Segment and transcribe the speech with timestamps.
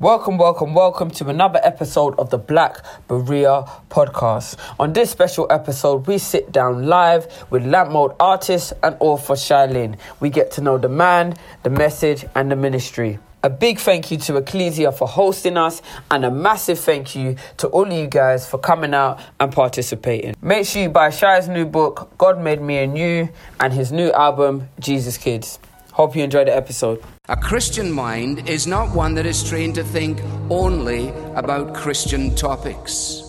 [0.00, 4.56] Welcome, welcome, welcome to another episode of the Black Berea podcast.
[4.78, 9.66] On this special episode, we sit down live with lamp mode artist and author Shai
[9.66, 9.96] Linne.
[10.20, 11.34] We get to know the man,
[11.64, 13.18] the message, and the ministry.
[13.42, 17.66] A big thank you to Ecclesia for hosting us, and a massive thank you to
[17.66, 20.36] all of you guys for coming out and participating.
[20.40, 24.12] Make sure you buy Shai's new book, God Made Me and You, and his new
[24.12, 25.58] album, Jesus Kids.
[25.98, 27.02] Hope you enjoy the episode.
[27.28, 33.20] A Christian mind is not one that is trained to think only about Christian topics.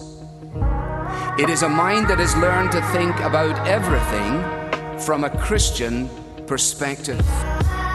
[1.39, 6.11] It is a mind that has learned to think about everything from a Christian
[6.45, 7.25] perspective.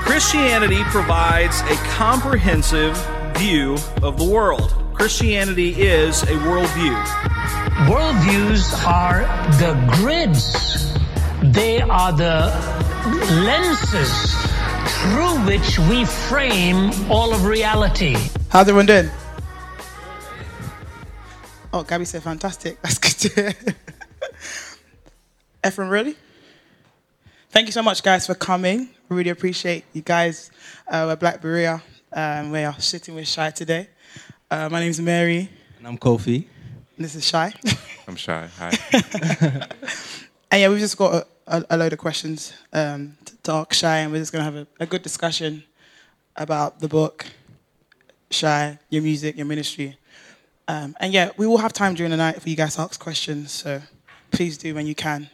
[0.02, 2.96] Christianity provides a comprehensive
[3.36, 4.74] view of the world.
[4.92, 7.00] Christianity is a worldview.
[7.86, 9.22] Worldviews are
[9.60, 10.92] the grids,
[11.54, 12.50] they are the
[13.44, 14.44] lenses
[15.04, 18.16] through which we frame all of reality.
[18.48, 19.10] How's everyone doing?
[21.74, 22.80] Oh, Gabby said fantastic.
[22.82, 23.54] That's good to hear.
[25.66, 26.16] Ephraim, really?
[27.50, 28.88] Thank you so much, guys, for coming.
[29.10, 30.50] Really appreciate you guys.
[30.88, 31.82] Uh, we're Black Berea.
[32.10, 33.88] Um, we are sitting with Shai today.
[34.50, 35.50] Uh, my is Mary.
[35.78, 36.46] And I'm Kofi.
[36.96, 37.52] And this is Shai.
[38.08, 38.48] I'm shy.
[38.58, 38.72] Hi.
[40.50, 43.98] and yeah, we've just got a, a, a load of questions um, to talk Shai,
[43.98, 45.62] and we're just going to have a, a good discussion
[46.34, 47.26] about the book,
[48.30, 49.98] Shai, your music, your ministry.
[50.66, 52.98] Um, and yeah, we will have time during the night for you guys to ask
[52.98, 53.82] questions, so
[54.30, 55.28] please do when you can.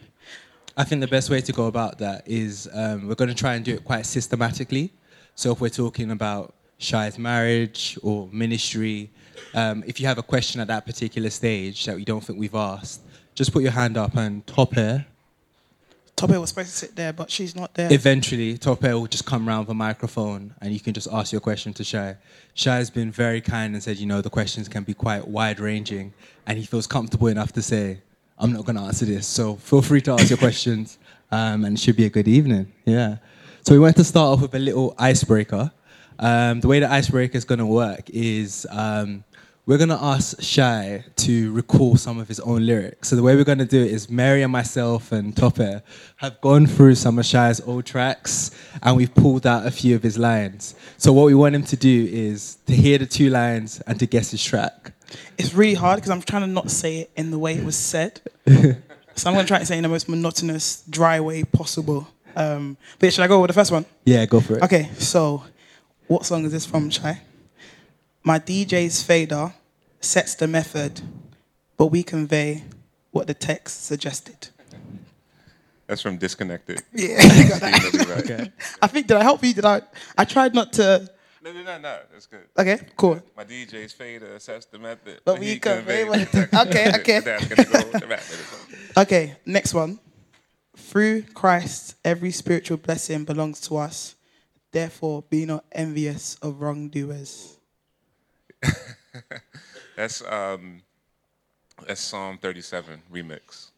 [0.75, 3.55] I think the best way to go about that is um, we're going to try
[3.55, 4.91] and do it quite systematically.
[5.35, 9.09] So if we're talking about Shai's marriage or ministry,
[9.53, 12.55] um, if you have a question at that particular stage that we don't think we've
[12.55, 13.01] asked,
[13.35, 14.77] just put your hand up and top
[16.21, 16.27] air.
[16.27, 17.91] Tope was supposed to sit there, but she's not there.
[17.91, 21.41] Eventually, Tope will just come around with a microphone and you can just ask your
[21.41, 22.17] question to Shai.
[22.53, 25.59] Shai has been very kind and said, you know, the questions can be quite wide
[25.59, 26.13] ranging
[26.45, 28.01] and he feels comfortable enough to say,
[28.37, 29.27] I'm not going to answer this.
[29.27, 30.97] So feel free to ask your questions
[31.31, 32.71] um, and it should be a good evening.
[32.85, 33.17] Yeah.
[33.63, 35.71] So we want to start off with a little icebreaker.
[36.17, 39.23] Um, the way the icebreaker is going to work is um,
[39.71, 43.07] we're going to ask Shai to recall some of his own lyrics.
[43.07, 45.81] So the way we're going to do it is Mary and myself and Tope
[46.17, 48.51] have gone through some of Shai's old tracks
[48.83, 50.75] and we've pulled out a few of his lines.
[50.97, 54.05] So what we want him to do is to hear the two lines and to
[54.05, 54.91] guess his track.
[55.37, 57.77] It's really hard because I'm trying to not say it in the way it was
[57.77, 58.19] said.
[58.47, 62.09] so I'm going to try to say it in the most monotonous, dry way possible.
[62.35, 63.85] Um, but should I go with the first one?
[64.03, 64.63] Yeah, go for it.
[64.63, 65.45] Okay, so
[66.07, 67.21] what song is this from, Shai?
[68.21, 69.53] My DJ's fader
[70.01, 71.01] sets the method,
[71.77, 72.63] but we convey
[73.11, 74.49] what the text suggested.
[75.87, 76.81] That's from Disconnected.
[76.93, 77.81] Yeah, you got that.
[77.81, 78.23] Steve Miller, right?
[78.31, 78.51] Okay.
[78.81, 79.53] I think did I help you?
[79.53, 79.81] Did I?
[80.17, 81.09] I tried not to.
[81.43, 81.99] No, no, no, no.
[82.11, 82.45] That's good.
[82.57, 83.21] Okay, cool.
[83.35, 85.21] My DJ's fader sets the method.
[85.25, 87.19] But we convey what the text- Okay, okay.
[87.19, 88.97] That's gonna go with the rap minute.
[88.97, 89.99] Okay, next one.
[90.77, 94.15] Through Christ, every spiritual blessing belongs to us.
[94.71, 97.57] Therefore, be not envious of wrongdoers.
[99.95, 100.81] That's um,
[101.87, 103.69] that's Psalm 37 remix.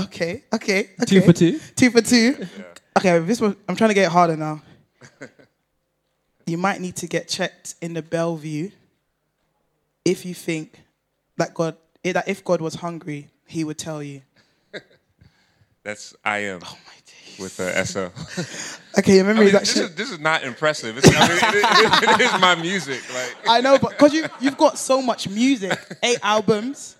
[0.00, 1.04] Okay, okay, okay.
[1.06, 1.60] Two for two?
[1.76, 2.46] Two for two.
[2.98, 4.62] Okay, this one I'm trying to get it harder now.
[6.46, 8.70] you might need to get checked in the Bellevue
[10.04, 10.82] if you think
[11.36, 14.22] that God, that if God was hungry, He would tell you.
[15.84, 17.03] That's I am Oh my days.
[17.38, 18.10] With the SO.
[18.96, 20.96] Okay, your I mean, is this, is, this is not impressive.
[20.96, 23.02] It's, I mean, it, it- it is my music.
[23.12, 26.94] Like, I know, but because you you've got so much music, eight albums,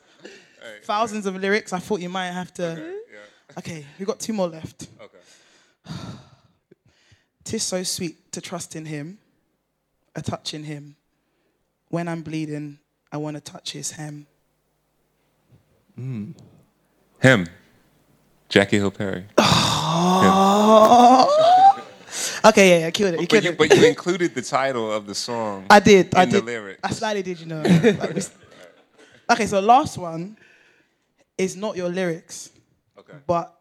[0.82, 1.72] thousands of lyrics.
[1.72, 2.94] I thought you might have to.
[3.58, 4.88] Okay, we've got two more left.
[5.00, 5.94] okay.
[7.44, 9.18] Tis so sweet to trust in Him,
[10.16, 10.96] a touch in Him.
[11.90, 12.78] When I'm bleeding,
[13.12, 14.26] I want to touch His hem.
[15.96, 17.46] Him,
[18.48, 19.26] Jackie Hill Perry.
[19.86, 21.80] Oh.
[22.46, 23.20] Okay, yeah, yeah, killed it.
[23.20, 23.58] You But killed you, it.
[23.58, 25.66] but you included the title of the song.
[25.70, 26.14] I did.
[26.14, 26.44] I did.
[26.44, 26.80] lyrics.
[26.82, 27.62] I slightly did, you know.
[27.62, 28.22] Like, we-
[29.32, 30.36] okay, so last one
[31.36, 32.50] is not your lyrics,
[32.98, 33.14] Okay.
[33.26, 33.58] but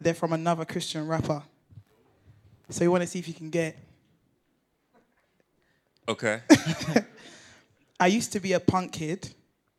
[0.00, 1.42] they're from another Christian rapper.
[2.68, 3.76] So you want to see if you can get.
[6.08, 6.40] Okay.
[8.00, 9.32] I used to be a punk kid.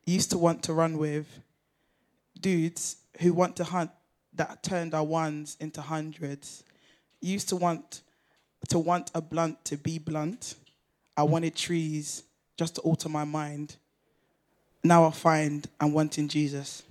[0.06, 1.26] Used to want to run with
[2.40, 3.90] dudes who want to hunt
[4.36, 6.62] that turned our ones into hundreds.
[7.20, 8.02] Used to want
[8.68, 10.54] to want a blunt to be blunt.
[11.16, 12.22] I wanted trees
[12.56, 13.76] just to alter my mind.
[14.84, 16.82] Now I find I'm wanting Jesus.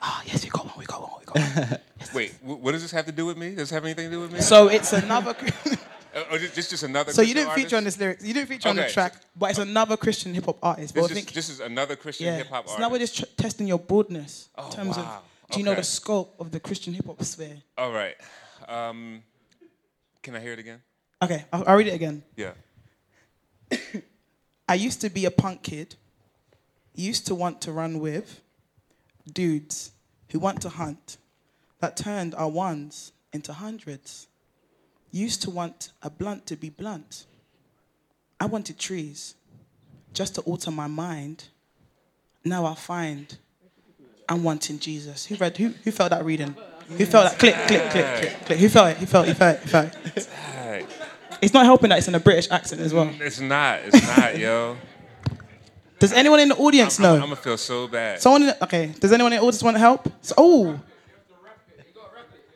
[0.00, 1.78] Ah, yes, we got one, we got one, we got one.
[2.14, 3.48] Wait, what does this have to do with me?
[3.50, 4.40] Does this have anything to do with me?
[4.40, 5.34] so it's another.
[6.30, 7.12] Oh, this, this just another.
[7.12, 8.24] So you didn't feature on this lyrics.
[8.24, 10.94] You didn't feature on the track, but it's another Christian hip hop artist.
[10.94, 12.78] This, I is, think this is another Christian yeah, hip hop so artist.
[12.80, 15.02] now we're just tr- testing your broadness in Oh, terms wow.
[15.02, 17.62] of do you know the scope of the Christian hip hop sphere?
[17.78, 18.16] All right.
[18.68, 19.22] Um,
[20.22, 20.82] can I hear it again?
[21.22, 22.22] Okay, I'll, I'll read it again.
[22.36, 22.52] Yeah.
[24.68, 25.94] I used to be a punk kid,
[26.94, 28.40] used to want to run with
[29.32, 29.92] dudes
[30.30, 31.18] who want to hunt,
[31.80, 34.28] that turned our ones into hundreds.
[35.12, 37.26] Used to want a blunt to be blunt.
[38.40, 39.34] I wanted trees
[40.12, 41.44] just to alter my mind.
[42.44, 43.38] Now I find
[44.28, 45.26] I'm wanting Jesus.
[45.26, 45.56] Who read?
[45.56, 46.56] Who, who felt that reading?
[46.88, 47.38] Who felt that?
[47.38, 48.58] Click, click, click, click, click.
[48.58, 48.96] Who felt it?
[48.98, 49.30] Who felt it?
[49.30, 49.62] Who felt it?
[49.62, 50.86] Who felt it?
[51.42, 53.10] It's not helping that it's in a British accent as well.
[53.20, 53.80] It's not.
[53.84, 54.76] It's not, yo.
[55.98, 57.14] Does anyone in the audience I'm, know?
[57.14, 58.20] I'm gonna feel so bad.
[58.20, 58.92] Someone, in the, okay.
[59.00, 60.08] Does anyone in the audience want to help?
[60.22, 60.80] So, oh.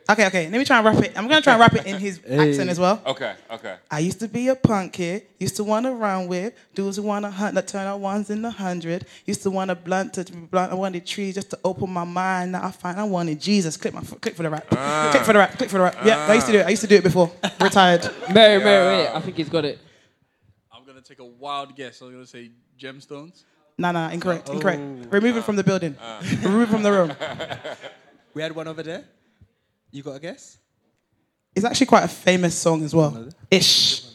[0.09, 0.49] Okay, okay.
[0.49, 1.13] Let me try and wrap it.
[1.17, 3.01] I'm gonna try and wrap it in his accent as well.
[3.05, 3.35] okay.
[3.49, 3.75] Okay.
[3.89, 5.23] I used to be a punk kid.
[5.39, 8.29] Used to want to run with dudes who want to hunt that turn out ones
[8.29, 9.05] in the hundred.
[9.25, 10.71] Used to want a blunt to blunt.
[10.71, 12.51] I wanted trees just to open my mind.
[12.53, 13.77] Now I find I wanted Jesus.
[13.77, 14.65] Click my click for the rap.
[14.71, 15.09] Ah.
[15.11, 15.57] Click for the rap.
[15.57, 15.95] Click for the rap.
[16.03, 16.65] Yeah, I used to do it.
[16.65, 17.31] I used to do it before.
[17.61, 18.03] Retired.
[18.33, 19.09] Mary, Mary, wait.
[19.15, 19.79] I think he's got it.
[20.73, 22.01] I'm gonna take a wild guess.
[22.01, 23.43] I'm gonna say gemstones.
[23.77, 24.81] Nah, nah, incorrect, incorrect.
[24.81, 25.07] Oh.
[25.09, 25.95] Remove it from the building.
[25.99, 26.19] Ah.
[26.43, 27.11] Remove it from the room.
[28.33, 29.05] We had one over there.
[29.91, 30.57] You got a guess?
[31.53, 33.27] It's actually quite a famous song as well.
[33.49, 34.05] Ish.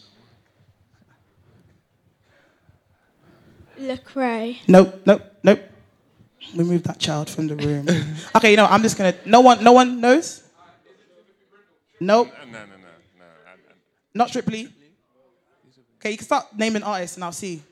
[3.79, 4.57] Lecrae.
[4.67, 5.61] Nope, nope, nope.
[6.55, 7.87] Remove that child from the room.
[8.37, 9.15] okay, you know, I'm just gonna.
[9.27, 10.43] No one, no one knows.
[12.01, 13.25] Nope, No, no, no, no.
[13.47, 13.55] I, I,
[14.15, 14.69] not Strictly.
[15.99, 17.63] Okay, you can start naming artists and I'll see.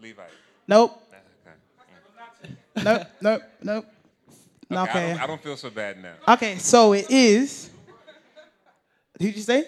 [0.00, 0.22] Levi.
[0.66, 1.00] Nope,
[2.76, 2.84] Okay.
[2.84, 3.86] nope, nope, nope.
[4.72, 6.14] No, Okay, I, don't, I don't feel so bad now.
[6.34, 7.70] Okay, so it is.
[9.18, 9.66] Did you say?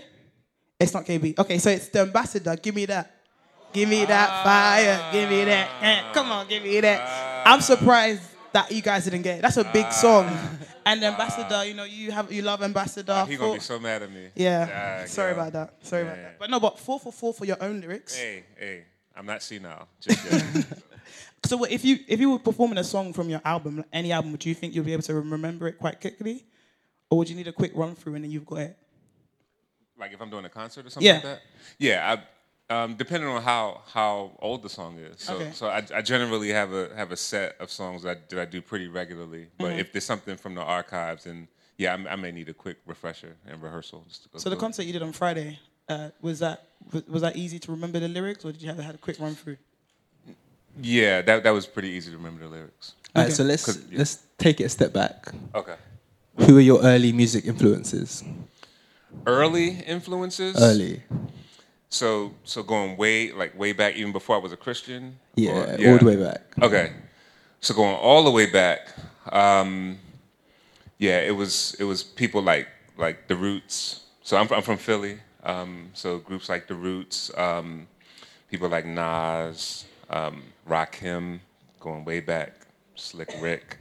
[0.80, 1.38] It's not KB.
[1.38, 2.56] Okay, so it's the ambassador.
[2.56, 3.10] Give me that.
[3.72, 5.10] Give me that fire.
[5.12, 5.68] Give me that.
[5.82, 7.46] Eh, Come on, give me that.
[7.46, 8.22] I'm surprised
[8.52, 9.42] that you guys didn't get it.
[9.42, 10.26] That's a big song.
[10.86, 13.24] And the ambassador, you know, you have you love ambassador.
[13.28, 14.28] He gonna be so mad at me.
[14.34, 15.00] yeah.
[15.02, 15.74] Ah, Sorry about that.
[15.82, 16.38] Sorry about that.
[16.38, 18.16] But no, but four for four for your own lyrics.
[18.16, 18.84] Hey, hey.
[19.16, 19.88] I'm not senile.
[20.00, 20.18] Just.
[21.44, 24.44] So if you if you were performing a song from your album, any album, would
[24.44, 26.44] you think you'll be able to remember it quite quickly,
[27.11, 28.76] or would you need a quick run through and then you've got it?
[29.96, 31.14] like if I'm doing a concert or something Yeah.
[31.14, 31.43] like that.
[31.79, 32.17] Yeah,
[32.69, 35.20] I, um, depending on how how old the song is.
[35.20, 35.52] So Okay.
[35.52, 38.44] so I, I generally have a have a set of songs that I, that I
[38.46, 39.46] do pretty regularly.
[39.58, 39.79] But Mm-hmm.
[39.81, 41.46] if there's something from the archives, and
[41.79, 44.05] yeah, I, I may need a quick refresher and rehearsal.
[44.08, 44.61] Just to go So the through it.
[44.67, 45.58] concert you did on Friday,
[45.88, 48.79] uh, was that was, was that easy to remember the lyrics, or did you have
[48.79, 49.58] had a quick run through?
[50.82, 52.94] Yeah, that that was pretty easy to remember the lyrics.
[53.14, 53.28] All Okay.
[53.28, 53.98] right, so let's 'Cause- yeah.
[53.98, 55.28] let's take it a step back.
[55.54, 55.76] Okay.
[56.38, 58.24] Who were your early music influences?
[59.26, 60.56] Early influences.
[60.60, 61.02] Early,
[61.88, 65.18] So so going way like way back, even before I was a Christian.
[65.36, 66.42] yeah, Or- all the way back.
[66.60, 66.92] Okay,
[67.60, 68.88] so going all the way back,
[69.30, 69.98] um,
[70.98, 72.66] yeah, it was it was people like
[72.98, 74.00] like the Roots.
[74.24, 77.86] So I'm, I'm from Philly, um, so groups like the Roots, um,
[78.50, 81.40] people like Nas, um, Rakim,
[81.81, 82.52] going way back,
[82.94, 83.78] Slick Rick,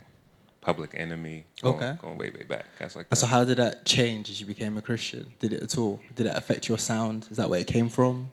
[0.62, 1.98] Public Enemy, going, Okay.
[2.02, 2.66] going way way back.
[2.80, 5.34] That's like So how did that change as you became a Christian?
[5.40, 6.00] Did it at all?
[6.16, 7.28] Did it affect your sound?
[7.30, 8.32] Is that where it came from?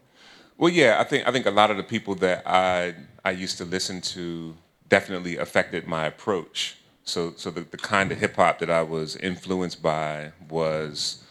[0.56, 2.94] Well, yeah, I think I think a lot of the people that I
[3.25, 4.56] I used to listen to
[4.89, 6.77] definitely affected my approach.
[7.05, 11.24] So so the, the kind of hip hop that I was influenced by was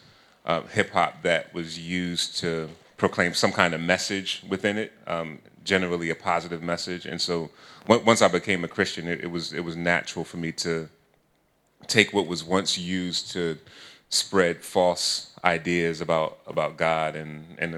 [0.45, 5.39] uh, hip hop that was used to proclaim some kind of message within it, um,
[5.73, 7.05] generally a positive message.
[7.05, 7.49] And so
[7.87, 10.89] on- once I became a Christian, it, it was it was natural for me to
[11.87, 13.57] take what was once used to
[14.09, 15.05] spread false
[15.43, 17.71] ideas about about God and and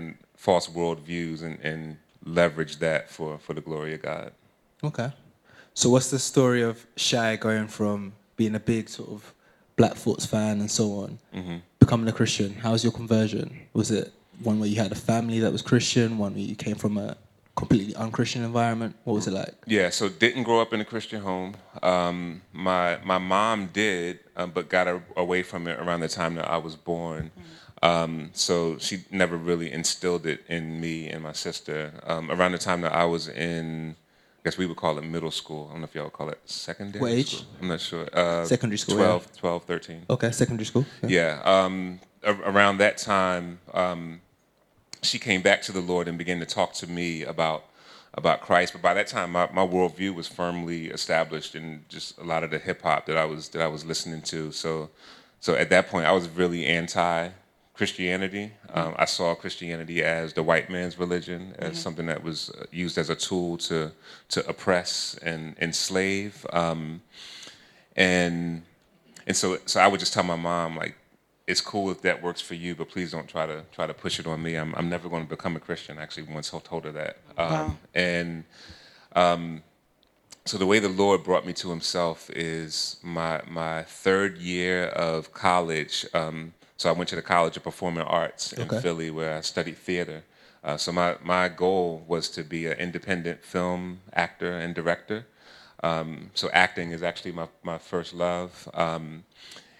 [0.47, 4.31] false worldviews and, and leverage that for, for the glory of God.
[4.83, 5.11] Okay.
[5.73, 9.33] So what's the story of Shai going from being a big sort of
[9.75, 11.57] Blackfoot's fan and so on, mm-hmm.
[11.79, 12.53] becoming a Christian?
[12.53, 13.47] How was your conversion?
[13.73, 14.11] Was it
[14.43, 17.15] one where you had a family that was Christian, one where you came from a
[17.55, 18.95] completely unchristian environment?
[19.03, 19.53] What was it like?
[19.65, 21.55] Yeah, so didn't grow up in a Christian home.
[21.83, 26.35] Um, my my mom did, um, but got a, away from it around the time
[26.35, 27.31] that I was born.
[27.83, 31.91] Um, so she never really instilled it in me and my sister.
[32.05, 33.95] Um, around the time that I was in,
[34.39, 35.67] I guess we would call it middle school.
[35.69, 37.37] I don't know if y'all would call it secondary What age?
[37.37, 37.47] school.
[37.59, 38.07] I'm not sure.
[38.13, 40.05] Uh, Secondary school, 12, 12 13.
[40.11, 40.85] Okay, secondary school.
[41.07, 41.41] Yeah.
[41.43, 44.21] Um, a- around that time, um,
[45.01, 47.65] she came back to the Lord and began to talk to me about
[48.13, 48.73] about Christ.
[48.73, 52.51] But by that time, my, my worldview was firmly established in just a lot of
[52.51, 54.51] the hip hop that I was that I was listening to.
[54.51, 54.89] So,
[55.39, 57.29] so at that point, I was really anti
[57.73, 58.51] Christianity.
[58.73, 62.97] Um, I saw Christianity as the white man's religion, as something that was uh, used
[62.97, 63.91] as a tool to
[64.29, 66.45] to oppress and enslave.
[66.51, 67.01] Um,
[67.95, 68.63] and
[69.25, 70.95] and so so I would just tell my mom like,
[71.51, 74.15] it's cool if that works for you, but please don't try to try to push
[74.21, 74.55] it on me.
[74.61, 75.97] I'm I'm never going to become a Christian.
[75.99, 77.17] I actually once told her that.
[77.37, 77.77] Um, Wow.
[77.93, 78.43] And
[79.15, 79.63] um,
[80.45, 85.33] so the way the Lord brought me to Himself is my my third year of
[85.33, 86.05] college.
[86.13, 88.81] Um, so I went to the College of Performing Arts in Okay.
[88.81, 90.23] Philly, where I studied theater.
[90.63, 93.81] Uh, so my my goal was to be an independent film
[94.13, 95.19] actor and director.
[95.83, 98.69] Um, so acting is actually my my first love.
[98.73, 99.23] Um,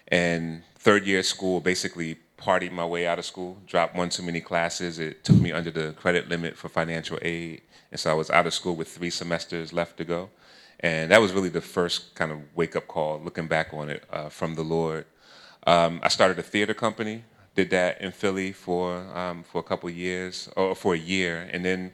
[0.08, 4.22] and third year of school, basically partied my way out of school, dropped one too
[4.24, 4.98] many classes.
[4.98, 7.62] It took me under the credit limit for financial aid.
[7.92, 10.28] And so I was out of school with three semesters left to go.
[10.80, 14.02] And that was really the first kind of wake up call, looking back on it
[14.10, 15.06] uh, from the Lord.
[15.68, 17.22] Um, I started a theater company,
[17.54, 21.48] did that in Philly for, um, for a couple years, or for a year.
[21.52, 21.92] And then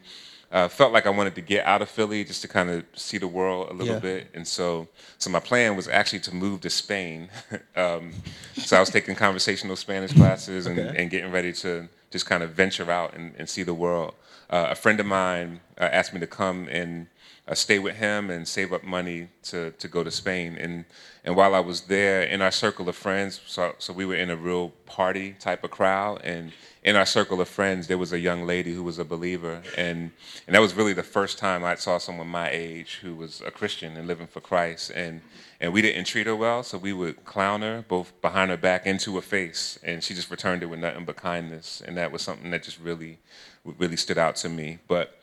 [0.50, 3.18] uh, felt like I wanted to get out of Philly just to kind of see
[3.18, 4.00] the world a little Yeah.
[4.00, 4.28] bit.
[4.34, 4.88] And so,
[5.18, 7.28] so my plan was actually to move to Spain.
[7.76, 8.14] um,
[8.56, 11.02] so I was taking conversational Spanish classes and, Okay.
[11.02, 14.14] and getting ready to just kind of venture out and, and see the world.
[14.50, 17.06] Uh, a friend of mine uh, asked me to come and
[17.54, 20.56] stay with him and save up money to, to go to Spain.
[20.60, 20.84] And,
[21.24, 24.30] and while I was there, in our circle of friends, so, so we were in
[24.30, 26.20] a real party type of crowd.
[26.24, 26.52] And
[26.82, 29.62] in our circle of friends, there was a young lady who was a believer.
[29.76, 30.10] And,
[30.46, 33.50] and that was really the first time I saw someone my age who was a
[33.50, 34.90] Christian and living for Christ.
[34.94, 35.22] And,
[35.60, 38.86] and we didn't treat her well, so we would clown her both behind her back
[38.86, 39.78] into to her face.
[39.82, 41.82] And she just returned it with nothing but kindness.
[41.84, 43.18] And that was something that just really,
[43.64, 44.78] really stood out to me.
[44.86, 45.17] But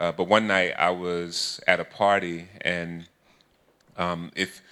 [0.00, 3.06] uh, but one night I was at a party, and
[3.96, 4.62] um, if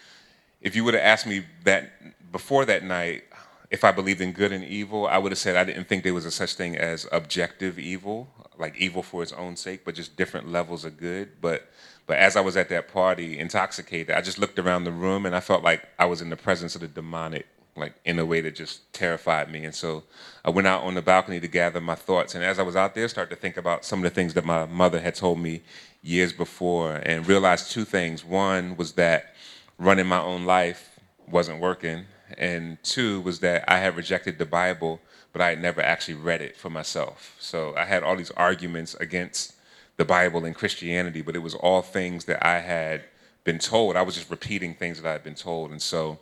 [0.61, 3.25] if you would have asked me that before that night,
[3.71, 6.15] if I believed in good and evil, I would have said I didn't think there
[6.15, 10.17] was a such thing as objective evil, like evil for its own sake, but just
[10.17, 11.41] different levels of good.
[11.43, 11.71] But
[12.07, 15.37] but as I was at that party, intoxicated, I just looked around the room and
[15.37, 17.47] I felt like I was in the presence of the demonic,
[17.79, 19.65] like in a way that just terrified me.
[19.65, 20.05] And so
[20.45, 22.35] I went out on the balcony to gather my thoughts.
[22.35, 24.45] And as I was out there, started to think about some of the things that
[24.45, 25.63] my mother had told me
[26.03, 28.25] years before, and realized two things.
[28.25, 29.35] One was that
[29.79, 32.05] running my own life wasn't working.
[32.37, 35.01] And two was that I had rejected the Bible,
[35.33, 37.37] but I had never actually read it for myself.
[37.39, 39.55] So I had all these arguments against
[39.97, 43.05] the Bible and Christianity, but it was all things that I had
[43.45, 43.97] been told.
[43.97, 45.71] I was just repeating things that I had been told.
[45.71, 46.19] And so,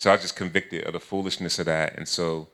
[0.00, 1.96] so I was just convicted of the foolishness of that.
[1.96, 2.48] And so,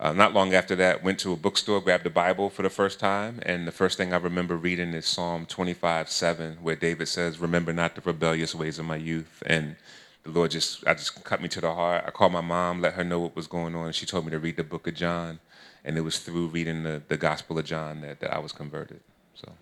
[0.00, 2.98] uh, not long after that, went to a bookstore, grabbed the Bible for the first
[2.98, 7.38] time, and the first thing I remember reading is Psalm 25, 7, where David says,
[7.38, 9.76] "Remember not the rebellious ways of my youth." And
[10.24, 12.04] the Lord just, I just cut me to the heart.
[12.04, 13.92] I called my mom, let her know what was going on.
[13.92, 15.38] She told me to read the Book of John,
[15.84, 19.00] and it was through reading the, the Gospel of John that, that I was converted.
[19.34, 19.52] So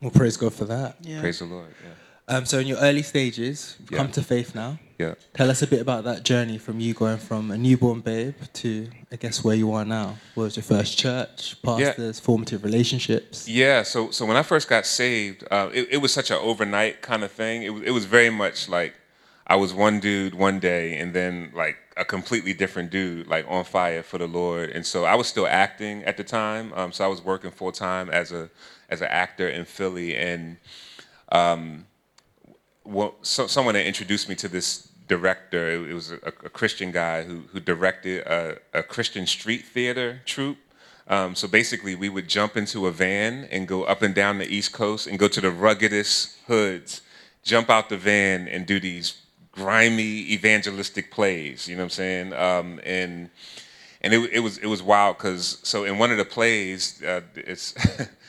[0.00, 0.96] Well, praise God for that.
[1.02, 1.20] Yeah.
[1.20, 1.74] praise the Lord.
[1.84, 2.36] Yeah.
[2.36, 4.78] Um, so in your early stages, you've come to faith now.
[4.98, 5.14] Yeah.
[5.34, 8.88] Tell us a bit about that journey from you going from a newborn babe to,
[9.12, 10.16] I guess, where you are now.
[10.34, 13.46] What was your first church, pastors, formative relationships?
[13.48, 17.02] Yeah, so so when I first got saved, uh, it, it was such an overnight
[17.02, 17.62] kind of thing.
[17.62, 18.94] It was it was very much like
[19.46, 23.64] I was one dude one day, and then like a completely different dude, like on
[23.64, 24.70] fire for the Lord.
[24.70, 26.72] And so I was still acting at the time.
[26.74, 28.50] Um, so I was working full time as a
[28.88, 30.56] as an actor in Philly, and
[32.86, 35.68] well, so, someone introduced me to this director.
[35.68, 40.20] It, it was a, a Christian guy who who directed a, a Christian street theater
[40.24, 40.58] troupe.
[41.08, 44.48] Um, so basically, we would jump into a van and go up and down the
[44.48, 47.00] East Coast and go to the ruggedest hoods,
[47.44, 51.68] jump out the van and do these grimy evangelistic plays.
[51.68, 52.32] You know what I'm saying?
[52.32, 53.30] Um, and
[54.00, 57.22] and it, it was it was wild because so in one of the plays, uh,
[57.34, 57.74] it's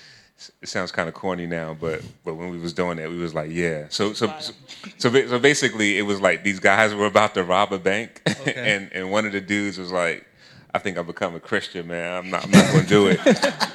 [0.61, 3.33] it sounds kind of corny now, but but when we was doing it, we was
[3.33, 3.85] like, yeah.
[3.89, 4.53] So so so,
[4.97, 8.91] so, so basically, it was like these guys were about to rob a bank, and
[8.93, 10.25] and one of the dudes was like.
[10.75, 12.13] I think I've become a Christian, man.
[12.13, 13.19] I'm not, I'm not going to do it.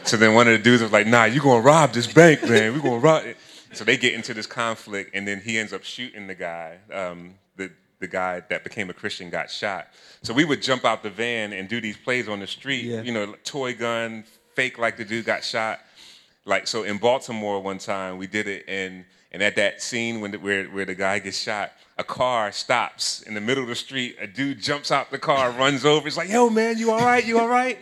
[0.05, 2.43] so then one of the dudes was like, Nah, you're going to rob this bank,
[2.43, 2.75] man.
[2.75, 3.39] We're going to rob it.
[3.73, 6.79] So they get into this conflict, and then he ends up shooting the guy.
[6.93, 9.89] Um, the the guy that became a Christian got shot.
[10.23, 12.85] So we would jump out the van and do these plays on the street.
[12.85, 13.03] Yeah.
[13.03, 15.81] You know, toy gun, fake like the dude got shot.
[16.45, 20.33] Like so, in Baltimore one time we did it, and and at that scene when
[20.33, 23.75] the, where where the guy gets shot, a car stops in the middle of the
[23.77, 24.17] street.
[24.21, 26.05] A dude jumps out the car, runs over.
[26.05, 27.25] He's like, "Yo, man, you all right?
[27.25, 27.79] You all right?"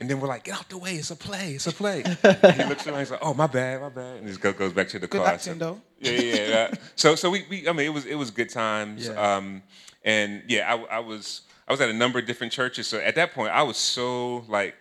[0.00, 0.96] And then we're like, "Get out the way!
[0.96, 1.52] It's a play!
[1.52, 2.98] It's a play!" And he looks around.
[2.98, 5.22] He's like, "Oh, my bad, my bad," and he just goes back to the Good
[5.22, 5.28] car.
[5.34, 5.80] acting, though.
[6.00, 6.48] Yeah, yeah.
[6.48, 6.74] yeah.
[6.96, 9.06] so, so we, we, I mean, it was, it was good times.
[9.06, 9.36] Yeah.
[9.36, 9.62] Um,
[10.04, 12.88] and yeah, I, I was, I was at a number of different churches.
[12.88, 14.74] So at that point, I was so like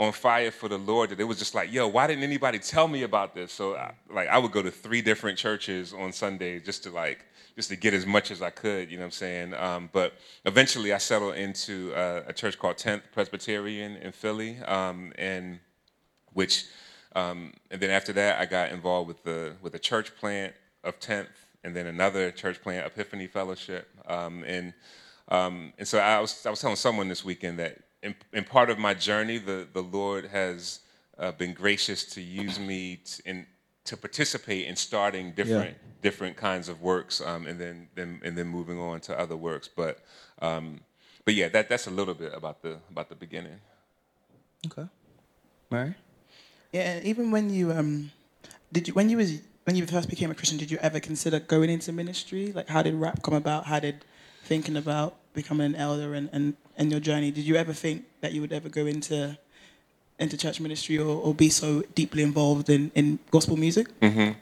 [0.00, 2.88] on fire for the Lord that it was just like, yo, why didn't anybody tell
[2.88, 3.52] me about this?
[3.52, 7.26] So I, like I would go to three different churches on Sundays just to like
[7.54, 9.54] just to get as much as I could, you know what I'm saying?
[9.54, 10.14] Um, but
[10.46, 15.58] eventually I settled into uh, a church called 10th Presbyterian in Philly, um, and
[16.32, 16.64] which,
[17.14, 20.98] um, and then after that I got involved with the with the church plant of
[20.98, 21.26] 10th,
[21.62, 24.72] and then another church plant, Epiphany Fellowship, um, and
[25.28, 28.70] um, and so I was I was telling someone this weekend that in, in part
[28.70, 30.80] of my journey, the the Lord has
[31.18, 33.46] uh, been gracious to use me to, in
[33.84, 35.92] to participate in starting different yeah.
[36.02, 39.68] different kinds of works, um, and then, then and then moving on to other works.
[39.68, 39.98] But
[40.40, 40.80] um,
[41.24, 43.60] but yeah, that that's a little bit about the about the beginning.
[44.66, 44.88] Okay,
[45.70, 45.94] Mary.
[46.72, 48.12] Yeah, even when you um,
[48.72, 51.38] did you when you was when you first became a Christian, did you ever consider
[51.40, 52.52] going into ministry?
[52.52, 53.66] Like, how did rap come about?
[53.66, 54.04] How did
[54.44, 58.32] thinking about becoming an elder and, and, and your journey, did you ever think that
[58.32, 59.38] you would ever go into
[60.18, 63.88] into church ministry or, or be so deeply involved in, in gospel music?
[64.00, 64.32] Mm-hmm.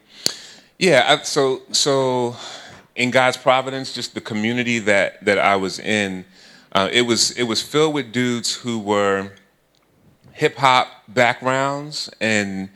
[0.79, 2.37] Yeah, I, so so
[2.95, 6.25] in God's providence, just the community that that I was in,
[6.73, 9.33] uh, it was it was filled with dudes who were
[10.33, 12.71] hip hop backgrounds and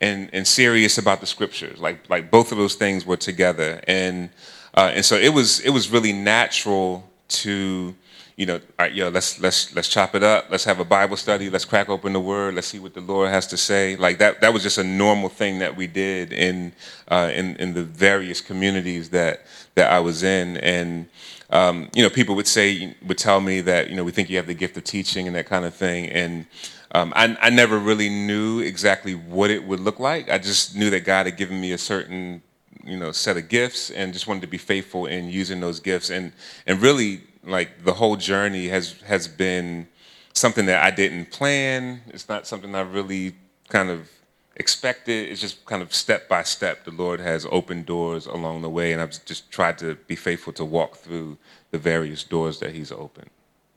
[0.00, 1.80] and and serious about the scriptures.
[1.80, 4.30] Like like both of those things were together, and
[4.74, 7.96] uh, and so it was it was really natural to
[8.38, 10.46] you know, all right, yo, let's let's let's chop it up.
[10.48, 11.50] Let's have a Bible study.
[11.50, 12.54] Let's crack open the Word.
[12.54, 13.96] Let's see what the Lord has to say.
[13.96, 14.40] Like that.
[14.42, 16.72] That was just a normal thing that we did in
[17.08, 21.08] uh, in in the various communities that that I was in, and
[21.50, 24.36] um, you know, people would say would tell me that you know we think you
[24.36, 26.46] have the gift of teaching and that kind of thing, and
[26.92, 30.30] um, I, I never really knew exactly what it would look like.
[30.30, 32.42] I just knew that God had given me a certain
[32.84, 36.08] you know set of gifts and just wanted to be faithful in using those gifts
[36.08, 36.32] and
[36.66, 39.88] and really like the whole journey has has been
[40.32, 42.02] something that I didn't plan.
[42.08, 43.34] It's not something I really
[43.68, 44.08] kind of
[44.56, 45.30] expected.
[45.30, 46.84] It's just kind of step by step.
[46.84, 50.52] The Lord has opened doors along the way, and I've just tried to be faithful
[50.54, 51.38] to walk through
[51.70, 53.30] the various doors that He's opened.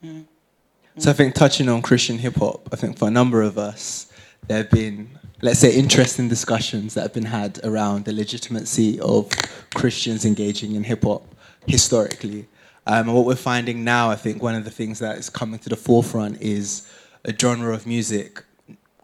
[0.04, 0.26] Mm.
[0.98, 4.12] So I think touching on Christian hip hop, I think for a number of us,
[4.48, 5.10] there have been,
[5.41, 9.30] let's say, interesting discussions that have been had around the legitimacy of
[9.74, 11.24] Christians engaging in hip hop
[11.65, 12.48] historically.
[12.88, 15.60] Um, and what we're finding now, I think one of the things that is coming
[15.60, 16.91] to the forefront is
[17.24, 18.44] a genre of music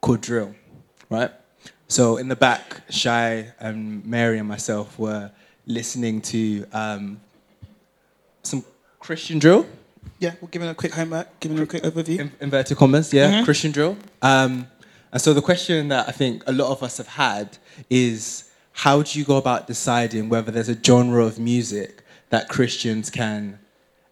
[0.01, 0.55] called drill,
[1.09, 1.31] right?
[1.87, 5.31] So in the back, Shai and Mary and myself were
[5.65, 7.21] listening to um,
[8.43, 8.65] some
[8.99, 9.65] Christian drill.
[10.19, 12.19] Yeah, we'll give it a quick homework, giving a quick overview.
[12.19, 13.45] In, inverted commas, yeah, mm-hmm.
[13.45, 13.97] Christian drill.
[14.21, 14.67] Um,
[15.11, 17.57] and so the question that I think a lot of us have had
[17.89, 23.09] is how do you go about deciding whether there's a genre of music that Christians
[23.09, 23.59] can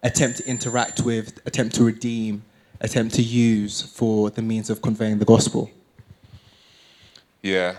[0.02, 2.42] attempt to interact with, attempt to redeem,
[2.80, 5.70] attempt to use for the means of conveying the gospel?
[7.42, 7.76] Yeah.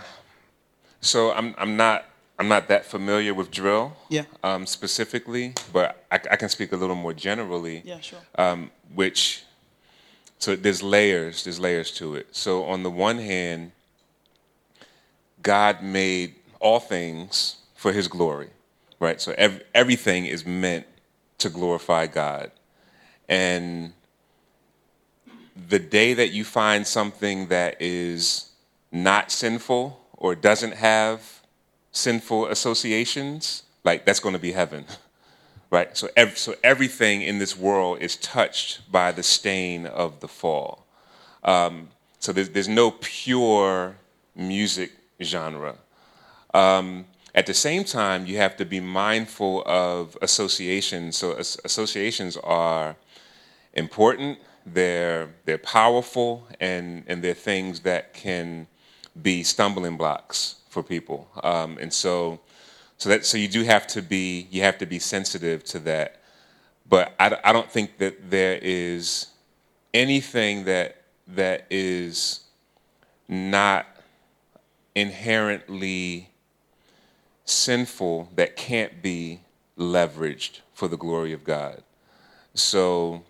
[1.00, 2.04] So I'm I'm not
[2.38, 3.96] I'm not that familiar with drill.
[4.08, 4.24] Yeah.
[4.42, 7.82] Um, specifically, but I, I, can speak a little more generally.
[7.84, 8.20] Yeah, sure.
[8.36, 9.44] Um, which
[10.38, 11.44] so there's layers.
[11.44, 12.28] There's layers to it.
[12.34, 13.72] So on the one hand,
[15.42, 18.50] God made all things for His glory,
[19.00, 19.20] right?
[19.20, 20.86] So ev- everything is meant
[21.38, 22.50] to glorify God.
[23.28, 23.92] And
[25.68, 28.50] the day that you find something that is
[28.92, 31.42] not sinful or doesn't have
[31.92, 34.84] sinful associations, like that's going to be heaven.
[35.70, 35.94] Right?
[35.98, 40.86] So, ev- so everything in this world is touched by the stain of the fall.
[41.44, 43.96] Um, so there's, there's no pure
[44.34, 45.74] music genre.
[46.54, 47.04] Um,
[47.38, 51.16] at the same time, you have to be mindful of associations.
[51.16, 52.96] So as- associations are
[53.74, 54.40] important.
[54.66, 58.66] They're they're powerful, and and they're things that can
[59.22, 61.28] be stumbling blocks for people.
[61.44, 62.40] Um, and so,
[62.98, 66.20] so that so you do have to be you have to be sensitive to that.
[66.88, 69.28] But I, I don't think that there is
[69.94, 70.96] anything that
[71.28, 72.40] that is
[73.28, 73.86] not
[74.96, 76.30] inherently
[77.48, 79.40] sinful that can't be
[79.76, 81.82] leveraged for the glory of God.
[82.54, 83.22] So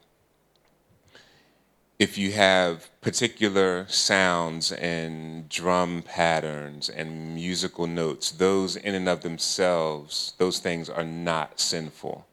[1.99, 9.23] if you have particular sounds and drum patterns and musical notes, those in and of
[9.23, 12.27] themselves, those things are not sinful.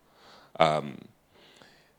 [0.60, 1.00] Um,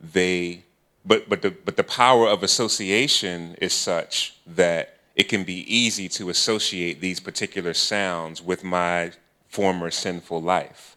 [0.00, 0.62] they,
[1.04, 6.08] but but the but the power of association is such that it can be easy
[6.10, 9.12] to associate these particular sounds with my
[9.56, 10.96] former sinful life.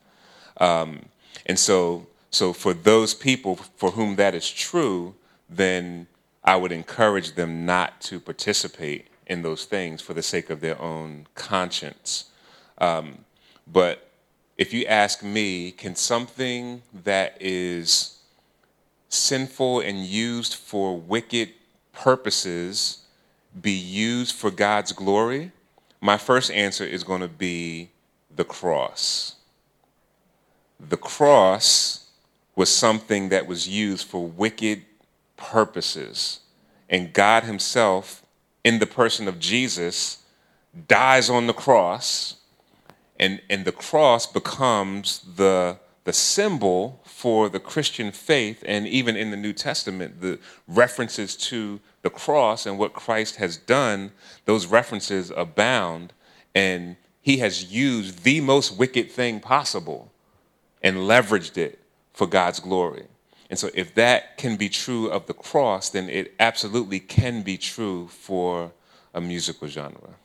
[0.58, 1.06] Um,
[1.46, 5.16] and so, so for those people for whom that is true,
[5.50, 6.08] then
[6.44, 10.80] I would encourage them not to participate in those things for the sake of their
[10.82, 12.32] own conscience.
[12.80, 13.20] Um,
[13.66, 14.10] but
[14.58, 18.20] if you ask me, can something that is
[19.08, 21.50] sinful and used for wicked
[21.94, 23.06] purposes
[23.62, 25.54] be used for God's glory?
[26.02, 27.92] My first answer is going to be
[28.40, 29.36] the cross.
[30.80, 32.08] The cross
[32.56, 34.86] was something that was used for wicked
[35.36, 36.40] purposes.
[36.90, 38.24] And God Himself,
[38.64, 40.20] in the person of Jesus,
[40.88, 42.38] dies on the cross.
[43.20, 48.64] And, and the cross becomes the, the symbol for the Christian faith.
[48.66, 53.58] And even in the New Testament, the references to the cross and what Christ has
[53.58, 54.14] done,
[54.46, 56.14] those references abound.
[56.56, 56.96] And
[57.30, 60.12] He has used the most wicked thing possible
[60.82, 61.78] and leveraged it
[62.12, 63.06] for God's glory.
[63.52, 67.56] And so, if that can be true of the cross, then it absolutely can be
[67.56, 68.72] true for
[69.14, 70.16] a musical genre.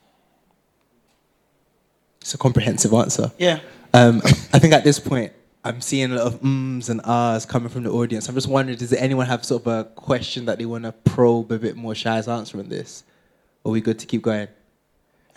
[2.21, 3.31] It's a comprehensive answer.
[3.37, 3.59] Yeah.
[3.93, 5.31] Um, I think at this point,
[5.63, 8.27] I'm seeing a lot of ums and ahs coming from the audience.
[8.27, 11.51] I'm just wondering, does anyone have sort of a question that they want to probe
[11.51, 13.03] a bit more Shai's answer on this?
[13.63, 14.47] Or are we good to keep going?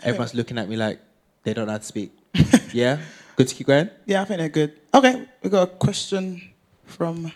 [0.01, 0.99] Everyone's looking at me like
[1.43, 2.11] they don't know how to speak.
[2.73, 2.99] yeah?
[3.35, 3.89] Good to keep going?
[4.05, 4.73] Yeah, I think they're good.
[4.93, 6.41] Okay, we got a question
[6.85, 7.31] from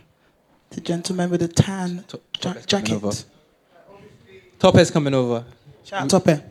[0.70, 3.12] the gentleman with the tan Top- ja- top coming over.
[3.12, 3.26] jacket.
[4.60, 5.46] Tope's coming over.
[5.84, 6.44] Shout out Tope.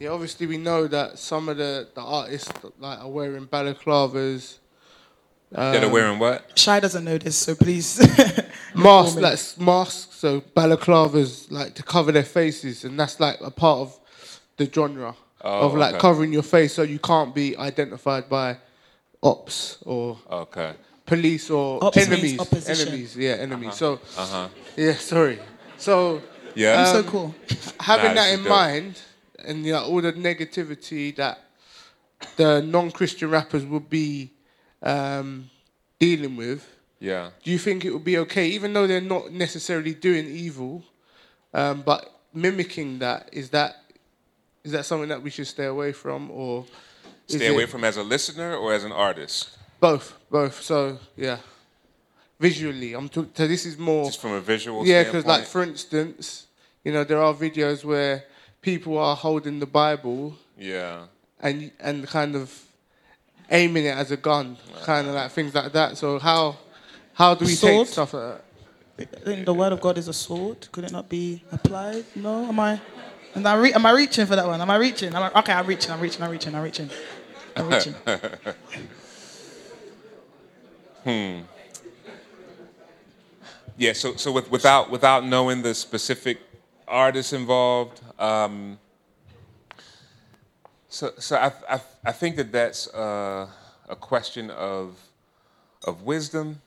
[0.00, 4.58] Yeah, obviously we know that some of the, the artists like are wearing balaclavas,
[5.50, 6.56] They're um, wearing what?
[6.56, 7.98] Shai doesn't know this, so please.
[8.74, 13.80] masks, like masks, so balaclavas like to cover their faces, and that's like a part
[13.80, 13.98] of
[14.56, 16.00] the genre Oh, of like okay.
[16.00, 18.56] covering your face so you can't be identified by
[19.22, 20.72] ops or Okay.
[21.06, 22.40] police or Ops means enemies.
[22.40, 22.88] opposition.
[22.88, 23.74] Enemies, yeah, enemies.
[23.74, 24.48] So, Uh-huh.
[24.76, 25.38] yeah, sorry.
[25.76, 26.20] So,
[26.54, 26.84] Yeah.
[26.92, 27.34] so um, cool.
[27.80, 28.48] having Nice, that in dope.
[28.48, 28.98] mind
[29.44, 31.38] and you know, all the negativity that
[32.36, 34.32] the non-Christian rappers would be
[34.82, 35.48] um,
[36.00, 36.66] dealing with,
[37.00, 37.30] yeah.
[37.44, 40.82] do you think it would be okay, even though they're not necessarily doing evil,
[41.54, 43.76] um, but mimicking that is that
[44.68, 46.66] is that something that we should stay away from, or
[47.26, 49.56] Stay away it- from as a listener or as an artist?
[49.80, 50.06] both?
[50.30, 50.56] Both.
[50.62, 51.38] So yeah,
[52.38, 53.30] visually, I'm talking.
[53.34, 56.46] So this is more Just from a visual yeah, because like for instance,
[56.84, 58.24] you know there are videos where
[58.60, 61.06] people are holding the Bible yeah.
[61.40, 62.46] and and kind of
[63.50, 65.96] aiming it as a gun, kind of like things like that.
[65.96, 66.58] So how
[67.14, 67.86] how do we Sword?
[67.86, 68.44] take stuff like that?
[68.98, 70.68] I think the word of God is a sword.
[70.72, 72.04] Could it not be applied?
[72.16, 72.44] No?
[72.50, 72.80] Am I?
[73.38, 74.60] Am I, re- am I reaching for that one?
[74.60, 75.14] Am I reaching?
[75.14, 75.92] Am okay, I'm reaching.
[75.92, 76.22] I'm reaching.
[76.22, 76.54] I'm reaching.
[76.54, 76.90] I'm reaching.
[77.56, 77.94] I'm reaching.
[83.78, 86.40] Yeah, so so with, without without knowing the specific
[86.88, 88.76] artists involved, um,
[90.88, 93.46] so so I, I I think that that's uh,
[93.88, 94.98] a question of
[95.84, 96.60] of wisdom.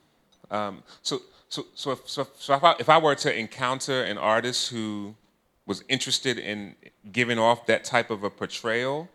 [0.50, 4.18] Um, so so so if, so, so if, I, if I were to encounter an
[4.18, 5.16] artist who
[5.66, 6.76] was interested in
[7.12, 9.10] giving off that type of a portrayal,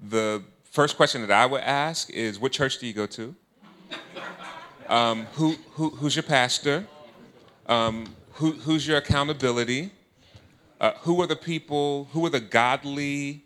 [0.00, 3.34] the first question that I would ask is, "What church do you go to?
[4.88, 6.86] Um, who, who who's your pastor?"
[8.32, 9.90] who, who's your accountability?
[10.80, 13.44] Uh, who are the people, who are the godly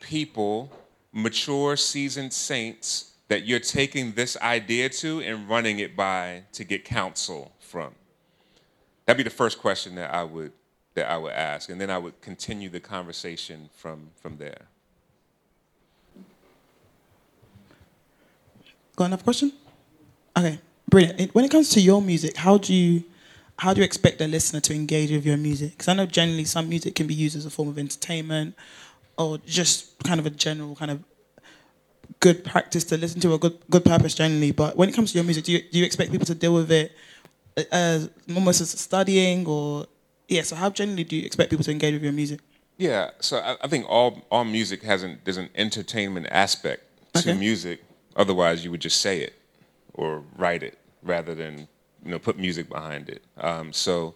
[0.00, 0.70] people,
[1.12, 6.84] mature, seasoned saints that you're taking this idea to and running it by to get
[6.84, 7.94] counsel from?
[9.06, 10.52] That'd be the first question that I would
[10.94, 14.66] that I would ask, and then I would continue the conversation from from there.
[18.96, 19.52] Got another question?
[20.36, 21.34] Okay, brilliant.
[21.34, 23.04] When it comes to your music, how do you
[23.58, 25.72] how do you expect the listener to engage with your music?
[25.72, 28.54] Because I know generally some music can be used as a form of entertainment
[29.16, 31.02] or just kind of a general kind of
[32.20, 34.52] good practice to listen to or good good purpose generally.
[34.52, 36.54] But when it comes to your music, do you, do you expect people to deal
[36.54, 36.92] with it
[37.56, 39.86] uh, as almost as studying or
[40.32, 40.42] yeah?
[40.42, 42.40] So how generally do you expect people to engage with your music?
[42.78, 46.82] Yeah, so I, I think all all music has an there's an entertainment aspect
[47.14, 47.38] to Okay.
[47.38, 47.84] music.
[48.16, 49.34] Otherwise, you would just say it
[49.94, 51.68] or write it rather than
[52.04, 53.22] you know put music behind it.
[53.36, 54.14] Um, so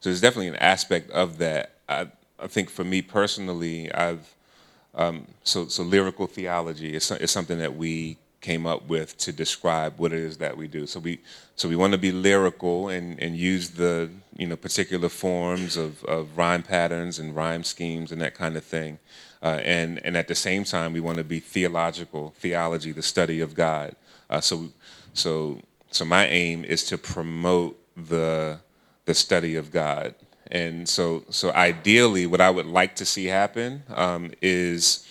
[0.00, 1.72] so there's definitely an aspect of that.
[1.88, 4.34] I I think for me personally, I've
[4.94, 9.92] um, so so lyrical theology is, is something that we came up with to describe
[9.98, 10.86] what it is that we do.
[10.86, 11.18] So we
[11.56, 16.04] so we want to be lyrical and, and use the you know particular forms of,
[16.04, 18.98] of rhyme patterns and rhyme schemes and that kind of thing.
[19.42, 23.40] Uh, and and at the same time, we want to be theological, theology, the study
[23.40, 23.96] of God.
[24.30, 24.68] Uh, so
[25.12, 28.60] so so my aim is to promote the
[29.06, 30.14] the study of God.
[30.48, 35.05] And so, so ideally, what I would like to see happen um, is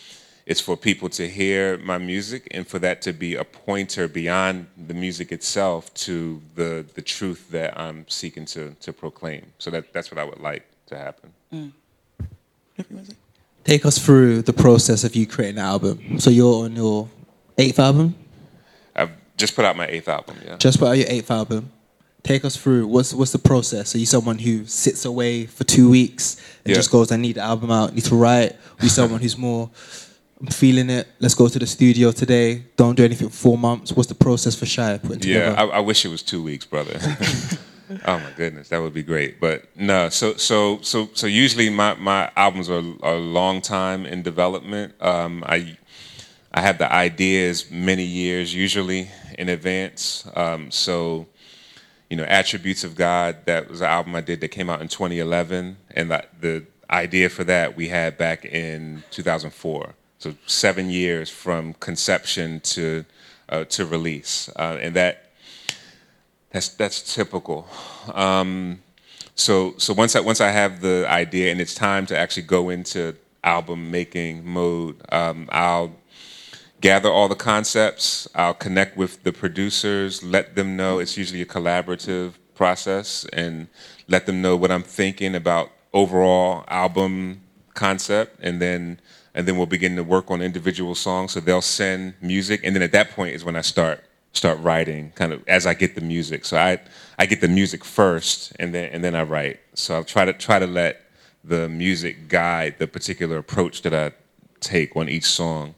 [0.45, 4.67] is for people to hear my music and for that to be a pointer beyond
[4.88, 9.47] the music itself to the the truth that I'm seeking to to proclaim.
[9.58, 11.34] So that that's what I would like to happen.
[13.63, 16.19] Take us through the process of you creating an album.
[16.19, 17.10] So you're on your
[17.58, 18.13] eighth album.
[18.95, 20.38] I've just put out my eighth album.
[20.45, 20.58] Yeah.
[20.58, 21.71] Just put out your eighth album.
[22.21, 23.95] Take us through what's what's the process?
[23.95, 26.75] Are you someone who sits away for two weeks and Yeah.
[26.75, 28.51] just goes, "I need the album out, need to write"?
[28.53, 29.69] Are you someone who's more,
[30.39, 31.07] "I'm feeling it.
[31.19, 32.63] Let's go to the studio today.
[32.75, 35.73] Don't do anything for four months." What's the process for Shai putting Yeah, together?
[35.73, 36.99] I, I wish it was two weeks, brother.
[38.05, 39.39] oh my goodness, that would be great.
[39.39, 44.05] But no, so so so so usually my, my albums are, are a long time
[44.05, 44.93] in development.
[45.01, 45.77] Um, I
[46.53, 50.27] I have the ideas many years usually in advance.
[50.35, 51.27] Um, so
[52.09, 54.87] you know, Attributes of God, that was an album I did that came out in
[54.87, 55.77] 2011.
[55.91, 59.93] And that, the idea for that we had back in 2004.
[60.19, 63.06] So seven years from conception to,
[63.49, 64.49] uh, to release.
[64.56, 65.32] Uh, and that,
[66.51, 67.67] that's, that's typical.
[68.13, 68.82] Um,
[69.36, 72.69] so, so once I, once I have the idea and it's time to actually go
[72.69, 75.95] into album making mode, um, I'll
[76.82, 78.28] gather all the concepts.
[78.36, 83.67] I'll connect with the producers, let them know it's usually a collaborative process, and
[84.08, 87.41] let them know what I'm thinking about overall album
[87.73, 88.99] concept, and then
[89.35, 91.33] and then we'll begin to work on individual songs.
[91.33, 95.11] So they'll send music, and then at that point is when I start start writing,
[95.15, 96.45] kind of as I get the music.
[96.45, 96.79] So I
[97.19, 99.59] I get the music first, and then and then I write.
[99.75, 101.01] So I'll try to try to let
[101.43, 104.13] the music guide the particular approach that I
[104.61, 105.75] take on each song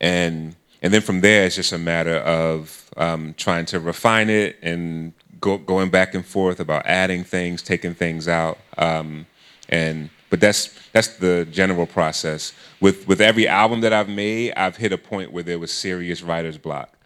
[0.00, 4.58] and and then from there it's just a matter of um, trying to refine it
[4.62, 9.26] and go, going back and forth about adding things, taking things out, um,
[9.68, 12.52] and but that's that's the general process.
[12.80, 16.22] With with every album that I've made, I've hit a point where there was serious
[16.22, 16.96] writer's block,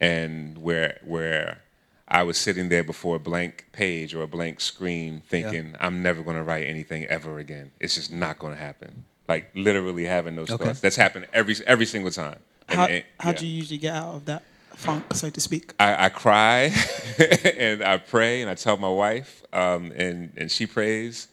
[0.00, 1.62] and where where
[2.08, 6.22] I was sitting there before a blank page or a blank screen, thinking I'm never
[6.22, 7.72] going to write anything ever again.
[7.80, 9.04] It's just not going to happen.
[9.28, 10.64] Like literally having those Okay.
[10.66, 10.80] thoughts.
[10.80, 12.38] That's happened every every single time.
[12.68, 13.36] And- How, and- how yeah.
[13.36, 14.42] do you usually get out of that
[14.74, 15.72] funk, so to speak?
[15.80, 16.72] I, I cry
[17.58, 21.26] and I pray and I tell my wife, um, and and she prays,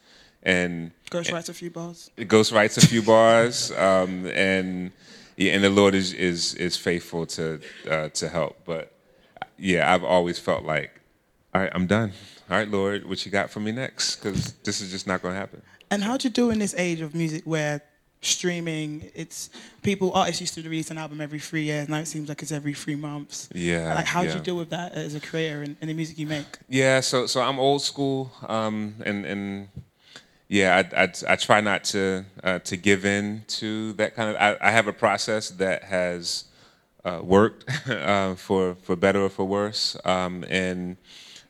[0.44, 2.10] and Ghost writes a few bars.
[2.28, 4.92] Ghost writes a few bars, um, and
[5.36, 8.58] yeah, and the Lord is is is faithful to uh, to help.
[8.64, 8.92] But
[9.58, 11.00] yeah, I've always felt like,
[11.54, 12.12] all right, I'm done.
[12.50, 14.16] All right, Lord, what you got for me next?
[14.16, 15.62] Because this is just not going to happen.
[15.90, 17.80] And how do you do in this age of music where
[18.20, 19.50] streaming, it's
[19.82, 22.52] people, artists used to release an album every three years, now it seems like it's
[22.52, 23.48] every three months.
[23.54, 24.34] Yeah, Like, how do yeah.
[24.36, 26.58] you deal with that as a creator and, and the music you make?
[26.68, 29.68] Yeah, so so I'm old school, um, and and
[30.48, 34.36] yeah, I, I, I try not to uh, to give in to that kind of.
[34.36, 36.44] I, I have a process that has
[37.04, 40.96] uh, worked uh, for for better or for worse, um, and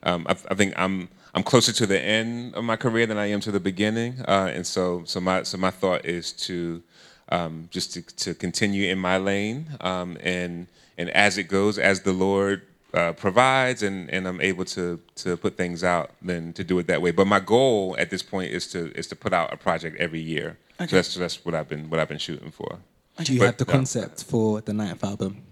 [0.04, 3.26] um, I, I think I'm I'm closer to the end of my career than I
[3.26, 6.82] am to the beginning, uh, and so so my so my thought is to
[7.30, 12.02] um, just to, to continue in my lane, um, and and as it goes, as
[12.02, 12.62] the Lord
[12.94, 16.86] uh, provides, and, and I'm able to to put things out, then to do it
[16.86, 17.10] that way.
[17.10, 20.20] But my goal at this point is to is to put out a project every
[20.20, 20.58] year.
[20.78, 22.78] So that's that's what I've been what I've been shooting for.
[23.22, 23.72] Do you But, have the no.
[23.72, 25.42] concept for the ninth album?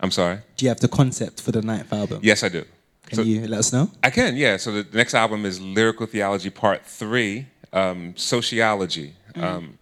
[0.00, 0.38] I'm sorry.
[0.56, 2.20] Do you have the concept for the ninth album?
[2.22, 2.64] Yes, I do.
[3.06, 3.90] Can So- you let us know?
[4.02, 4.56] I can, yeah.
[4.56, 9.14] So the next album is Lyrical Theology Part Three, um, Sociology.
[9.34, 9.78] Um,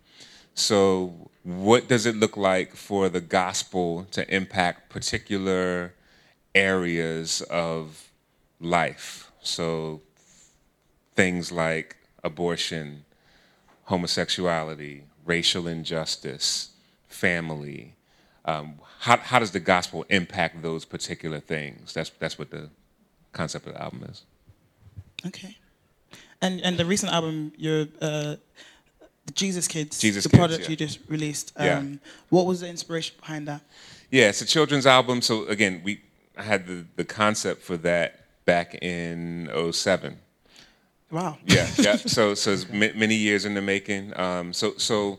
[0.54, 5.92] so, what does it look like for the gospel to impact particular
[6.54, 8.10] areas of
[8.60, 9.30] life?
[9.42, 10.02] So,
[11.14, 13.04] things like abortion,
[13.84, 16.70] homosexuality, racial injustice,
[17.08, 17.94] family.
[18.44, 21.92] Um, how, how does the gospel impact those particular things?
[21.94, 22.70] That's that's what the
[23.32, 24.22] concept of the album is.
[25.26, 25.56] Okay.
[26.42, 28.36] And and the recent album, your uh,
[29.34, 30.70] Jesus Kids, Jesus the Kids, product yeah.
[30.70, 31.52] you just released.
[31.58, 31.78] Yeah.
[31.78, 33.62] Um, What was the inspiration behind that?
[34.10, 35.22] Yeah, it's a children's album.
[35.22, 36.00] So again, we
[36.36, 40.16] I had the, the concept for that back in 07.
[41.10, 41.38] Wow.
[41.46, 41.96] Yeah, yeah.
[42.06, 44.18] So so it's ma- many years in the making.
[44.18, 45.18] Um, so so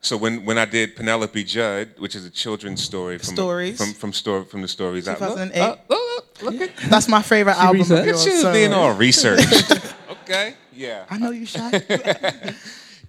[0.00, 3.76] so when when I did Penelope Judd, which is a children's story from Stories.
[3.76, 5.08] from from story from the stories.
[5.08, 7.80] I- Look, look, look, look at That's my favorite album.
[7.80, 8.06] Of research.
[8.06, 9.94] look yours, at you so- being all researched.
[10.22, 10.54] okay.
[10.72, 11.06] Yeah.
[11.10, 11.82] I know you shy.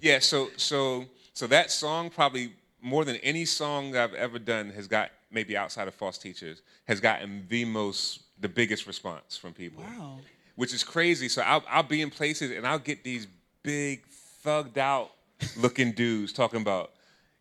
[0.00, 4.86] Yeah, so so so that song probably more than any song I've ever done has
[4.88, 9.82] got maybe outside of false teachers has gotten the most the biggest response from people.
[9.82, 10.18] Wow.
[10.54, 11.28] which is crazy.
[11.28, 13.26] So I'll, I'll be in places and I'll get these
[13.62, 14.04] big
[14.44, 15.10] thugged out
[15.56, 16.92] looking dudes talking about,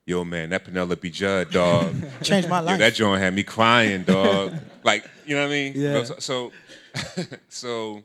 [0.06, 1.94] yo man, that Penelope Judd dog.
[2.24, 2.80] Changed my Yo, life.
[2.80, 4.56] that joint had me crying, dog.
[4.84, 5.74] like, you know what I mean?
[5.76, 6.04] Yeah.
[6.04, 6.52] So, so,
[7.50, 8.04] so,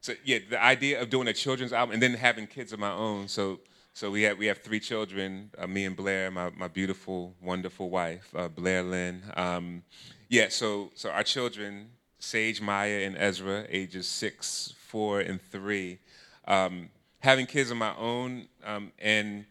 [0.00, 2.92] so, yeah, the idea of doing a children's album and then having kids of my
[2.92, 3.26] own.
[3.28, 3.58] So,
[3.94, 7.90] so we have we have three children, uh, me and Blair, my, my beautiful, wonderful
[7.90, 9.22] wife, uh, Blair Linne.
[9.36, 9.84] Um,
[10.28, 16.00] yeah, so so our children, Sage, Maya, and Ezra, ages six, four, and three.
[16.48, 16.88] Um,
[17.20, 19.44] having kids of my own, um, and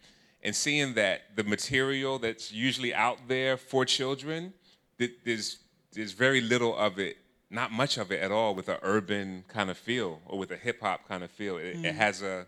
[0.44, 4.52] and seeing that the material that's usually out there for children,
[5.00, 5.60] th- there's
[5.94, 7.16] there's very little of it,
[7.50, 10.58] not much of it at all, with an urban kind of feel or with a
[10.58, 11.56] hip hop kind of feel.
[11.56, 12.46] It, it has a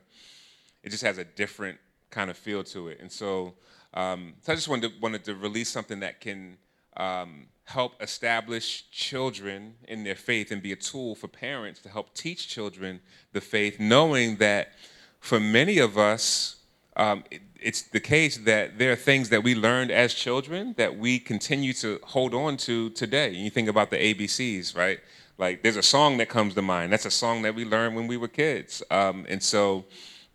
[0.83, 1.79] it just has a different
[2.15, 2.97] kind of feel to it.
[3.01, 3.53] And so,
[3.93, 6.57] um, so I just wanted to, wanted to release something that can
[6.95, 12.13] um, help establish children in their faith and be a tool for parents to help
[12.13, 13.01] teach children
[13.33, 14.73] the faith, knowing that
[15.19, 16.55] for many of us,
[16.95, 20.97] um, it, it's the case that there are things that we learned as children that
[20.97, 23.31] we continue to hold on to today.
[23.31, 24.99] You think about the ABCs, right?
[25.37, 26.93] Like there's a song that comes to mind.
[26.93, 28.81] That's a song that we learned when we were kids.
[28.89, 29.83] Um, and so,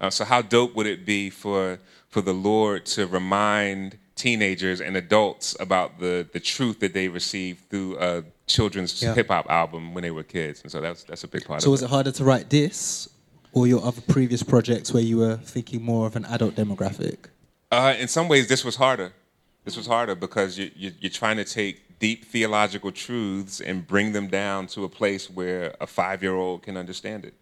[0.00, 4.96] uh, so how dope would it be for for the Lord to remind teenagers and
[4.96, 9.14] adults about the the truth that they received through a children's Yeah.
[9.14, 10.62] hip hop album when they were kids?
[10.62, 12.50] And so that's that's a big part of So of was it harder to write
[12.50, 13.08] this
[13.52, 17.16] or your other previous projects where you were thinking more of an adult demographic?
[17.72, 19.12] Uh, in some ways, this was harder.
[19.64, 24.12] This was harder because you, you, you're trying to take deep theological truths and bring
[24.12, 27.34] them down to a place where a five-year-old can understand it.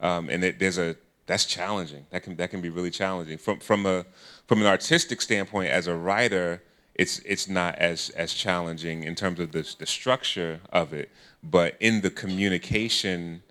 [0.00, 0.96] Um, and it, there's a
[1.30, 2.06] that's challenging.
[2.10, 4.04] That can that can be really challenging from from a
[4.48, 5.70] from an artistic standpoint.
[5.70, 6.60] As a writer,
[6.96, 11.08] it's it's not as as challenging in terms of the the structure of it,
[11.40, 13.44] but in the communication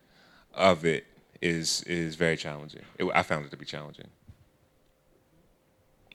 [0.53, 1.05] of it
[1.41, 2.83] is is very challenging.
[2.97, 4.09] It, I found it to be challenging.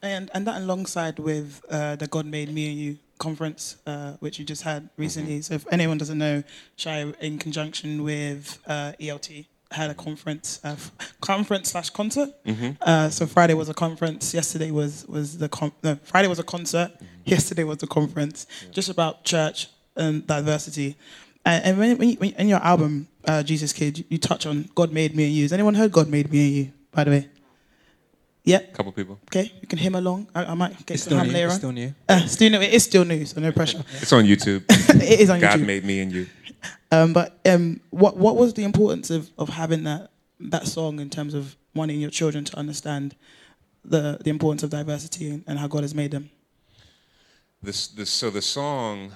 [0.02, 4.38] And and that alongside with uh, the God Made Me and You conference, uh, which
[4.38, 5.40] you just had recently.
[5.40, 6.42] So if anyone doesn't know,
[6.76, 10.76] Shai, in conjunction with uh, ELT, had a conference, uh,
[11.20, 12.30] conference slash concert.
[12.80, 14.32] Uh, so Friday was a conference.
[14.34, 16.90] Yesterday was was the con- no, Friday was a concert.
[17.24, 20.96] Yesterday was the conference, just about church and diversity.
[21.46, 24.46] And, and when, when, you, when in your album, uh, Jesus Kid, you, you touch
[24.46, 25.42] on God made me and you.
[25.44, 26.72] Has anyone heard God made me and you?
[26.92, 27.28] By the way,
[28.44, 28.58] yeah.
[28.58, 29.18] A couple people.
[29.30, 30.28] Okay, you can him along.
[30.34, 31.32] I, I might get It's to still him new.
[31.32, 31.58] later It's on.
[31.60, 31.94] still new.
[32.08, 32.60] Uh, still new.
[32.60, 33.82] It is still new, so no pressure.
[34.02, 34.64] It's on YouTube.
[34.68, 35.58] it is on God YouTube.
[35.60, 36.26] God made me and you.
[36.92, 41.10] Um, but um, what what was the importance of, of having that that song in
[41.10, 43.16] terms of wanting your children to understand
[43.84, 46.30] the the importance of diversity and, and how God has made them?
[47.62, 49.12] This, this, so the song,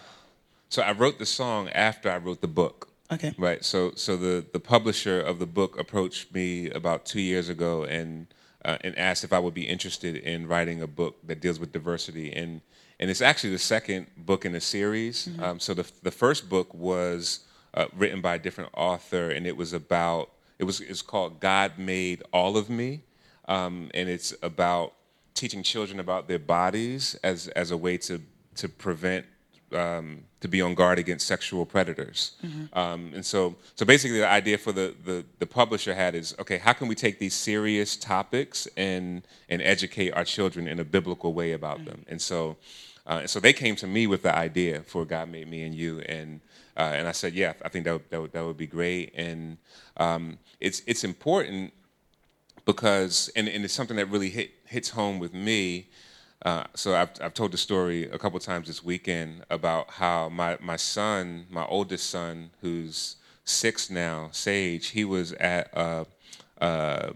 [0.71, 2.89] so I wrote the song after I wrote the book.
[3.13, 3.33] Okay.
[3.39, 3.65] Right.
[3.65, 8.27] So so the the publisher of the book approached me about two years ago and
[8.69, 11.73] uh, and asked if I would be interested in writing a book that deals with
[11.73, 12.31] diversity.
[12.33, 12.61] And
[13.01, 15.31] and it's actually the second book in a series.
[15.41, 17.41] Um, so the the first book was
[17.73, 21.79] uh, written by a different author and it was about it was it's called God
[21.79, 23.01] Made All of Me,
[23.47, 24.93] um, and it's about
[25.33, 28.21] teaching children about their bodies as as a way to
[28.57, 29.25] to prevent
[29.73, 32.33] um, to be on guard against sexual predators.
[32.73, 36.59] Um, and so, so basically, the idea for the, the the publisher had is okay,
[36.59, 41.33] how can we take these serious topics and and educate our children in a biblical
[41.35, 42.05] way about them?
[42.09, 42.57] And so,
[43.07, 45.75] uh, and so they came to me with the idea for God Made Me and
[45.75, 46.41] You, and
[46.77, 49.13] uh, and I said, yeah, I think that would, that would, that would be great,
[49.15, 49.59] and
[49.97, 51.73] um, it's it's important
[52.65, 55.89] because and, and it's something that really hit hits home with me.
[56.43, 60.57] Uh, so I've I've told the story a couple times this weekend about how my
[60.61, 66.07] my son, my oldest son, who's six now, Sage, he was at a,
[66.59, 67.15] a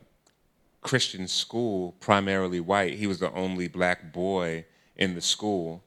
[0.81, 2.95] Christian school, primarily white.
[2.95, 4.65] He was the only black boy
[4.97, 5.83] in the school.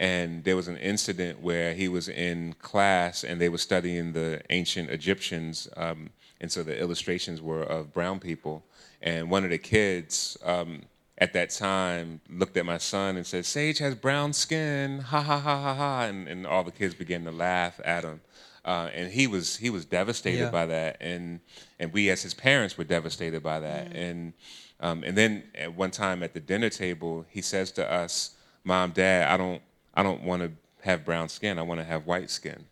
[0.00, 4.40] And there was an incident where he was in class and they were studying the
[4.48, 5.68] ancient Egyptians.
[5.76, 8.62] Um, and so the illustrations were of brown people.
[9.02, 10.82] And one of the kids um,
[11.18, 15.38] at that time looked at my son and said, Sage has brown skin, ha ha
[15.38, 16.02] ha ha ha.
[16.04, 18.20] And, and all the kids began to laugh at him.
[18.64, 20.50] Uh, and he was he was devastated Yeah.
[20.50, 21.40] by that, and
[21.78, 24.34] and we as his parents were devastated by that, and
[24.80, 28.32] um, and then at one time at the dinner table, he says to us,
[28.64, 29.62] "Mom, Dad, I don't
[29.94, 30.50] I don't want to
[30.82, 31.58] have brown skin.
[31.58, 32.66] I want to have white skin."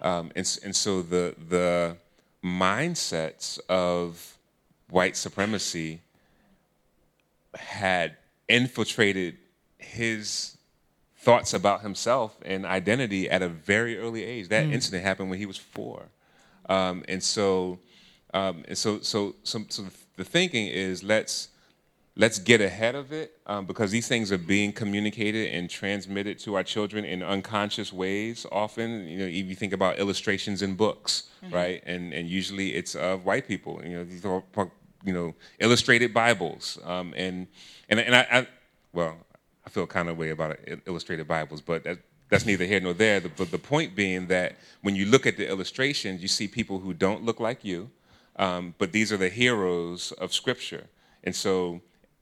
[0.00, 1.96] Um, and and so the the
[2.42, 4.36] mindsets of
[4.90, 6.00] white supremacy
[7.56, 8.16] had
[8.48, 9.36] infiltrated
[9.78, 10.56] his
[11.16, 14.48] thoughts about himself and identity at a very early age.
[14.48, 16.10] That incident happened when he was four,
[16.68, 17.78] um, and so
[18.34, 19.84] Um, and so, so, so, so
[20.16, 21.48] the thinking is let's
[22.16, 26.56] let's get ahead of it um, because these things are being communicated and transmitted to
[26.56, 29.06] our children in unconscious ways often.
[29.08, 31.82] You know if you think about illustrations in books right?
[31.86, 33.80] And and usually it's of white people.
[33.84, 34.42] You know these are
[35.04, 37.46] you know illustrated bibles um, and
[37.88, 38.46] and and I, I
[38.92, 39.16] well
[39.66, 41.98] i feel kind of way about illustrated bibles but that,
[42.28, 45.36] that's neither here nor there the, but the point being that when you look at
[45.36, 47.90] the illustrations you see people who don't look like you
[48.36, 50.86] um, but these are the heroes of scripture
[51.22, 51.80] and so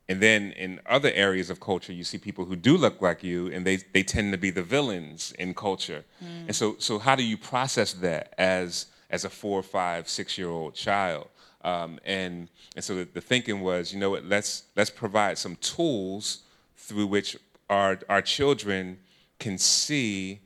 [0.09, 3.51] and then in other areas of culture, you see people who do look like you,
[3.51, 6.05] and they, they tend to be the villains in culture.
[6.49, 10.49] And so, so how do you process that as as a four, five, six year
[10.49, 11.29] old child?
[11.65, 14.25] Um, and and so the, the thinking was, you know what?
[14.25, 16.43] Let's let's provide some tools
[16.77, 17.37] through which
[17.71, 18.99] our our children
[19.39, 20.41] can see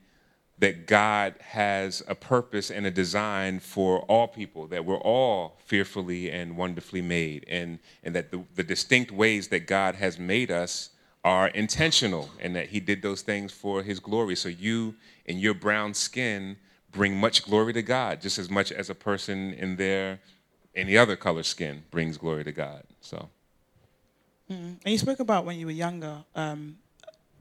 [0.59, 6.31] that God has a purpose and a design for all people, that we're all fearfully
[6.31, 10.89] and wonderfully made, and, and that the, the distinct ways that God has made us
[11.23, 14.35] are intentional, and that He did those things for His glory.
[14.35, 14.95] So you
[15.27, 16.57] and your brown skin
[16.91, 20.19] bring much glory to God, just as much as a person in their
[20.77, 22.83] any other color skin brings glory to God.
[23.01, 23.29] So.
[24.49, 26.77] And you spoke about when you were younger, um,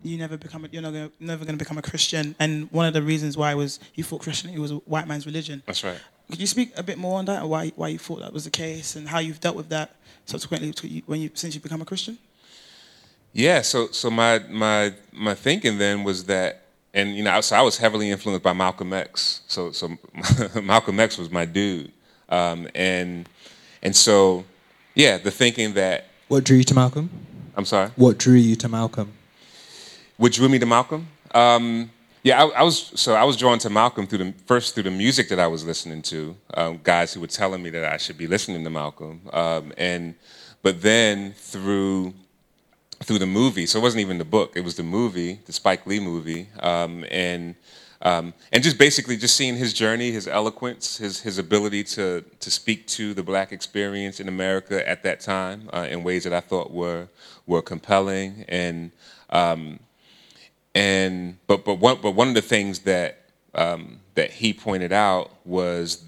[0.03, 2.87] you never become a, you're not gonna, never going to become a Christian, and one
[2.87, 5.63] of the reasons why was you thought Christianity was a white man's religion.
[5.67, 6.01] That's right.
[6.31, 8.45] Could you speak a bit more on that, and why why you thought that was
[8.45, 11.63] the case, and how you've dealt with that subsequently to you, when you since you've
[11.63, 12.19] become a Christian?
[13.33, 17.63] Yeah, so so my my my thinking then was that, and you know, so I
[17.63, 19.43] was heavily influenced by Malcolm X.
[19.47, 19.97] So so
[20.63, 21.93] Malcolm X was my dude,
[22.29, 23.29] um, and
[23.83, 24.45] and so
[24.95, 27.11] yeah, the thinking that What drew you to Malcolm?
[27.57, 29.13] I'm sorry, What drew you to Malcolm?
[30.17, 31.09] what drew me to Malcolm?
[31.35, 31.91] Um,
[32.23, 34.91] yeah, I, I was so I was drawn to Malcolm through the first through the
[34.91, 38.19] music that I was listening to, um, guys who were telling me that I should
[38.19, 40.15] be listening to Malcolm, um, and
[40.63, 42.15] but then through
[43.05, 43.67] through the movie.
[43.67, 47.05] So it wasn't even the book; it was the movie, the Spike Lee movie, um,
[47.11, 47.55] and
[48.07, 52.51] um, and just basically just seeing his journey, his eloquence, his his ability to to
[52.51, 56.41] speak to the black experience in America at that time uh, in ways that I
[56.41, 57.09] thought were
[57.47, 58.93] were compelling and.
[59.31, 59.81] Um,
[60.77, 63.23] and but but one but one of the things that
[63.55, 66.05] um, that he pointed out was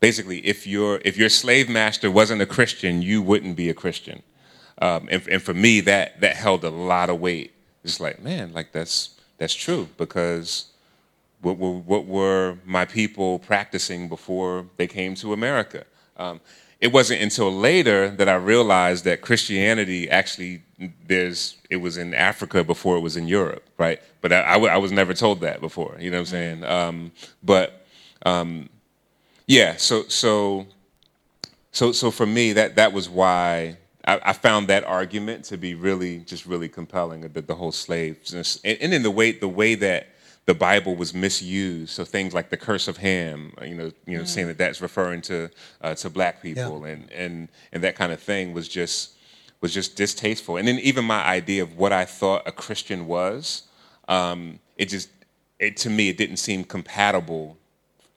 [0.00, 4.22] basically if your if your slave master wasn't a Christian, you wouldn't be a Christian.
[4.80, 7.52] Um, and, and for me, that that held a lot of weight.
[7.84, 10.72] It's like, man, like that's that's true because
[11.40, 15.84] what were, what were my people practicing before they came to America?
[16.16, 16.40] Um,
[16.80, 20.62] it wasn't until later that I realized that Christianity actually
[21.06, 24.00] there's it was in Africa before it was in Europe, right?
[24.20, 25.96] But I, I w- I was never told that before.
[25.98, 26.64] You know what I'm saying?
[26.64, 27.12] Um,
[27.42, 27.86] but
[28.26, 28.68] um,
[29.46, 30.66] yeah, so so
[31.72, 35.74] so so for me that that was why I, I found that argument to be
[35.74, 37.22] really just really compelling.
[37.22, 40.08] The, the whole slaves and, and in the way the way that
[40.46, 41.90] the Bible was misused.
[41.90, 45.20] So things like the curse of Ham, you know, you know, saying that that's referring
[45.22, 45.50] to
[45.82, 49.16] uh, to black people and and and that kind of thing was just
[49.60, 50.56] was just distasteful.
[50.56, 53.62] And then even my idea of what I thought a Christian was,
[54.08, 55.08] um, it just
[55.58, 57.56] it to me it didn't seem compatible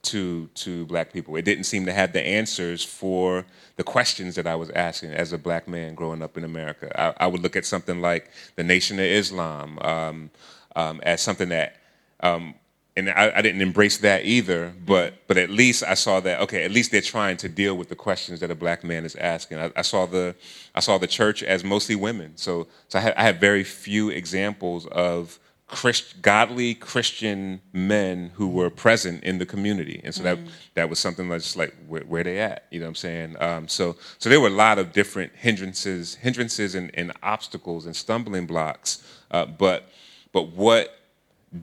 [0.01, 1.35] to to black people.
[1.35, 5.33] It didn't seem to have the answers for the questions that I was asking as
[5.33, 6.91] a black man growing up in America.
[6.99, 10.29] I, I would look at something like the Nation of Islam um,
[10.75, 11.77] um, as something that,
[12.21, 12.55] um,
[12.99, 14.73] and I, I didn't embrace that either.
[14.85, 17.89] But but at least I saw that okay, at least they're trying to deal with
[17.89, 19.59] the questions that a black man is asking.
[19.59, 20.35] I, I saw the
[20.75, 22.33] I saw the church as mostly women.
[22.35, 28.47] So so I had, I had very few examples of Christ, godly Christian men who
[28.47, 30.39] were present in the community, and so that
[30.73, 33.35] that was something that's like where, where they at, you know what I'm saying?
[33.39, 37.95] Um, so so there were a lot of different hindrances, hindrances and, and obstacles and
[37.95, 39.89] stumbling blocks, uh, but
[40.33, 40.98] but what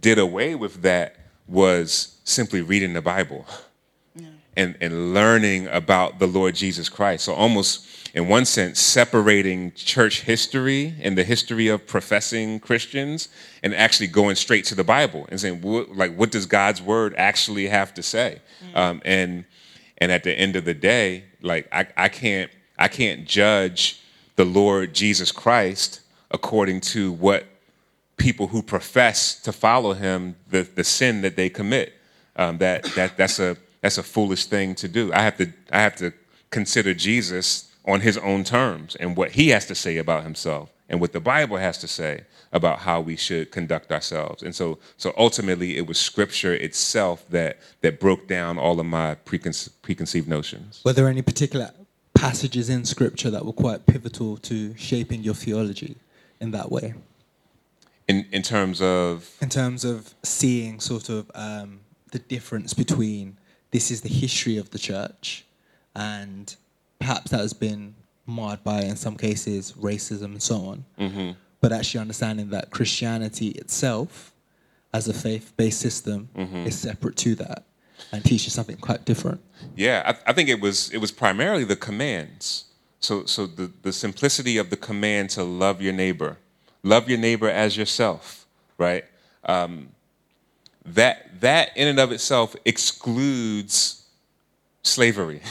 [0.00, 1.16] did away with that
[1.46, 3.46] was simply reading the Bible
[4.56, 7.24] and, and learning about the Lord Jesus Christ.
[7.24, 13.28] So almost in one sense, separating church history and the history of professing Christians
[13.62, 17.14] and actually going straight to the Bible and saying, what, like, what does God's word
[17.18, 18.40] actually have to say?
[18.74, 19.44] Um, and
[19.98, 24.00] and at the end of the day, like I, I can't I can't judge
[24.36, 27.44] the Lord Jesus Christ according to what
[28.16, 31.94] people who profess to follow him the, the sin that they commit.
[32.36, 35.12] Um, that that that's a that's a foolish thing to do.
[35.12, 36.12] I have to I have to
[36.50, 41.00] consider Jesus on his own terms and what he has to say about himself and
[41.00, 44.42] what the Bible has to say about how we should conduct ourselves.
[44.42, 49.16] And so, so ultimately, it was Scripture itself that that broke down all of my
[49.24, 50.82] preconce- preconceived notions.
[50.84, 51.70] Were there any particular
[52.14, 55.96] passages in Scripture that were quite pivotal to shaping your theology
[56.40, 56.94] in that way?
[58.08, 61.80] In in terms of In terms of seeing sort of um,
[62.12, 63.36] the difference between
[63.70, 65.44] this is the history of the church,
[65.94, 66.54] and
[66.98, 67.94] perhaps that has been
[68.26, 70.84] marred by, in some cases, racism and so on.
[70.98, 71.30] Mm-hmm.
[71.60, 74.32] But actually understanding that Christianity itself,
[74.92, 76.66] as a faith-based system, Mm-hmm.
[76.66, 77.64] is separate to that
[78.12, 79.40] and teaches something quite different.
[79.74, 82.64] Yeah, I, I think it was it was primarily the commands.
[83.00, 86.38] So so the, the simplicity of the command to love your neighbor,
[86.86, 88.46] love your neighbor as yourself,
[88.78, 89.04] right?
[89.44, 89.88] Um,
[90.84, 94.06] that that in and of itself excludes
[94.82, 95.42] slavery.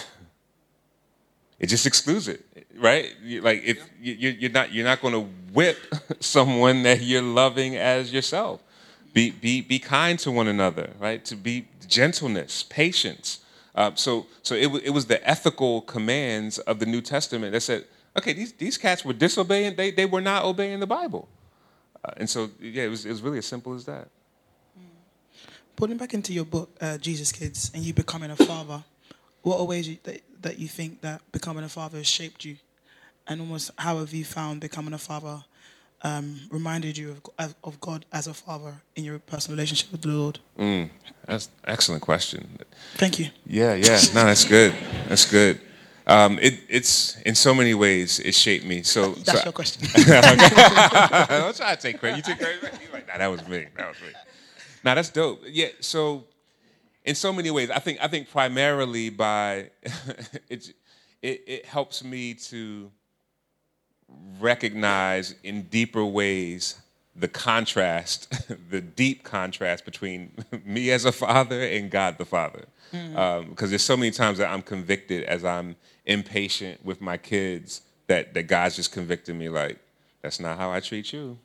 [1.57, 2.43] It just excludes it,
[2.77, 3.13] right?
[3.23, 5.21] Like if you, you- you're not you're not going to
[5.53, 5.77] whip
[6.19, 8.61] someone that you're loving as yourself.
[9.13, 11.23] Be be be kind to one another, right?
[11.25, 13.39] To be gentleness, patience.
[13.73, 17.85] Uh, so so it it was the ethical commands of the New Testament that said,
[18.17, 19.75] okay, these these cats were disobeying.
[19.75, 21.27] They they were not obeying the Bible,
[22.03, 24.07] uh, and so yeah, it was it was really as simple as that.
[25.75, 28.83] Putting back into your book, uh, Jesus Kids, and you becoming a father,
[29.41, 32.55] what are ways you, that, that you think that becoming a father has shaped you?
[33.27, 35.43] And almost how have you found becoming a father
[36.01, 40.09] um, reminded you of, of God as a father in your personal relationship with the
[40.09, 40.39] Lord?
[40.57, 40.89] Mm,
[41.25, 42.57] that's an excellent question.
[42.95, 43.27] Thank you.
[43.45, 43.99] Yeah, yeah.
[44.13, 44.73] No, that's good.
[45.09, 45.59] That's good.
[46.07, 48.83] Um, it, it's in so many ways it shaped me.
[48.83, 49.87] So That's so, your question.
[49.95, 52.17] Don't try to take credit.
[52.17, 52.61] You take credit.
[52.63, 53.65] You like, nah, that was me.
[53.75, 54.09] That was me.
[54.83, 55.41] Nah, that's dope.
[55.47, 55.69] Yeah.
[55.79, 56.25] So,
[57.03, 59.71] in so many ways, I think I think primarily by
[60.49, 60.69] it's
[61.23, 62.91] it, it helps me to
[64.39, 66.75] recognize in deeper ways
[67.15, 70.31] the contrast, the deep contrast between
[70.65, 72.65] me as a father and God the Father.
[72.91, 75.75] Because there's so many times that I'm convicted as I'm
[76.05, 79.79] impatient with my kids that, that God's just convicted me like,
[80.21, 81.37] that's not how I treat you.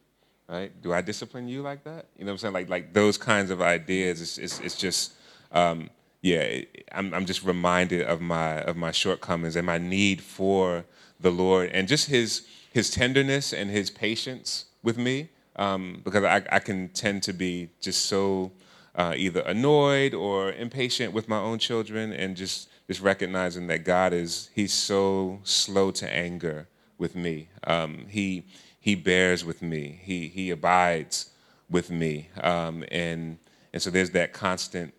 [0.48, 0.72] Right?
[0.82, 2.06] Do I discipline you like that?
[2.18, 2.54] You know what I'm saying?
[2.54, 4.20] Like like those kinds of ideas.
[4.20, 5.12] It's it's, it's just
[5.52, 5.90] um,
[6.22, 6.62] yeah.
[6.90, 10.84] I'm I'm just reminded of my of my shortcomings and my need for
[11.20, 15.28] the Lord and just His His tenderness and His patience with me.
[15.54, 18.50] Um, because I I can tend to be just so
[18.96, 24.12] uh, either annoyed or impatient with my own children, and just just recognizing that God
[24.12, 26.66] is He's so slow to anger
[26.98, 27.48] with me.
[27.62, 28.46] Um, he
[28.80, 30.00] he bears with me.
[30.02, 31.30] He he abides
[31.70, 33.38] with me, um, and
[33.72, 34.92] and so there's that constant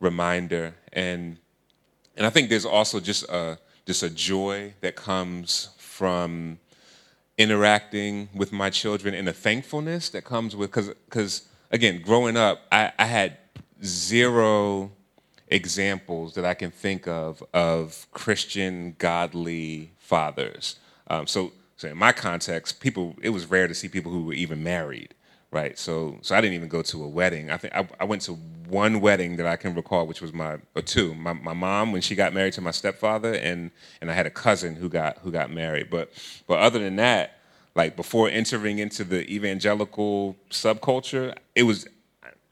[0.00, 1.36] reminder, and
[2.16, 6.58] and I think there's also just a just a joy that comes from
[7.36, 12.60] interacting with my children and a thankfulness that comes with because because again growing up
[12.72, 13.36] I, I had
[13.84, 14.92] zero
[15.54, 20.76] examples that I can think of of Christian godly fathers.
[21.06, 24.34] Um, so, so in my context, people it was rare to see people who were
[24.34, 25.14] even married,
[25.52, 25.78] right?
[25.78, 27.50] So, so I didn't even go to a wedding.
[27.50, 28.32] I think I, I went to
[28.68, 31.14] one wedding that I can recall, which was my or two.
[31.14, 34.30] My, my mom when she got married to my stepfather, and and I had a
[34.30, 35.88] cousin who got who got married.
[35.88, 36.12] But
[36.48, 37.38] but other than that,
[37.76, 41.86] like before entering into the evangelical subculture, it was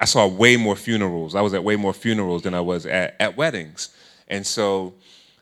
[0.03, 1.37] I saw way more funerals.
[1.37, 3.91] I was at way more funerals than I was at, at weddings.
[4.27, 4.95] And so,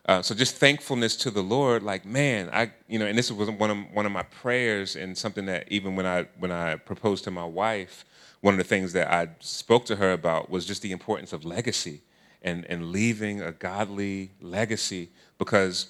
[0.05, 3.49] uh, so just thankfulness to the Lord, like man, I you know, and this was
[3.49, 7.25] one of one of my prayers, and something that even when I when I proposed
[7.25, 8.05] to my wife,
[8.43, 11.47] one of the things that I spoke to her about was just the importance of
[11.47, 12.03] legacy
[12.43, 15.09] and and leaving a godly legacy
[15.39, 15.87] because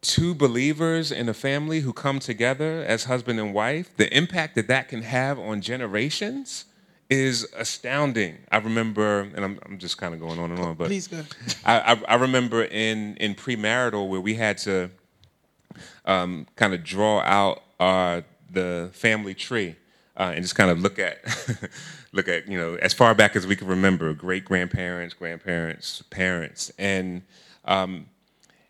[0.00, 4.66] two believers in a family who come together as husband and wife, the impact that
[4.66, 6.64] that can have on generations
[7.12, 8.38] is astounding.
[8.50, 11.22] I remember, and I'm, I'm just kind of going on and on, but Please go.
[11.64, 14.90] I, I, I remember in in premarital where we had to
[16.04, 19.76] um, kind of draw out our the family tree
[20.16, 21.18] uh, and just kind of look at
[22.12, 26.72] look at you know as far back as we can remember great grandparents, grandparents, parents,
[26.78, 27.22] and
[27.64, 28.06] um,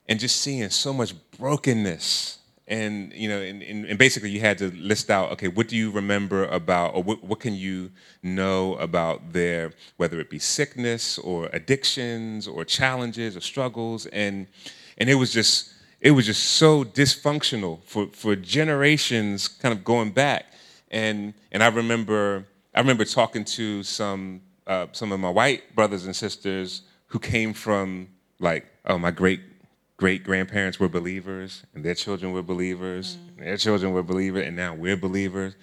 [0.08, 2.38] and just seeing so much brokenness
[2.68, 5.90] and you know and, and, basically you had to list out okay what do you
[5.90, 7.90] remember about or what, what can you
[8.22, 14.06] know about their whether it be sickness or addictions or challenges or struggles?
[14.06, 14.46] And
[14.98, 20.10] and it was just it was just so dysfunctional for for generations kind of going
[20.10, 20.46] back.
[20.90, 26.06] And and i remember i remember talking to some uh, some of my white brothers
[26.06, 28.08] and sisters who came from
[28.38, 29.40] like oh my great
[30.02, 33.38] great grandparents were believers, and their children were believers, mm.
[33.38, 35.54] and their children were believers, and now we're believers.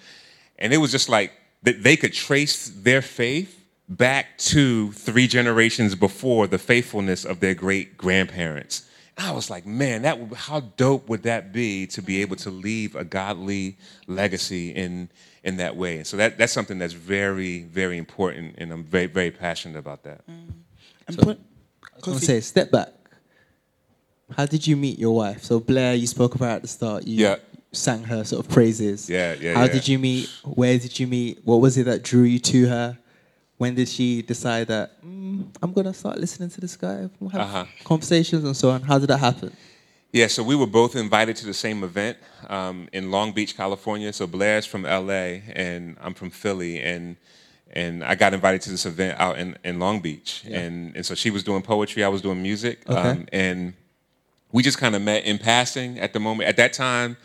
[0.57, 1.33] And it was just like
[1.63, 7.53] that they could trace their faith back to three generations before the faithfulness of their
[7.53, 8.87] great grandparents.
[9.17, 12.49] I was like, man, that would, how dope would that be to be able to
[12.49, 13.77] leave a godly
[14.07, 15.09] legacy in
[15.43, 15.97] in that way?
[15.97, 20.03] And so that that's something that's very very important, and I'm very very passionate about
[20.03, 20.25] that.
[20.27, 20.53] Mm.
[21.09, 21.37] And put,
[21.83, 22.98] I was gonna say, step back.
[24.35, 25.43] How did you meet your wife?
[25.43, 27.05] So Blair, you spoke about at the start.
[27.07, 27.35] You Yeah.
[27.71, 29.09] sang her sort of praises.
[29.09, 29.71] Yeah, yeah, How yeah.
[29.71, 30.29] did you meet?
[30.43, 31.39] Where did you meet?
[31.43, 32.97] What was it that drew you to her?
[33.57, 37.09] When did she decide that mm, I'm gonna start listening to this guy?
[37.19, 37.65] We'll have Uh-huh.
[37.83, 38.81] conversations and so on.
[38.83, 39.51] How did that happen?
[40.11, 42.17] Yeah, so we were both invited to the same event
[42.49, 44.11] um, in Long Beach, California.
[44.13, 47.15] So Blair's from LA and I'm from Philly, and
[47.71, 51.13] and I got invited to this event out in, in Long Beach, and and so
[51.13, 53.09] she was doing poetry, I was doing music, Okay.
[53.09, 53.73] um, and
[54.51, 56.49] we just kind of met in passing at the moment.
[56.49, 57.17] At that time,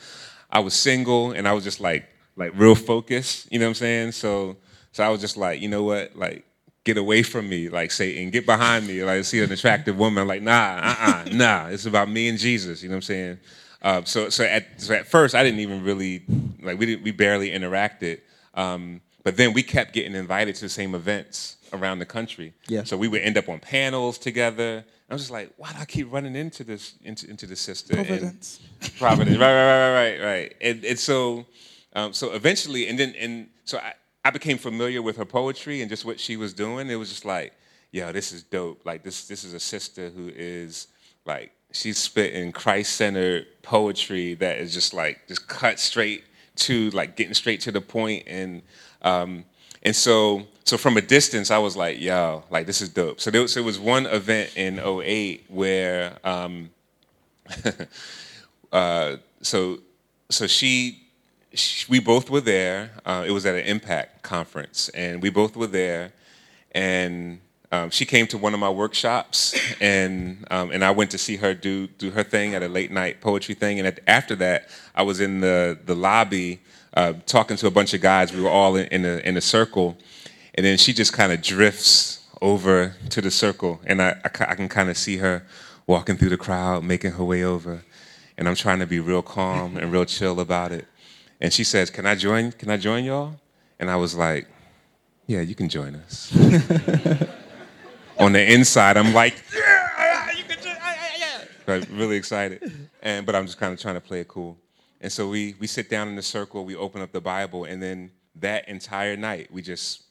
[0.50, 2.06] I was single and I was just like
[2.36, 3.50] like real focused.
[3.52, 4.12] You know what I'm saying?
[4.12, 4.56] So
[4.92, 6.44] so I was just like, you know what, like.
[6.84, 8.28] Get away from me, like Satan.
[8.28, 9.02] Get behind me.
[9.02, 10.28] Like, see an attractive woman.
[10.28, 11.68] Like, nah, uh-uh, nah.
[11.68, 12.82] It's about me and Jesus.
[12.82, 13.38] You know what I'm saying?
[13.80, 16.24] Uh, so, so at so at first, I didn't even really
[16.62, 18.20] like we didn't we barely interacted.
[18.54, 22.54] Um, but then we kept getting invited to the same events around the country.
[22.68, 22.84] Yeah.
[22.84, 24.84] So we would end up on panels together.
[25.10, 27.96] I was just like, why do I keep running into this into into this sister?
[27.96, 28.60] And- Providence.
[28.98, 29.38] Providence.
[29.38, 30.54] right, right, right, right, right, right.
[30.60, 31.46] And, and so,
[31.94, 33.94] um, so eventually, and then, and so I,
[34.24, 36.88] I became familiar with her poetry and just what she was doing.
[36.90, 37.52] It was just like,
[37.92, 38.84] yo, this is dope.
[38.86, 40.88] Like this, this is a sister who is
[41.26, 46.24] like she's spitting Christ-centered poetry that is just like just cut straight
[46.56, 48.62] to like getting straight to the point and.
[49.02, 49.44] Um,
[49.82, 53.30] and so, so from a distance, I was like, "Yo, like this is dope." So
[53.30, 56.70] there was, was one event in 08 where um,
[58.72, 59.78] uh, so
[60.30, 61.02] so she,
[61.52, 62.90] she we both were there.
[63.04, 66.12] Uh, it was at an Impact conference, and we both were there.
[66.72, 67.40] And
[67.70, 71.36] um, she came to one of my workshops, and um, and I went to see
[71.36, 73.78] her do do her thing at a late night poetry thing.
[73.78, 76.60] And at, after that, I was in the the lobby
[76.94, 78.32] uh, talking to a bunch of guys.
[78.32, 79.96] We were all in, in a in a circle,
[80.54, 84.54] and then she just kind of drifts over to the circle, and I I, I
[84.54, 85.44] can kind of see her
[85.86, 87.82] walking through the crowd, making her way over,
[88.38, 90.86] and I'm trying to be real calm and real chill about it.
[91.40, 92.52] And she says, "Can I join?
[92.52, 93.34] Can I join y'all?"
[93.78, 94.46] And I was like,
[95.26, 96.32] "Yeah, you can join us."
[98.18, 102.88] On the inside, I'm like, "Yeah, you can join." yeah, yeah, yeah." Like, really excited,
[103.02, 104.56] and but I'm just kind of trying to play it cool.
[105.00, 107.82] And so we we sit down in the circle, we open up the Bible, and
[107.82, 110.03] then that entire night we just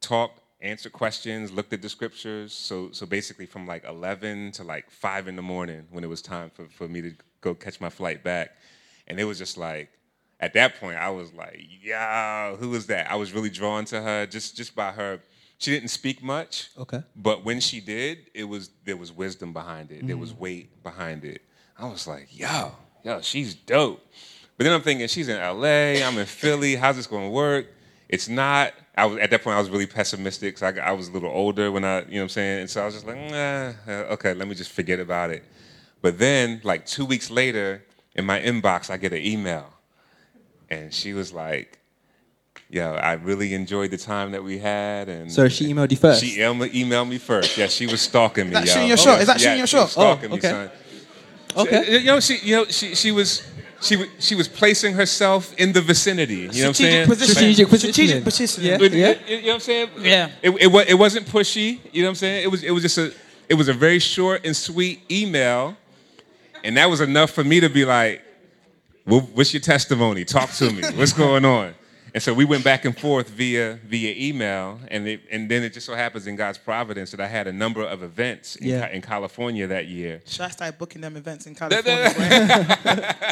[0.00, 2.52] talked, answered questions, looked at the scriptures.
[2.52, 6.22] So so basically from like 11 to like 5 in the morning when it was
[6.22, 8.50] time for, for me to go catch my flight back.
[9.06, 9.90] And it was just like
[10.38, 13.10] at that point I was like, yo, who is that?
[13.10, 15.20] I was really drawn to her just just by her.
[15.58, 16.70] She didn't speak much.
[16.78, 17.02] Okay.
[17.14, 20.06] But when she did, it was there was wisdom behind it.
[20.06, 20.42] There was mm-hmm.
[20.42, 21.42] weight behind it.
[21.78, 22.72] I was like, yo,
[23.02, 24.06] yo, she's dope.
[24.56, 27.66] But then I'm thinking, she's in LA, I'm in Philly, how's this gonna work?
[28.10, 28.72] It's not.
[28.96, 30.58] I was at that point I was really pessimistic.
[30.58, 32.60] So I, I was a little older when I, you know what I'm saying?
[32.62, 35.44] And so I was just like, nah, uh, okay, let me just forget about it.
[36.02, 37.84] But then, like two weeks later,
[38.16, 39.72] in my inbox, I get an email.
[40.68, 41.78] And she was like,
[42.68, 45.08] Yo, I really enjoyed the time that we had.
[45.08, 46.22] And So she emailed you first?
[46.24, 47.56] She em- emailed me first.
[47.56, 48.52] Yeah, she was stalking me.
[48.54, 48.72] That yo.
[48.72, 49.20] shooting your shot?
[49.20, 49.90] Is that Yeah, shooting your she was shot?
[49.90, 50.50] Stalking Oh, me, okay.
[50.50, 50.70] son.
[51.56, 51.98] Okay.
[51.98, 53.42] You know, she, you know, she, she was,
[53.80, 56.34] she, wa- she was placing herself in the vicinity.
[56.36, 57.04] You know what I'm saying?
[57.06, 57.34] Strategic position.
[57.34, 58.24] Strategic Strategic positioning.
[58.24, 58.70] positioning.
[58.70, 59.08] Yeah.
[59.08, 59.88] You, you- you know what I'm saying?
[60.00, 60.30] Yeah.
[60.42, 61.78] It, it, wa- it wasn't pushy.
[61.92, 62.44] You know what I'm saying?
[62.44, 63.12] It was, it was just a,
[63.48, 65.76] it was a very short and sweet email,
[66.62, 68.22] and that was enough for me to be like,
[69.04, 70.24] "What's your testimony?
[70.24, 70.82] Talk to me.
[70.94, 71.74] What's going on?"
[72.12, 75.72] And so we went back and forth via via email, and it, and then it
[75.72, 78.88] just so happens in God's providence that I had a number of events in, Yeah.
[78.88, 80.20] Ca- in California that year.
[80.26, 82.74] Should I start booking them events in California?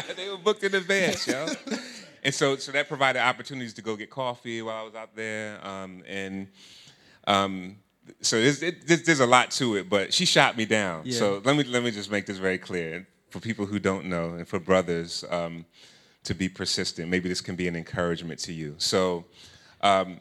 [0.15, 1.47] they were booked in advance, yo.
[2.23, 5.65] and so, so that provided opportunities to go get coffee while I was out there,
[5.65, 6.47] um, and
[7.27, 7.77] um,
[8.21, 9.89] so there's, it, there's, there's a lot to it.
[9.89, 11.01] But she shot me down.
[11.05, 11.17] Yeah.
[11.19, 14.29] So let me let me just make this very clear for people who don't know,
[14.35, 15.65] and for brothers um,
[16.29, 17.09] to be persistent.
[17.09, 18.75] Maybe this can be an encouragement to you.
[18.77, 19.25] So.
[19.81, 20.19] Um,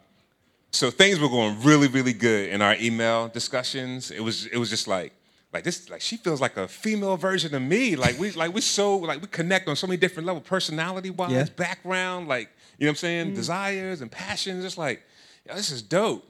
[0.71, 4.11] so things were going really, really good in our email discussions.
[4.11, 5.13] It was, it was just like,
[5.53, 7.97] like this, like she feels like a female version of me.
[7.97, 11.31] Like we, like we so, like we connect on so many different levels, personality wise,
[11.33, 11.47] Yeah.
[11.57, 14.63] background, like you know what I'm saying, desires and passions.
[14.63, 15.03] Just like,
[15.47, 16.23] yo, this is dope.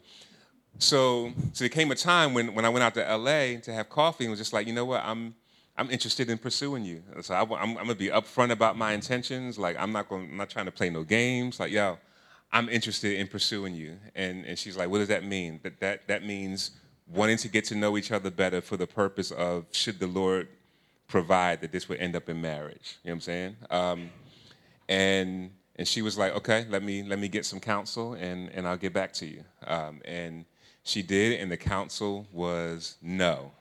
[0.78, 3.88] So, so there came a time when when I went out to LA to have
[3.88, 5.34] coffee and was just like, you know what, I'm,
[5.78, 7.02] I'm interested in pursuing you.
[7.20, 9.58] So I, am I'm gonna be upfront about my intentions.
[9.58, 11.60] Like I'm not going, I'm not trying to play no games.
[11.60, 11.98] Like yo,
[12.52, 13.96] I'm interested in pursuing you.
[14.16, 15.60] And and she's like, what does that mean?
[15.62, 16.72] That that that means
[17.06, 20.48] wanting to get to know each other better for the purpose of should the Lord
[21.06, 22.98] provide that this would end up in marriage.
[23.04, 23.56] You know what I'm saying?
[23.70, 24.10] Um,
[24.88, 28.66] and and she was like, okay, let me let me get some counsel and and
[28.66, 29.44] I'll get back to you.
[29.64, 30.44] Um, and
[30.82, 33.52] she did, and the counsel was no.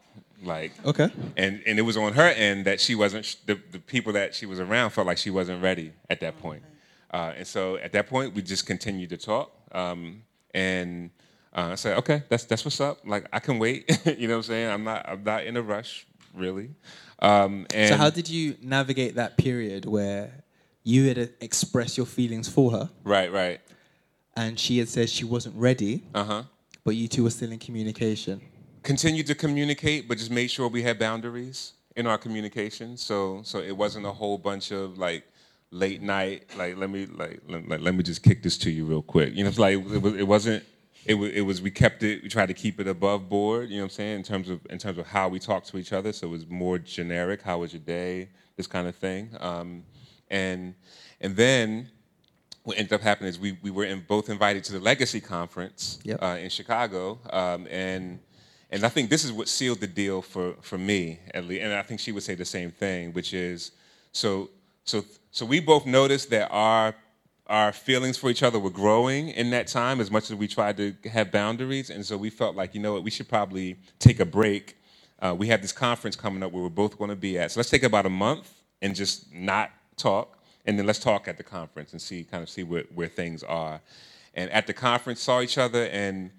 [0.43, 1.09] Like Okay.
[1.35, 4.45] and and it was on her end that she wasn't the, the people that she
[4.45, 6.63] was around felt like she wasn't ready at that point.
[7.11, 10.21] Uh, and so at that point we just continued to talk um,
[10.53, 11.09] and
[11.55, 12.99] uh, I said okay that's that's what's up.
[13.05, 13.89] Like I can wait.
[14.17, 14.69] You know what I'm saying?
[14.71, 16.69] I'm not I'm not in a rush really.
[17.19, 20.43] Um, and So how did you navigate that period where
[20.83, 22.89] you had to express your feelings for her?
[23.03, 23.59] Right right.
[24.35, 26.43] And she had said she wasn't ready, uh huh
[26.83, 28.39] but you two were still in communication?
[28.83, 32.97] Continued to communicate, but just made sure we had boundaries in our communication.
[32.97, 35.23] So so it wasn't a whole bunch of like
[35.69, 38.85] late night like let me like let, let, let me just kick this to you
[38.85, 39.33] real quick.
[39.35, 40.63] You know, it's like it, was, it wasn't.
[41.05, 43.77] It was, it was we kept it we tried to keep it above board you
[43.77, 45.93] know what i'm saying in terms of in terms of how we talk to each
[45.93, 49.83] other so it was more generic how was your day this kind of thing um,
[50.29, 50.75] and
[51.21, 51.89] and then
[52.67, 55.99] what ended up happening is we, we were in, both invited to the Legacy Conference
[56.03, 56.21] Yep.
[56.21, 58.19] uh, in Chicago, um, and
[58.69, 61.73] and I think this is what sealed the deal for for me at least, and
[61.73, 63.71] I think she would say the same thing, which is
[64.11, 64.49] so
[64.83, 66.95] so so we both noticed that our
[67.47, 70.77] our feelings for each other were growing in that time as much as we tried
[70.77, 74.19] to have boundaries, and so we felt like you know what we should probably take
[74.19, 74.77] a break.
[75.19, 77.59] Uh, we have this conference coming up where we're both going to be at, so
[77.59, 80.37] let's take about a month and just not talk
[80.67, 83.41] and then let's talk at the conference and see kind of see where, where things
[83.41, 83.79] are.
[84.35, 86.29] And at the conference saw each other and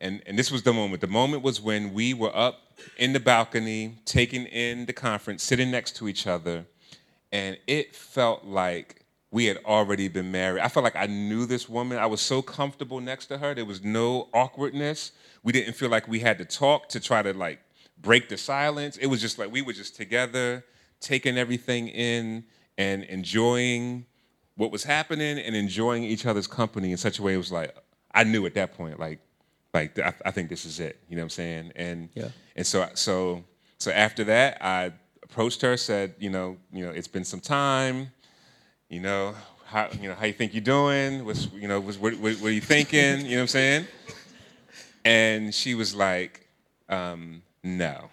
[0.00, 1.00] and and this was the moment.
[1.00, 2.60] The moment was when we were up
[2.96, 6.66] in the balcony taking in the conference sitting next to each other.
[7.32, 10.60] And it felt like we had already been married.
[10.60, 11.98] I felt like i knew this woman.
[11.98, 13.54] I was so comfortable next to her.
[13.54, 15.12] There was no awkwardness.
[15.44, 17.60] We didn't feel like we had to talk to try to like
[18.00, 18.96] break the silence.
[18.96, 20.64] It was just like we were just together
[21.00, 22.44] taking everything in
[22.76, 24.06] and enjoying
[24.56, 27.74] what was happening and enjoying each other's company in such a way it was like
[28.12, 29.20] I knew at that point like
[29.72, 32.28] like I, I think this is it you know what I'm saying and Yeah.
[32.56, 33.44] and so so
[33.78, 34.92] so after that I
[35.22, 38.10] approached her said you know you know it's been some time
[38.88, 39.34] you know
[39.66, 42.48] how you know how you think you're doing what's you know what's, what, what, what
[42.48, 43.86] are you thinking you know what I'm saying
[45.04, 46.46] and she was like
[46.88, 48.10] um, no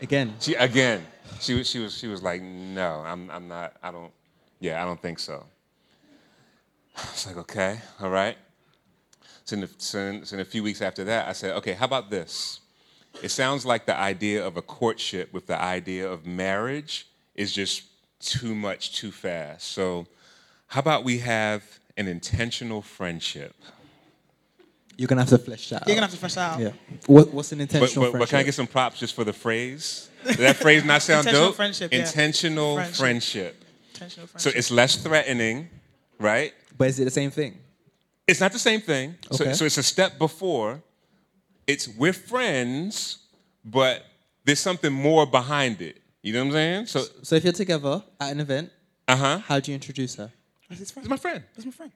[0.00, 1.06] Again, she again.
[1.40, 3.74] She was she was she was like, no, I'm I'm not.
[3.82, 4.12] I don't.
[4.60, 5.44] Yeah, I don't think so.
[6.96, 8.36] I was like, okay, all right.
[9.46, 11.72] So in, the, so, in, so in a few weeks after that, I said, okay,
[11.72, 12.60] how about this?
[13.22, 17.84] It sounds like the idea of a courtship with the idea of marriage is just
[18.20, 19.68] too much too fast.
[19.68, 20.06] So
[20.66, 21.62] how about we have
[21.96, 23.54] an intentional friendship?
[24.98, 25.88] you're gonna have to flesh that out.
[25.88, 26.60] You're gonna have to flesh that out.
[26.60, 26.70] Yeah.
[27.06, 29.32] What, what's an But, intentional but, but can I get some props just for the
[29.32, 30.08] phrase?
[30.24, 31.56] Does that phrase not sound Intentional dope?
[31.56, 31.98] friendship, yeah.
[32.00, 32.96] Intentional Friendship.
[32.96, 33.64] friendship.
[33.92, 34.52] Intentional friendship.
[34.52, 35.68] So it's less threatening,
[36.18, 36.52] right?
[36.78, 37.58] but is it the same thing?
[38.26, 39.14] It's not the same thing.
[39.30, 39.54] So, Okay.
[39.54, 40.82] so it's a step before.
[41.66, 43.18] It's we're friends,
[43.64, 44.04] but
[44.44, 46.00] there's something more behind it.
[46.22, 46.86] You know what I'm saying?
[46.86, 48.70] So, So if you're together at an event,
[49.08, 49.38] uh huh.
[49.38, 50.30] how do you introduce her?
[50.68, 51.04] That's his friend.
[51.04, 51.44] It's my friend.
[51.54, 51.92] That's my friend.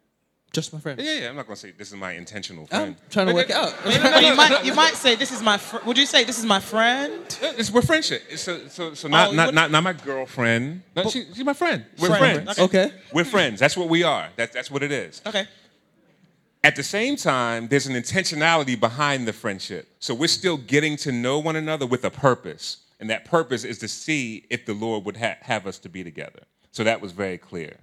[0.53, 1.01] Just my friend.
[1.01, 1.29] Yeah, yeah.
[1.29, 2.97] I'm not gonna say this is my intentional I'm friend.
[3.09, 3.73] trying to work it out.
[3.85, 5.59] No, you might you might say this is my.
[5.59, 7.13] Fr- would you say this is my friend?
[7.41, 8.23] It's, we're friendship.
[8.29, 10.83] It's so, so, so not, Oh, not, not, not my girlfriend.
[10.97, 11.85] No, she, she's my friend.
[12.01, 12.43] We're Friend.
[12.45, 12.59] friends.
[12.59, 12.85] Okay.
[12.87, 12.95] Okay.
[13.13, 13.61] We're friends.
[13.61, 14.29] That's what we are.
[14.37, 15.23] That, that's what it is.
[15.25, 15.47] Okay.
[16.63, 19.89] At the same time, there's an intentionality behind the friendship.
[19.99, 22.79] So we're still getting to know one another with a purpose.
[23.01, 26.05] And that purpose is to see if the Lord would ha- have us to be
[26.05, 26.41] together.
[26.71, 27.79] So that was very clear.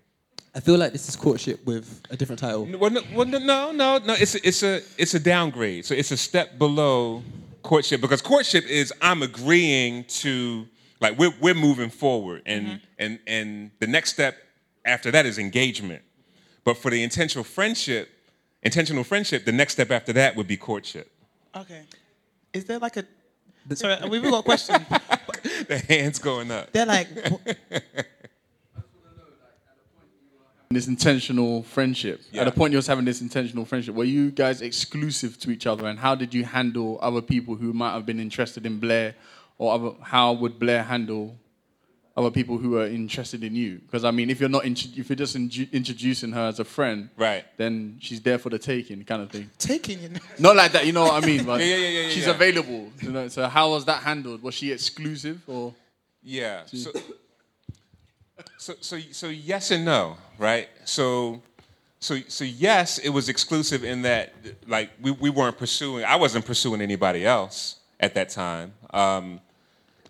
[0.54, 2.66] I feel like this is courtship with a different title.
[2.66, 4.14] Well, no, well, no, no, no, no.
[4.14, 5.86] It's a, it's a it's a downgrade.
[5.86, 7.22] So it's a step below
[7.62, 10.68] courtship because courtship is I'm agreeing to
[11.00, 12.76] like we're we're moving forward, and mm-hmm.
[12.98, 14.38] and and the next step
[14.86, 16.02] after that is engagement.
[16.64, 18.10] But for the intentional friendship,
[18.68, 21.10] intentional friendship, the next step after that would be courtship.
[21.56, 21.84] Okay.
[22.54, 23.06] Is there like a?
[23.76, 24.86] Sorry, we've got a question.
[25.68, 26.72] The hands going up.
[26.72, 27.08] They're like,
[30.70, 32.22] this intentional friendship.
[32.32, 32.42] Yeah.
[32.42, 35.66] At the point you was having this intentional friendship, were you guys exclusive to each
[35.66, 39.16] other, and how did you handle other people who might have been interested in Blair,
[39.58, 41.38] or other, how would Blair handle
[42.18, 43.78] other people who are interested in you?
[43.78, 46.66] Because I mean, if you're not intro- if you're just in- introducing her as a
[46.66, 47.46] friend, Right.
[47.58, 49.50] then she's there for the taking, kind of thing.
[49.60, 50.10] taking you.
[50.16, 50.20] know?
[50.40, 51.46] Not like that, you know what I mean?
[51.46, 52.32] But Yeah, yeah, yeah, yeah, she's yeah.
[52.34, 52.92] available.
[53.02, 54.42] You know, so how was that handled?
[54.42, 55.74] Was she exclusive or?
[56.24, 56.66] Yeah.
[56.66, 56.92] So,
[58.58, 60.68] so, so, so yes and no, right?
[60.86, 61.42] So,
[62.00, 64.34] so, so yes, it was exclusive in that,
[64.68, 66.04] like, we, we weren't pursuing.
[66.04, 68.74] I wasn't pursuing anybody else at that time.
[68.92, 69.40] Um,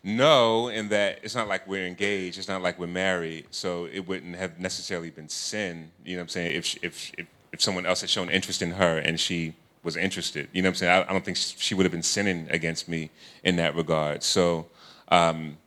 [0.08, 2.38] no, in that it's not like we're engaged.
[2.38, 3.48] It's not like we're married.
[3.52, 5.92] So it wouldn't have necessarily been sin.
[6.06, 6.56] You know what I'm saying?
[6.56, 9.54] If if if, if someone else had shown interest in her and she
[9.84, 10.92] was interested, you know what I'm saying?
[10.92, 13.12] I, I don't think she would have been sinning against me
[13.44, 14.24] in that regard.
[14.24, 14.68] So.
[15.10, 15.58] Um,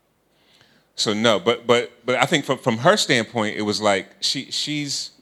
[0.97, 4.51] so no, but but but I think from from her standpoint, it was like she
[4.51, 5.13] she's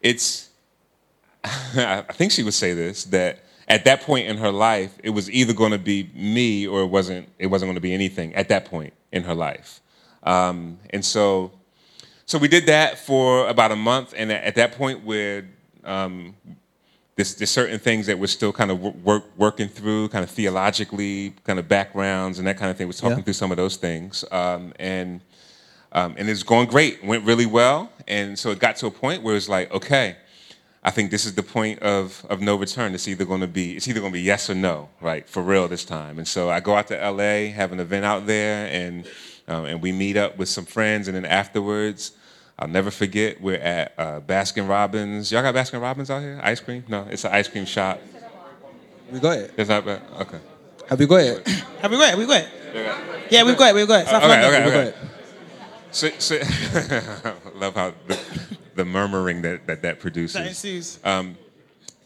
[0.00, 0.48] it's
[1.44, 5.30] I think she would say this that at that point in her life, it was
[5.30, 8.48] either going to be me or it wasn't it wasn't going to be anything at
[8.48, 9.80] that point in her life,
[10.22, 11.52] um, and so
[12.26, 15.48] so we did that for about a month, and at at that point, we're
[15.84, 16.34] um,
[17.16, 21.34] there's, there's certain things that we're still kind of work, working through, kind of theologically,
[21.44, 22.86] kind of backgrounds and that kind of thing.
[22.86, 23.24] We're talking Yeah.
[23.24, 25.20] through some of those things, um, and
[25.92, 27.02] um, and it's going great.
[27.02, 30.16] Went really well, and so it got to a point where it's like, okay,
[30.88, 32.94] I think this is the point of of no return.
[32.94, 35.42] It's either going to be it's either going to be yes or no, right, for
[35.42, 36.16] real this time.
[36.16, 39.06] And so I go out to L.A., have an event out there, and
[39.48, 42.12] um, and we meet up with some friends, and then afterwards.
[42.60, 43.40] I'll never forget.
[43.40, 45.30] We're at uh, Baskin Robbins.
[45.30, 46.40] Y'all got Baskin Robbins out here?
[46.42, 46.82] Ice cream?
[46.88, 48.00] No, it's an ice cream shop.
[49.12, 49.54] We got it.
[49.56, 50.02] It's not bad.
[50.22, 50.40] Okay.
[50.88, 51.46] Have you got it?
[51.80, 52.18] Have we got it?
[52.18, 52.48] We've got it.
[53.30, 53.74] Yeah, we've got it.
[53.76, 54.08] We've got it.
[54.08, 54.50] South Okay, London.
[54.50, 54.88] okay, We got okay.
[54.88, 54.96] it.
[55.92, 56.34] So, so
[57.54, 58.18] love how the,
[58.78, 60.34] the murmuring that that, that produces.
[60.34, 60.98] That ensues.
[61.04, 61.36] Um,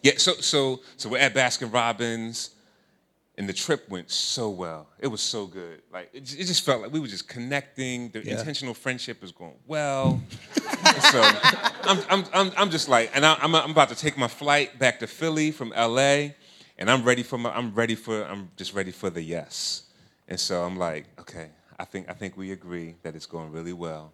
[0.03, 2.51] yeah, so so so we're at Baskin Robbins,
[3.39, 4.89] and the trip went so well.
[4.99, 5.83] It was so good.
[5.93, 8.09] Like it, it just felt like we were just connecting.
[8.11, 8.39] The Yeah.
[8.39, 10.21] intentional friendship is going well.
[11.13, 11.21] so
[11.91, 14.79] I'm, I'm I'm I'm just like, and I, I'm I'm about to take my flight
[14.79, 16.35] back to Philly from L.A.
[16.79, 19.83] And I'm ready for my I'm ready for I'm just ready for the yes.
[20.27, 23.75] And so I'm like, okay, I think I think we agree that it's going really
[23.75, 24.13] well.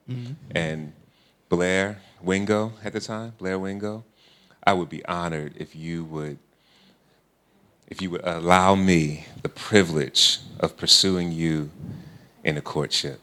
[0.54, 0.92] And
[1.48, 4.04] Blair Wingo at the time, Blair Wingo,
[4.64, 6.38] I would be honored if you would
[7.88, 11.70] if you would allow me the privilege of pursuing you
[12.44, 13.18] in a courtship.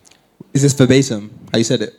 [0.53, 1.37] Is this verbatim?
[1.51, 1.93] How you said it?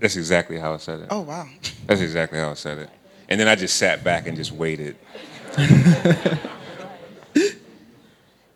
[0.00, 1.06] That's exactly how I said it.
[1.10, 1.48] Oh wow.
[1.86, 2.90] That's exactly how I said it.
[3.28, 4.96] And then I just sat back and just waited.
[5.56, 6.40] and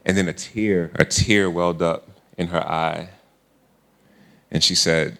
[0.04, 3.08] then a tear, a tear welled up in her eye.
[4.50, 5.18] And she said,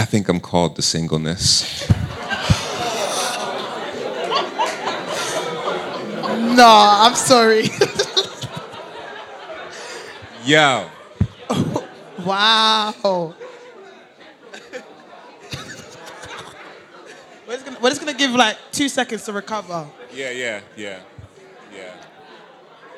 [0.00, 1.86] I think I'm called to singleness.
[6.56, 7.64] No, I'm sorry.
[10.46, 10.88] Yo,
[12.24, 13.34] wow.
[17.46, 19.86] We're just, gonna, we're just gonna give like two seconds to recover.
[20.14, 21.00] yeah, yeah, yeah,
[21.74, 21.94] yeah.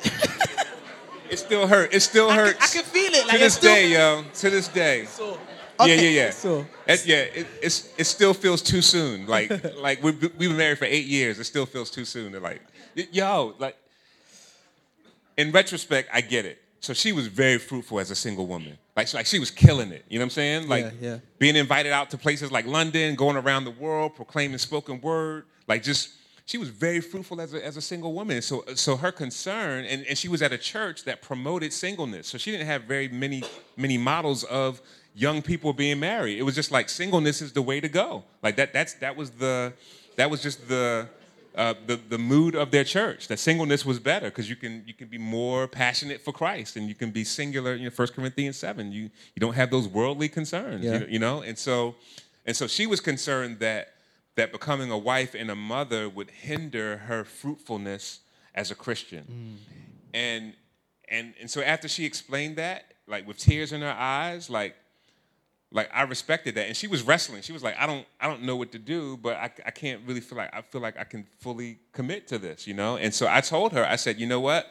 [1.31, 1.93] it still hurt.
[1.93, 2.63] It still I can, hurts.
[2.63, 3.27] I can feel it.
[3.27, 4.23] Like, to this still, day, yo.
[4.35, 5.07] To this day.
[5.07, 5.52] So, Yeah,
[5.85, 6.15] okay.
[6.15, 6.31] yeah, yeah.
[6.31, 9.27] So- It- yeah, it, it's it still feels too soon.
[9.27, 11.39] Like like we we've been married for eight years.
[11.39, 12.61] It still feels too soon to like,
[13.13, 13.77] yo, like.
[15.37, 16.59] In retrospect, I get it.
[16.81, 18.77] So she was very fruitful as a single woman.
[18.97, 20.05] Like like she was killing it.
[20.09, 20.69] You know what I'm saying?
[20.69, 21.19] Like Yeah, yeah.
[21.39, 25.45] being invited out to places like London, going around the world, proclaiming spoken word.
[25.69, 26.11] Like just
[26.45, 28.43] she was very fruitful as a, as a single woman.
[28.43, 32.27] So so her concern, and, and she was at a church that promoted singleness.
[32.27, 33.43] So she didn't have very many
[33.77, 34.83] many models of
[35.15, 36.39] young people being married.
[36.39, 38.25] It was just like singleness is the way to go.
[38.43, 39.73] Like that that's that was the
[40.17, 41.09] that was just the
[41.55, 43.29] uh, the the mood of their church.
[43.29, 46.89] That singleness was better because you can you can be more passionate for Christ and
[46.89, 47.75] you can be singular.
[47.75, 48.93] You know, First Corinthians seven.
[48.93, 50.85] You you don't have those worldly concerns.
[50.85, 51.01] Yeah.
[51.01, 51.95] You, you know, and so
[52.47, 53.95] and so she was concerned that
[54.35, 58.21] that becoming a wife and a mother would hinder her fruitfulness
[58.55, 59.59] as a Christian.
[60.15, 60.55] And
[61.09, 64.75] and and so after she explained that, like with tears in her eyes, like
[65.73, 67.43] like I respected that, and she was wrestling.
[67.43, 70.03] She was like, I don't, I don't know what to do, but I, I can't
[70.07, 72.97] really feel like I feel like I can fully commit to this, you know.
[72.97, 74.67] And so I told her, I said, you know what?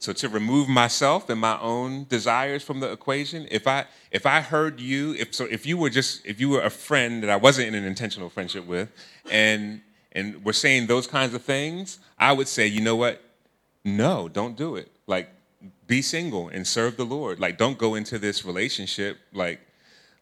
[0.00, 4.40] So to remove myself and my own desires from the equation, if I if I
[4.40, 7.36] heard you, if so, if you were just if you were a friend that I
[7.36, 8.90] wasn't in an intentional friendship with,
[9.30, 9.80] and
[10.12, 13.22] and were saying those kinds of things, I would say, you know what?
[13.84, 14.90] No, don't do it.
[15.06, 15.30] Like,
[15.86, 17.40] be single and serve the Lord.
[17.40, 19.60] Like, don't go into this relationship like,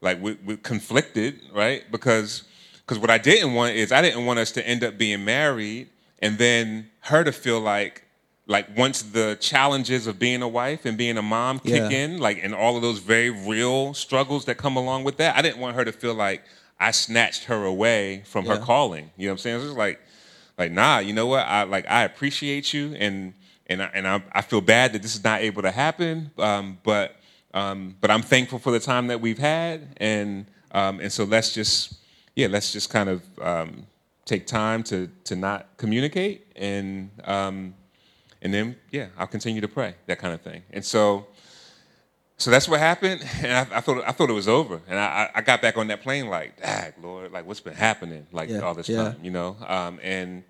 [0.01, 1.85] like we we conflicted, right?
[1.91, 2.45] Because
[2.79, 5.89] because what I didn't want is I didn't want us to end up being married
[6.21, 8.03] and then her to feel like
[8.49, 11.99] like once the challenges of being a wife and being a mom kick Yeah.
[11.99, 15.43] in, like and all of those very real struggles that come along with that, I
[15.43, 16.45] didn't want her to feel like
[16.79, 19.11] I snatched her away from her calling.
[19.17, 19.57] You know what I'm saying?
[19.57, 20.01] It's just like
[20.59, 21.45] like nah, you know what?
[21.47, 23.35] I like I appreciate you and
[23.69, 26.31] and I, and I, I feel bad that this is not able to happen.
[26.39, 27.17] Um, but
[27.55, 31.53] um, but I'm thankful for the time that we've had, and um, and so let's
[31.55, 31.95] just
[32.35, 33.87] yeah, let's just kind of um,
[34.27, 37.75] take time to to not communicate, and um,
[38.43, 40.63] and then yeah, I'll continue to pray, that kind of thing.
[40.73, 41.27] And so
[42.39, 45.31] so that's what happened, and I, I thought I thought it was over, and I,
[45.35, 48.61] I got back on that plane like, Dag, Lord, like what's been happening like Yeah,
[48.61, 49.05] all this yeah.
[49.05, 49.57] time, you know?
[49.67, 50.45] Um, and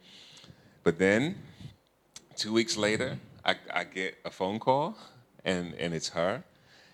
[0.82, 1.36] but then
[2.37, 4.97] two weeks later, I, I get a phone call,
[5.45, 6.43] and and it's her,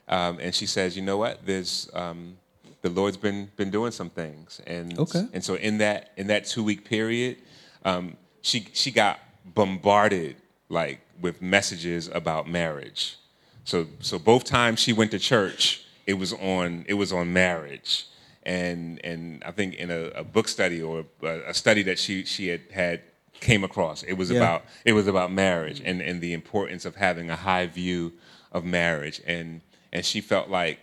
[0.09, 1.45] um, and she says, you know what?
[1.45, 2.37] There's um,
[2.83, 5.27] the Lord's been been doing some things, and Okay.
[5.33, 7.39] and so in that in that two week period,
[7.85, 10.37] um, she she got bombarded
[10.69, 13.17] like with messages about marriage.
[13.65, 18.07] So so both times she went to church, it was on it was on marriage,
[18.43, 22.25] and and I think in a, a book study or a, a study that she
[22.25, 23.01] she had had
[23.43, 24.39] came across, it was Yeah.
[24.39, 28.13] about it was about marriage and and the importance of having a high view
[28.53, 29.61] of marriage, and
[29.93, 30.79] and she felt like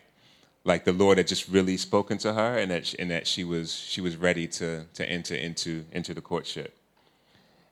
[0.65, 3.73] like the Lord had just really spoken to her, and that and that she was
[3.73, 6.77] she was ready to to enter into into the courtship,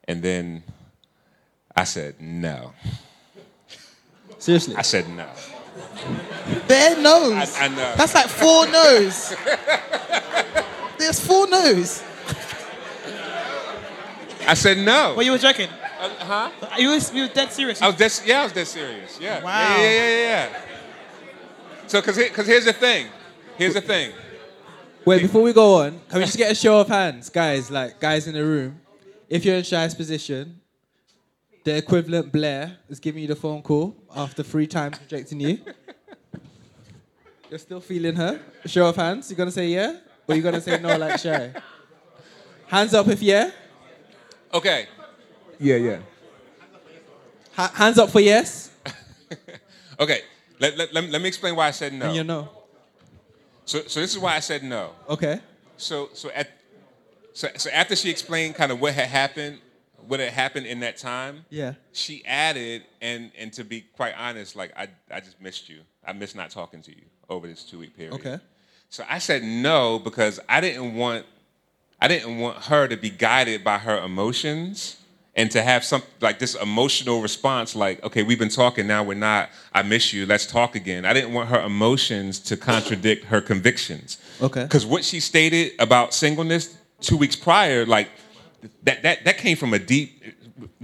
[0.08, 0.64] and then
[1.76, 2.74] I said no.
[4.40, 4.76] Seriously.
[4.76, 5.28] I said no.
[6.68, 7.56] Bare nose.
[7.58, 7.94] I, I know.
[7.98, 9.36] That's like four no's.
[10.98, 12.04] There's four no's.
[14.48, 15.14] I said no.
[15.16, 15.70] But you were joking.
[16.00, 16.52] Uh, huh?
[16.78, 17.82] You was, you were dead serious.
[17.82, 19.20] I was dead, yeah, I was dead serious.
[19.20, 19.43] Yeah.
[19.43, 19.76] Wow.
[19.78, 20.50] Yeah, yeah, yeah, yeah.
[20.50, 20.62] yeah.
[21.88, 23.08] So, cause, here- cause here's the thing.
[23.58, 24.12] Here's the thing.
[25.06, 27.72] Wait, before we go on, can we just get a show of hands, guys?
[27.72, 28.82] Like guys in the room,
[29.30, 30.60] if you're in Shai's position,
[31.64, 35.60] the equivalent Blair is giving you the phone call after three times rejecting you.
[37.50, 38.39] You're still feeling her.
[38.66, 39.30] Show of hands.
[39.30, 39.95] You're gonna say yeah,
[40.28, 41.54] or you're gonna say no like Shy?
[42.68, 43.52] Hands up if yeah.
[44.54, 44.88] Okay.
[45.60, 46.00] Yeah, yeah.
[47.54, 48.72] Ha- hands up for yes.
[50.00, 50.22] Okay.
[50.60, 52.06] Let, let, let, me- let me explain why I said no.
[52.08, 52.50] And you know.
[53.66, 54.91] So, so this is why I said no.
[55.10, 55.39] Okay.
[55.76, 56.50] So, so at,
[57.34, 59.58] so, so after she explained kind of what had happened,
[60.08, 61.74] what had happened in that time, Yeah.
[61.93, 65.80] she added, and and to be quite honest, like I, I just missed you.
[66.06, 68.14] I missed not talking to you over this two week period.
[68.14, 68.39] Okay.
[68.89, 71.26] So I said no because I didn't want
[72.00, 74.98] I didn't want her to be guided by her emotions
[75.36, 79.14] and to have some like this emotional response like okay we've been talking now we're
[79.14, 81.06] not I miss you let's talk again.
[81.06, 84.18] I didn't want her emotions to contradict her convictions.
[84.41, 84.68] Okay.
[84.68, 88.10] Cuz what she stated about singleness 2 weeks prior like
[88.84, 90.24] that that that came from a deep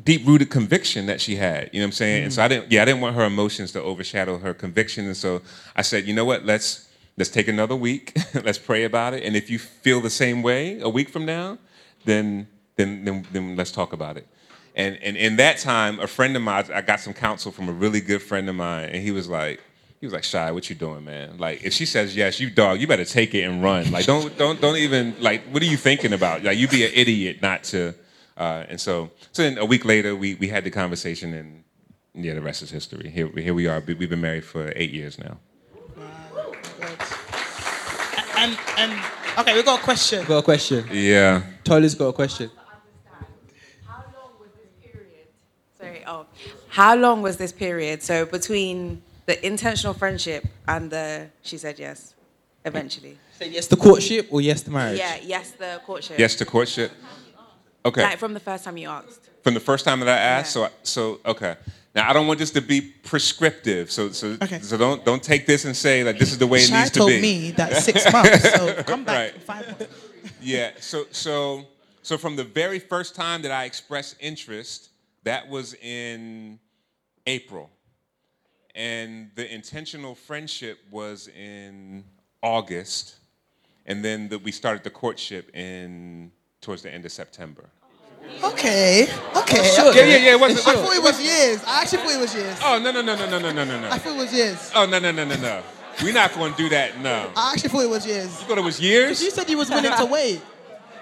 [0.03, 1.69] deep rooted conviction that she had.
[1.71, 2.23] You know what I'm saying?
[2.25, 2.45] And so mm.
[2.45, 5.05] I didn't yeah, I didn't want her emotions to overshadow her conviction.
[5.05, 5.41] And so
[5.75, 6.87] I said, you know what, let's
[7.17, 8.17] let's take another week.
[8.43, 9.23] let's pray about it.
[9.23, 11.57] And if you feel the same way a week from now,
[12.05, 14.27] then then then, then let's talk about it.
[14.75, 17.71] And and in that time, a friend of mine, I got some counsel from a
[17.71, 19.61] really good friend of mine, and he was like,
[19.99, 21.37] he was like, "Shai, what you doing, man?
[21.37, 23.91] Like, if she says yes, you dog, you better take it and run.
[23.91, 26.43] Like, don't don't don't even like, what are you thinking about?
[26.43, 27.93] Like, you'd be an idiot not to."
[28.35, 31.63] Uh, and so, so then a week later, we we had the conversation, and
[32.15, 33.09] yeah, the rest is history.
[33.09, 33.79] Here here we are.
[33.85, 35.37] We've been married for eight years now.
[38.43, 38.91] And and
[39.39, 40.25] okay, we got a question.
[40.25, 40.85] Got a question.
[40.91, 41.43] Yeah.
[41.63, 42.51] Tolly's got a question.
[43.87, 45.27] How long was this period?
[45.79, 46.03] Sorry.
[46.05, 46.25] Oh,
[46.67, 48.03] how long was this period?
[48.03, 52.15] So between the intentional friendship and the she said yes,
[52.65, 53.17] eventually.
[53.39, 54.99] Say yes to courtship or yes to marriage?
[54.99, 55.19] Yeah.
[55.23, 56.19] Yes, the courtship.
[56.19, 56.91] Yes to courtship.
[57.85, 58.03] Okay.
[58.03, 59.29] Like from the first time you asked.
[59.41, 61.55] From the first time that I asked, so so okay.
[61.95, 65.65] Now I don't want this to be prescriptive, so so so don't don't take this
[65.65, 67.11] and say that this is the way it Shai needs to be.
[67.11, 69.35] told me that six months, so come back Right.
[69.35, 69.95] in five months.
[70.41, 70.71] Yeah.
[70.79, 71.65] So so
[72.01, 74.89] so from the very first time that I expressed interest,
[75.23, 76.59] that was in
[77.27, 77.69] April,
[78.75, 82.03] and the intentional friendship was in
[82.41, 83.17] August,
[83.85, 87.69] and then the, we started the courtship in towards the end of September.
[88.43, 89.63] Okay, okay.
[89.75, 89.93] sure.
[89.93, 91.63] Yeah, yeah, yeah, it wasn't- I thought it was years.
[91.65, 92.57] I actually thought it was years.
[92.63, 93.89] Oh no no no no no no no no no.
[93.89, 94.71] I thought it was years.
[94.75, 95.63] Oh no no no no no.
[96.01, 96.99] We're not going to do that.
[96.99, 97.31] No.
[97.35, 98.41] I actually thought it was years.
[98.41, 99.21] You thought it was years?
[99.21, 100.41] You said you was willing to wait.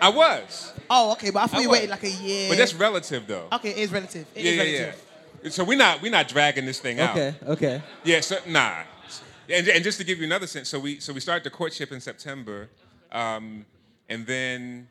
[0.01, 0.74] I was.
[0.89, 1.80] Oh, okay, but I thought I you was.
[1.80, 2.49] waited like a year.
[2.49, 3.47] But that's relative though.
[3.53, 3.69] okay.
[3.72, 4.26] It is relative.
[4.36, 5.05] It yeah, is yeah, relative.
[5.43, 5.49] yeah.
[5.51, 7.11] So we're not we're not dragging this thing out.
[7.11, 7.82] Okay, okay.
[8.03, 8.84] Yeah, so nah.
[9.49, 11.91] And, and just to give you another sense, so we so we started the courtship
[11.91, 12.69] in September,
[13.11, 13.65] um,
[14.09, 14.88] and then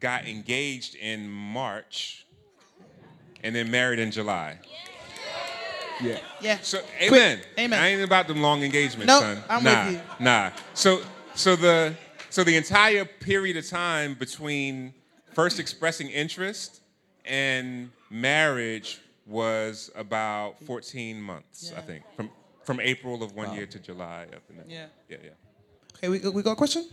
[0.00, 2.26] got engaged in March,
[3.42, 4.58] and then married in July.
[6.00, 6.18] Yeah.
[6.40, 6.58] Yeah.
[6.62, 7.40] So amen.
[7.58, 7.78] Amen.
[7.78, 9.42] I ain't about them long engagements, Nope, son.
[9.48, 10.00] I'm nah, with you.
[10.20, 10.50] Nah.
[10.74, 11.02] So
[11.34, 11.94] so the
[12.30, 14.94] so the entire period of time between
[15.34, 16.80] first expressing interest
[17.24, 22.30] and marriage was about 14 months, I think, from
[22.64, 24.70] from April of one year to July of the next.
[24.70, 24.86] Yeah.
[25.08, 25.30] yeah, yeah.
[25.96, 26.86] Okay, we, we got a question?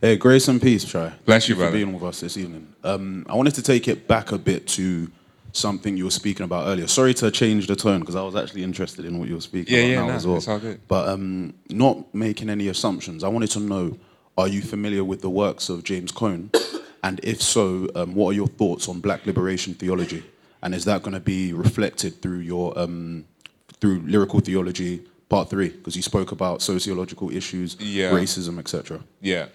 [0.00, 1.12] Hey, grace and peace, Try.
[1.24, 1.76] Bless you, for brother.
[1.76, 2.68] being with us this evening.
[2.82, 5.10] Um, I wanted to take it back a bit to
[5.52, 6.86] something you were speaking about earlier.
[6.86, 9.74] Sorry to change the tone because I was actually interested in what you were speaking
[9.74, 10.36] Yeah, about yeah, now no, as well.
[10.36, 10.80] it's all good.
[10.88, 13.24] But um, not making any assumptions.
[13.24, 13.96] I wanted to know:
[14.36, 16.50] Are you familiar with the works of James Cone?
[17.04, 20.22] And if so, um, what are your thoughts on Black liberation theology?
[20.62, 23.26] And is that going to be reflected through your um,
[23.78, 25.68] through lyrical theology part three?
[25.68, 28.10] Because you spoke about sociological issues, Yeah.
[28.10, 29.00] racism, etc.
[29.20, 29.48] Yeah.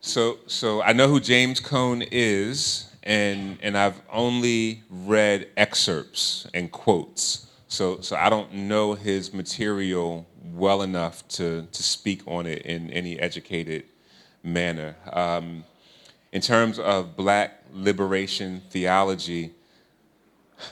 [0.00, 6.70] So so I know who James Cone is, and and I've only read excerpts and
[6.70, 7.46] quotes.
[7.66, 12.90] So so I don't know his material well enough to to speak on it in
[12.90, 13.84] any educated
[14.42, 14.94] manner.
[15.12, 15.64] Um,
[16.32, 19.52] in terms of Black liberation theology,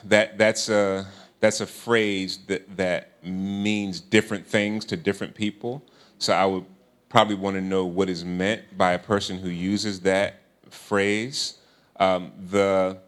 [0.05, 1.05] that that's a
[1.41, 5.83] that's a phrase that that means different things to different people.
[6.17, 6.65] So I would
[7.09, 11.57] probably want to know what is meant by a person who uses that phrase.
[11.99, 12.99] Um, the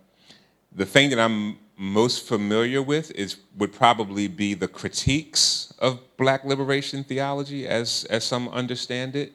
[0.75, 6.43] the thing that I'm most familiar with is would probably be the critiques of Black
[6.43, 9.33] liberation theology, as as some understand it,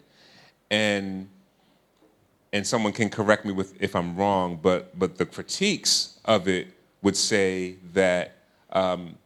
[0.70, 1.28] and
[2.52, 6.68] and someone can correct me with if I'm wrong, but but the critiques of it
[7.02, 8.36] would say that
[8.72, 9.16] um,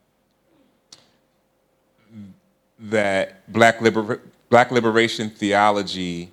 [2.79, 6.33] that black liber- black liberation theology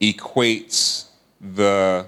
[0.00, 1.06] equates
[1.40, 2.06] the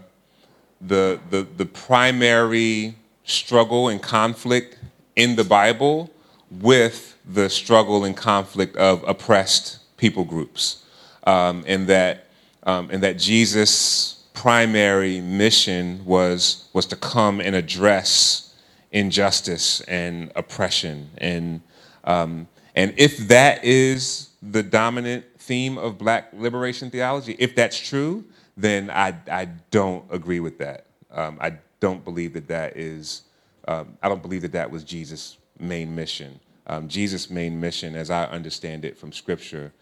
[0.81, 4.79] the the the primary struggle and conflict
[5.16, 6.11] in the Bible
[6.51, 10.85] with the struggle and conflict of oppressed people groups,
[11.24, 12.26] um, and that
[12.62, 18.55] um, and that Jesus' primary mission was was to come and address
[18.93, 21.61] injustice and oppression, and
[22.05, 28.24] um, and if that is the dominant theme of Black liberation theology, if that's true,
[28.57, 30.86] then I I don't agree with that.
[31.11, 33.22] Um, I don't believe that that is.
[33.66, 36.41] Um, I don't believe that that was Jesus' main mission.
[36.66, 39.72] Um, Jesus' main mission, as I understand it from Scripture,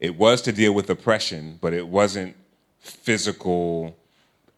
[0.00, 2.36] it was to deal with oppression, but it wasn't
[2.80, 3.96] physical,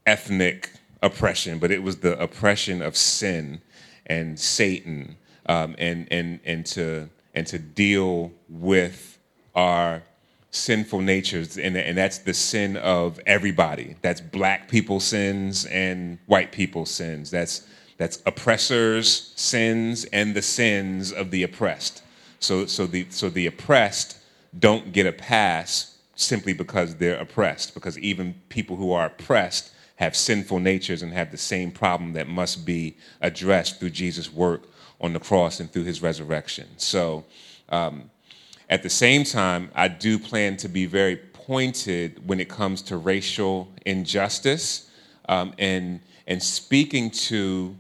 [0.05, 0.71] ethnic
[1.03, 3.61] oppression, but it was the oppression of sin
[4.07, 9.16] and Satan, um, and and and to and to deal with
[9.57, 10.03] our
[10.51, 13.97] sinful natures, and and that's the sin of everybody.
[14.03, 17.31] That's black people's sins and white people's sins.
[17.31, 17.67] That's
[17.99, 22.03] that's oppressors' sins and the sins of the oppressed.
[22.39, 24.19] So so the so the oppressed
[24.59, 30.15] don't get a pass simply because they're oppressed, because even people who are oppressed have
[30.15, 34.63] sinful natures and have the same problem that must be addressed through Jesus' work
[35.01, 36.67] on the cross and through his resurrection.
[36.77, 37.25] So,
[37.71, 38.11] um,
[38.69, 42.97] at the same time, I do plan to be very pointed when it comes to
[42.97, 44.91] racial injustice
[45.29, 47.77] um, and, and speaking to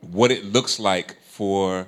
[0.00, 1.86] what it looks like for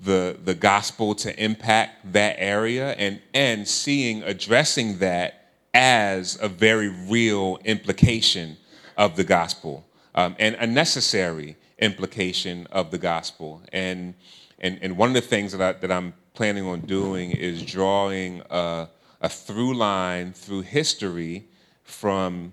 [0.00, 6.88] the the gospel to impact that area and and seeing addressing that as a very
[6.88, 8.56] real implication
[8.96, 9.84] of the gospel
[10.14, 13.62] um, and a necessary implication of the gospel.
[13.72, 14.14] And
[14.60, 18.42] and and one of the things that I, that I'm planning on doing is drawing
[18.50, 18.88] a,
[19.20, 21.46] a through line through history
[21.84, 22.52] from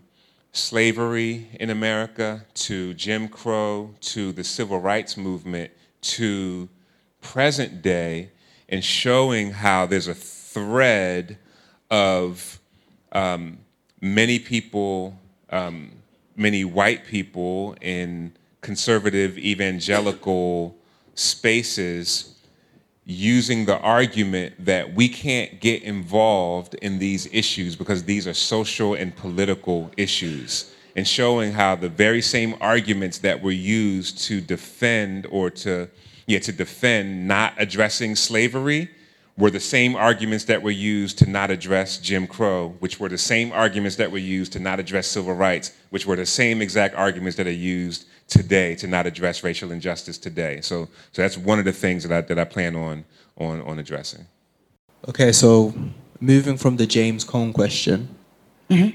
[0.52, 5.72] slavery in America to Jim Crow to the civil rights movement
[6.02, 6.70] to
[7.22, 8.32] present day
[8.70, 11.38] and showing how there's a thread
[11.92, 12.60] of
[13.12, 13.58] um,
[14.02, 15.20] many people,
[15.50, 15.92] um,
[16.36, 20.76] many white people in conservative evangelical
[21.16, 22.36] spaces
[23.06, 28.96] using the argument that we can't get involved in these issues because these are social
[28.96, 35.28] and political issues and showing how the very same arguments that were used to defend
[35.30, 35.88] or to
[36.26, 38.90] yeah to defend not addressing slavery
[39.38, 43.18] were the same arguments that were used to not address Jim Crow, which were the
[43.18, 46.96] same arguments that were used to not address civil rights, which were the same exact
[46.96, 50.60] arguments that are used today to not address racial injustice today.
[50.62, 53.06] So, so that's one of the things that I, that I plan on,
[53.38, 54.26] on, on addressing.
[55.08, 55.74] Okay, so
[56.20, 58.10] moving from the James Cone question,
[58.70, 58.94] you've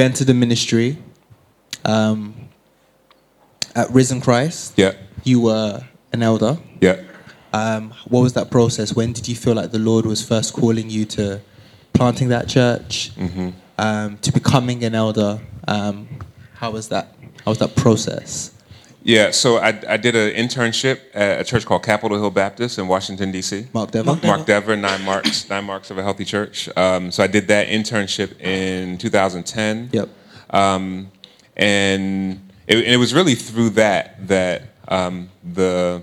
[0.00, 0.98] entered the ministry
[1.84, 2.34] um,
[3.74, 4.74] at Risen Christ.
[4.76, 4.94] Yeah.
[5.22, 6.58] You were an elder.
[6.80, 7.02] Yeah.
[7.52, 8.96] Um, what was that process?
[8.96, 11.40] When did you feel like the Lord was first calling you to
[11.92, 13.50] planting that church, Mm-hmm.
[13.78, 15.40] um, to becoming an elder?
[15.68, 16.08] Um,
[16.54, 17.14] How was that?
[17.44, 18.50] How was that process?
[19.02, 22.88] Yeah, so I, I did an internship at a church called Capitol Hill Baptist in
[22.88, 23.66] Washington D.C.
[23.74, 24.18] Mark Dever.
[24.22, 26.74] Mark Dever, nine marks, nine marks of a healthy church.
[26.74, 29.90] Um, so I did that internship in 2010.
[29.92, 30.08] Yep.
[30.50, 31.10] Um,
[31.54, 36.02] and it, and it was really through that that um, the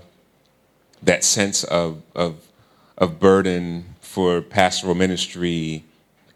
[1.01, 2.35] that sense of, of
[2.99, 5.83] of burden for pastoral ministry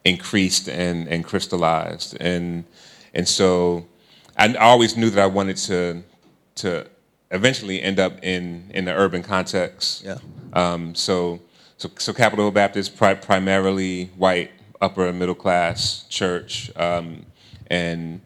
[0.03, 2.63] increased and and crystallized and
[3.13, 3.85] and so
[4.37, 6.03] I always knew that I wanted to
[6.55, 6.87] to
[7.31, 10.03] eventually end up in in the urban context.
[10.03, 10.17] Yeah.
[10.53, 11.39] Um, so
[11.77, 14.51] so so Capitol Baptist pri- primarily white
[14.81, 17.25] upper and middle class church um,
[17.67, 18.21] and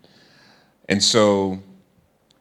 [0.88, 1.60] and so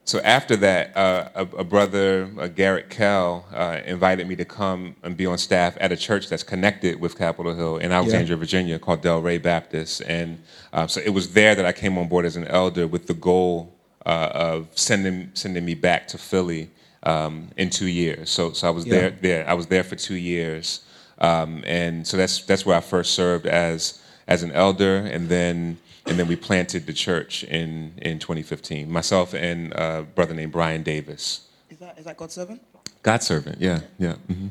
[0.09, 4.97] so after that, uh, a, a brother, uh, Garrett Kell, uh, invited me to come
[5.03, 8.79] and be on staff at a church that's connected with Capitol Hill in Alexandria, Virginia,
[8.79, 10.01] called Del Delray Baptist.
[10.07, 13.07] And uh, so it was there that I came on board as an elder with
[13.07, 13.75] the goal
[14.07, 16.71] uh, of sending sending me back to Philly
[17.03, 18.31] um, in two years.
[18.31, 18.95] So so I was Yeah.
[18.95, 20.81] there there I was there for two years,
[21.19, 25.77] um, and so that's that's where I first served as as an elder, and then
[26.09, 28.91] and then we planted the church in in 2015.
[28.91, 31.47] Myself and a brother named Brian Davis.
[31.71, 32.63] Is that is that God's servant?
[33.03, 34.15] God's servant, yeah, yeah.
[34.15, 34.49] hmm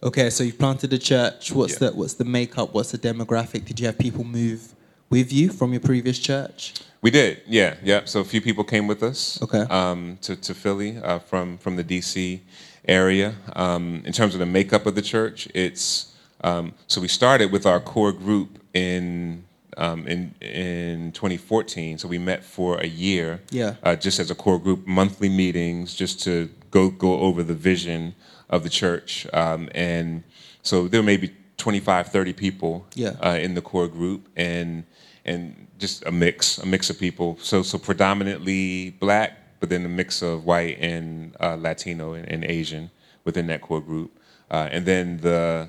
[0.00, 1.50] Okay, so you planted a church.
[1.52, 1.90] What's Yeah.
[1.90, 2.72] the what's the makeup?
[2.72, 3.64] What's the demographic?
[3.64, 4.74] Did you have people move
[5.10, 6.74] with you from your previous church?
[7.00, 8.02] We did, yeah, yeah.
[8.04, 9.62] So a few people came with us, Okay.
[9.70, 12.40] um, to to Philly uh, from from the DC
[12.86, 13.34] area.
[13.54, 17.66] Um, in terms of the makeup of the church, it's um, so we started with
[17.66, 19.44] our core group in
[19.78, 21.98] um, in in 2014.
[21.98, 23.74] So we met for a year, Yeah.
[23.82, 28.14] uh, just as a core group, monthly meetings, just to go go over the vision
[28.50, 30.22] of the church, um, and
[30.62, 33.14] so there may be 25, 30 people Yeah.
[33.22, 34.84] uh, in the core group, and
[35.24, 37.38] and just a mix, a mix of people.
[37.42, 39.30] So so predominantly black,
[39.60, 42.90] but then a mix of white and uh, Latino and, and Asian
[43.24, 44.10] within that core group,
[44.50, 45.68] uh, and then the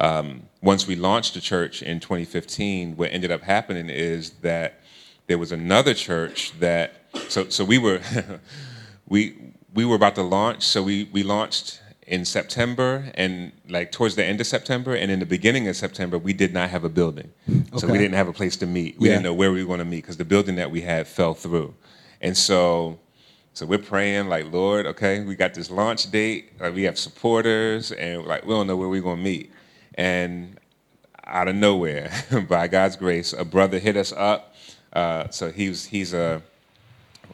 [0.00, 4.80] um, once we launched the church in 2015, what ended up happening is that
[5.26, 6.94] there was another church that
[7.28, 8.00] so so we were
[9.08, 9.36] we
[9.74, 14.24] we were about to launch, so we we launched in September and like towards the
[14.24, 17.32] end of September and in the beginning of September we did not have a building.
[17.76, 18.96] So we didn't have a place to meet.
[18.98, 19.14] We Yeah.
[19.14, 21.34] didn't know where we were going to meet because the building that we had fell
[21.34, 21.74] through.
[22.20, 23.00] And so
[23.54, 26.52] so we're praying like, Lord, okay, we got this launch date.
[26.60, 29.50] Like we have supporters and like we don't know where we're going to meet.
[29.96, 30.58] And
[31.24, 32.10] out of nowhere,
[32.48, 34.54] by God's grace, a brother hit us up.
[34.92, 36.42] Uh, so he's he's a,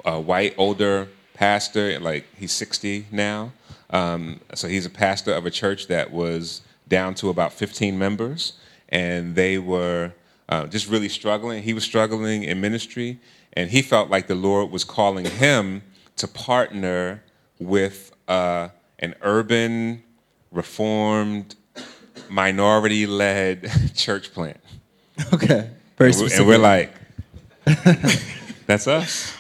[0.05, 3.53] a white older pastor, like he's 60 now.
[3.91, 8.55] Um, so he's a pastor of a church that was down to about 15 members,
[8.89, 10.13] and they were
[10.49, 11.63] uh, just really struggling.
[11.63, 13.21] He was struggling in ministry,
[13.53, 15.83] and he felt like the Lord was calling him
[16.17, 17.23] to partner
[17.59, 18.69] with uh,
[18.99, 20.03] an urban,
[20.51, 21.55] reformed,
[22.29, 24.59] minority led church plant.
[25.33, 26.39] Okay, very And we're, specific.
[26.39, 26.95] and we're like,
[28.67, 29.35] that's us.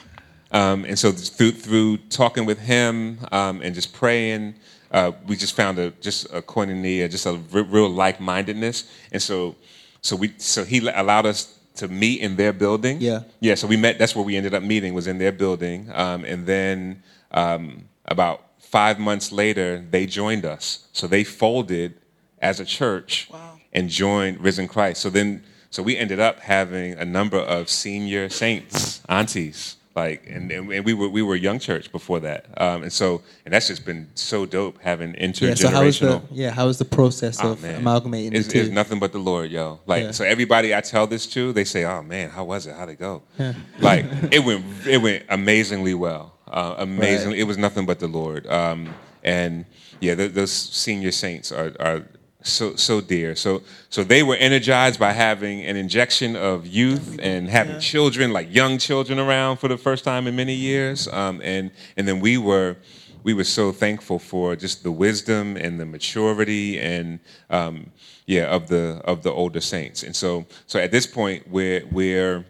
[0.50, 4.54] Um, and so through through talking with him um, and just praying,
[4.90, 8.84] uh, we just found a just a koinonia, just a real like mindedness.
[9.10, 9.56] And so
[10.02, 13.00] so we so he allowed us to meet in their building.
[13.00, 13.22] Yeah.
[13.40, 13.54] yeah.
[13.54, 13.98] So we met.
[13.98, 15.90] That's where we ended up meeting was in their building.
[15.94, 20.86] Um, and then um, about five months later, they joined us.
[20.92, 21.94] So they folded
[22.42, 23.30] as a church
[23.72, 25.00] and joined Risen Christ.
[25.00, 30.50] So then, so we ended up having a number of senior saints, aunties, like, and,
[30.50, 33.68] and we were we were a young church before that, um, and so and that's
[33.68, 35.48] just been so dope having intergenerational.
[35.48, 35.54] yeah.
[35.54, 36.50] So how was the yeah?
[36.50, 37.80] How was the process Oh, of man.
[37.80, 39.80] amalgamating it's, the it's nothing but the Lord, yo.
[39.86, 40.10] Like, Yeah.
[40.12, 42.74] so everybody I tell this to, they say, "Oh man, how was it?
[42.74, 43.52] How'd it go?" Yeah.
[43.80, 46.32] Like, it went it went amazingly well.
[46.48, 48.46] Uh, amazingly, it was nothing but the Lord.
[48.46, 49.66] Um, and
[50.00, 52.02] yeah, th- those senior saints are are
[52.42, 53.34] so so dear.
[53.34, 58.52] So so they were energized by having an injection of youth and having children, like
[58.54, 61.08] young children, around for the first time in many years.
[61.08, 62.76] Um, and and then we were
[63.22, 67.20] we were so thankful for just the wisdom and the maturity and
[67.50, 67.90] um,
[68.26, 70.02] yeah of the of the older saints.
[70.02, 72.44] And so so at this point we're we're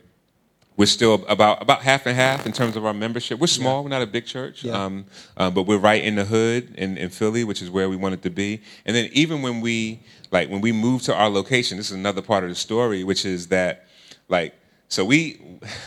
[0.76, 3.38] we're still about about half and half in terms of our membership.
[3.38, 3.82] We're small.
[3.82, 4.84] We're not a big church, Yeah.
[4.84, 5.04] um,
[5.36, 8.22] uh, but we're right in the hood in, in Philly, which is where we wanted
[8.22, 8.62] to be.
[8.86, 10.00] And then even when we
[10.30, 13.24] like when we moved to our location, this is another part of the story, which
[13.24, 13.86] is that
[14.28, 14.54] like
[14.88, 15.40] so we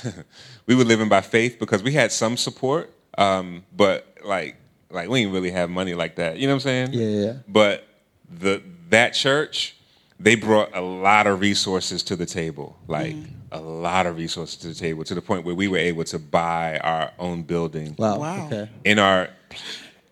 [0.67, 4.55] we were living by faith because we had some support, um, but like
[4.91, 6.37] like we didn't really have money like that.
[6.37, 6.93] You know what I'm saying?
[6.93, 7.33] Yeah, yeah, yeah.
[7.47, 7.87] But
[8.29, 9.75] the that church,
[10.19, 13.15] they brought a lot of resources to the table, like
[13.55, 16.19] a lot of resources to the table to the point where we were able to
[16.19, 17.95] buy our own building.
[17.97, 18.45] Wow, Wow.
[18.47, 18.69] okay.
[18.83, 19.29] In our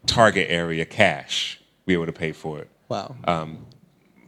[0.06, 1.60] target area, cash.
[1.86, 2.70] We were able to pay for it.
[2.90, 3.15] Wow.
[3.26, 3.65] Um,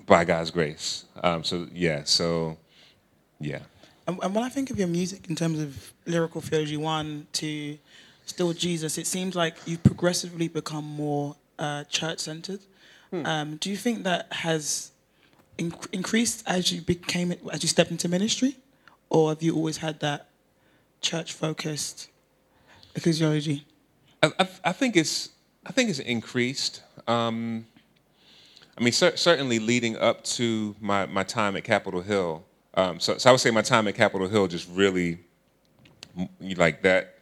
[0.06, 1.06] by God's grace.
[1.24, 2.04] Um, so yeah.
[2.04, 2.58] So
[3.40, 3.60] yeah.
[4.08, 7.78] And, and when I think of your music in terms of lyrical theology one to
[8.26, 12.60] still Jesus, it seems like you've progressively become more uh, church centered.
[13.12, 13.26] Hmm.
[13.26, 14.92] Um, do you think that has
[15.58, 18.58] inc- increased as you became as you stepped into ministry,
[19.10, 20.30] or have you always had that
[21.02, 22.10] church focused
[22.96, 23.64] ecclesiology?
[24.24, 25.30] I, I, I think it's
[25.66, 26.84] I think it's increased.
[27.08, 27.66] Um,
[28.78, 32.46] I mean, cer- certainly leading up to my, my time at Capitol Hill.
[32.76, 35.20] Um, so, so I would say my time at Capitol Hill just really,
[36.42, 37.16] like that,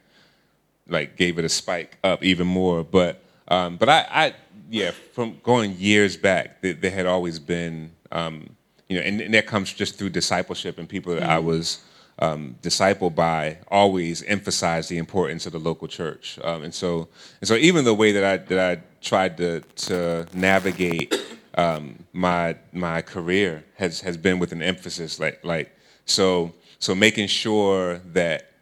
[0.88, 2.82] like gave it a spike up even more.
[2.84, 4.34] But um, but I, I
[4.68, 8.56] yeah, from going years back, there, had always been um,
[8.88, 11.44] you know, and, and that comes just through discipleship and people that I Mhm.
[11.44, 11.78] was
[12.20, 16.38] um, discipled by always emphasized the importance of the local church.
[16.44, 17.08] Um, and so
[17.40, 21.12] and so even the way that I that I tried to to navigate
[21.56, 25.74] um, my my career has has been with an emphasis like like
[26.06, 28.52] so so making sure that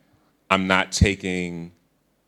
[0.50, 1.72] I'm not taking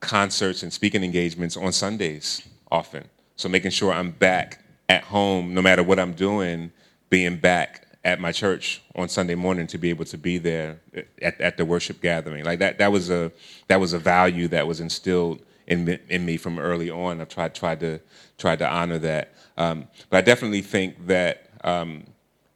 [0.01, 3.05] concerts and speaking engagements on Sundays often.
[3.37, 6.71] So making sure I'm back at home, no matter what I'm doing,
[7.09, 10.79] being back at my church on Sunday morning to be able to be there
[11.23, 12.45] at, at the worship gathering.
[12.45, 13.33] Like that, that was a
[13.69, 17.21] that was a value that was instilled in me, in me from early on.
[17.21, 18.01] I've tried tried to
[18.39, 19.33] tried to honor that.
[19.57, 22.05] Um, but I definitely think that um,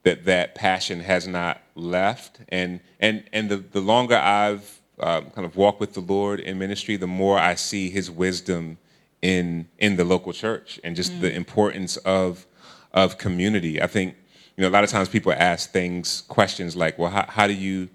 [0.02, 5.46] that that passion has not left, and and and the the longer I've um, kind
[5.46, 8.76] of walked with the Lord in ministry, the more I see His wisdom
[9.22, 11.36] in in the local church and just the Mm.
[11.36, 12.46] importance of
[12.92, 13.80] of community.
[13.80, 14.14] I think
[14.58, 17.54] you know a lot of times people ask things questions like, well, how, how do
[17.54, 17.88] you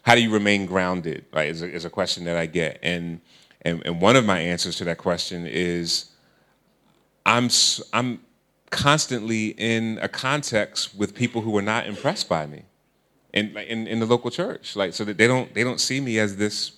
[0.00, 1.26] how do you remain grounded?
[1.30, 3.20] Right, is a, is a question that I get, and
[3.60, 6.06] and and one of my answers to that question is
[7.26, 7.50] I'm
[7.92, 8.20] i'm
[8.70, 12.62] constantly in a context with people who are not impressed by me,
[13.34, 16.00] in like, in in the local church, like so that they don't they don't see
[16.00, 16.72] me as this.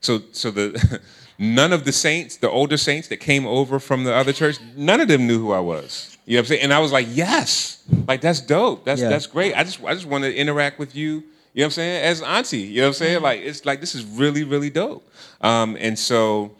[0.00, 1.00] So so the
[1.38, 5.00] none of the saints, the older saints that came over from the other church, none
[5.00, 6.18] of them knew who I was.
[6.30, 6.62] You know what I'm saying?
[6.62, 8.84] And I was like, yes, like that's dope.
[8.84, 9.08] That's Yeah.
[9.08, 9.52] that's great.
[9.52, 11.08] I just I just want to interact with you.
[11.08, 11.24] You know
[11.54, 12.04] what I'm saying?
[12.04, 13.22] As auntie, you know what I'm saying?
[13.22, 15.02] Like it's like this is really really dope.
[15.40, 16.52] Um, and so,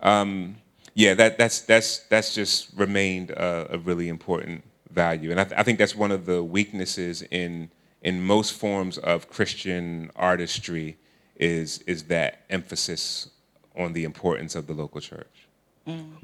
[0.00, 0.56] um,
[0.94, 5.30] yeah, that that's that's that's just remained a, a really important value.
[5.30, 7.70] And I, th- I think that's one of the weaknesses in
[8.00, 10.96] in most forms of Christian artistry
[11.36, 13.28] is is that emphasis
[13.76, 15.39] on the importance of the local church.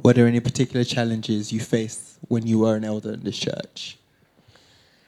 [0.02, 3.98] Were there any particular challenges you faced when you were an elder in this church?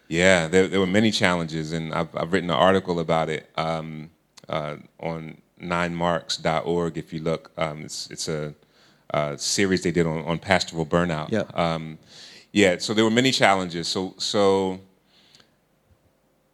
[0.09, 4.11] Yeah, there, there were many challenges, and I've, I've written an article about it um,
[4.49, 6.97] uh, on ninemarks.org.
[6.97, 8.55] If you look, um, it's, it's a,
[9.15, 11.31] uh series they did on, on pastoral burnout.
[11.31, 11.45] Yeah.
[11.55, 11.99] Um,
[12.53, 13.89] yeah, so there were many challenges.
[13.89, 14.81] So, so,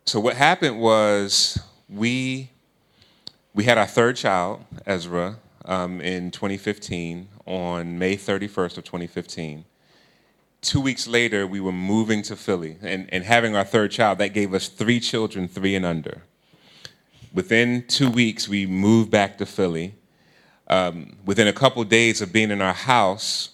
[0.06, 1.58] so what happened was
[1.88, 2.50] we
[3.54, 9.64] we had our third child, Ezra, um, in 2015 on May 31st of 2015
[10.64, 14.18] two weeks later, we were moving to Philly and, and having our third child.
[14.18, 16.22] That gave us three children, three and under.
[17.32, 19.94] Within two weeks, we moved back to Philly.
[20.68, 23.50] Um, within a couple days of being in our house,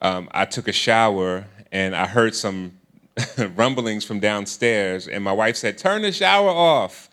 [0.00, 2.78] um, I took a shower and I heard some
[3.54, 5.06] rumblings from downstairs.
[5.06, 7.10] And my wife said, Turn the shower off.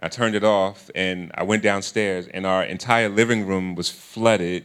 [0.00, 4.64] I turned it off and I went downstairs, and our entire living room was flooded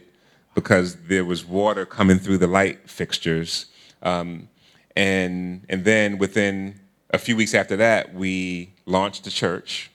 [0.54, 3.66] because there was water coming through the light fixtures.
[4.02, 4.48] Um,
[4.96, 9.90] and and then within a few weeks after that, we launched the church.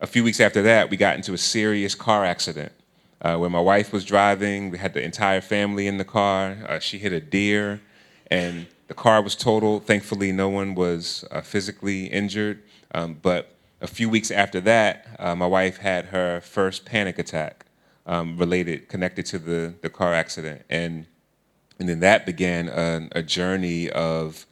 [0.00, 2.72] A few weeks after that, we got into a serious car accident
[3.22, 4.70] uh, where my wife was driving.
[4.70, 6.58] We had the entire family in the car.
[6.68, 7.80] Uh, she hit a deer,
[8.30, 9.86] and the car was totaled.
[9.86, 12.62] Thankfully, no one was uh, physically injured.
[12.94, 17.64] Um, but a few weeks after that, uh, my wife had her first panic attack
[18.06, 20.62] um, related, connected to the, the car accident.
[20.70, 21.06] And
[21.78, 24.46] and then that began a, a journey of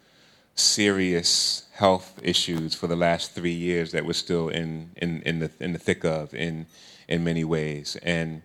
[0.56, 5.50] serious health issues for the last three years that we're still in, in, in, the,
[5.60, 6.66] in the thick of in,
[7.08, 7.96] in many ways.
[8.02, 8.42] And,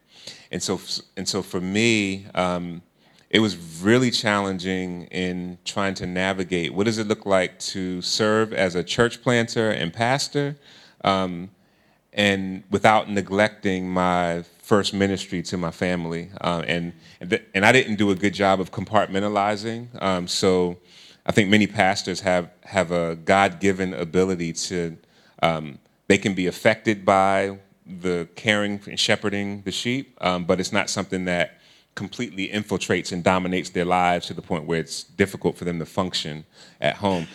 [0.52, 0.80] and, so,
[1.18, 2.82] and so for me, um,
[3.30, 8.54] it was really challenging in trying to navigate what does it look like to serve
[8.54, 10.58] as a church planter and pastor
[11.04, 11.50] um,
[12.14, 16.30] and without neglecting my first ministry to my family.
[16.42, 20.02] Um, and and, th- and I didn't do a good job of compartmentalizing.
[20.02, 20.78] Um, so
[21.26, 24.98] I think many pastors have have a God given ability to
[25.44, 25.78] um,
[26.08, 30.90] they can be affected by the caring and shepherding the sheep, um, but it's not
[30.90, 31.60] something that
[31.94, 35.86] completely infiltrates and dominates their lives to the point where it's difficult for them to
[35.86, 36.44] function
[36.82, 37.28] at home.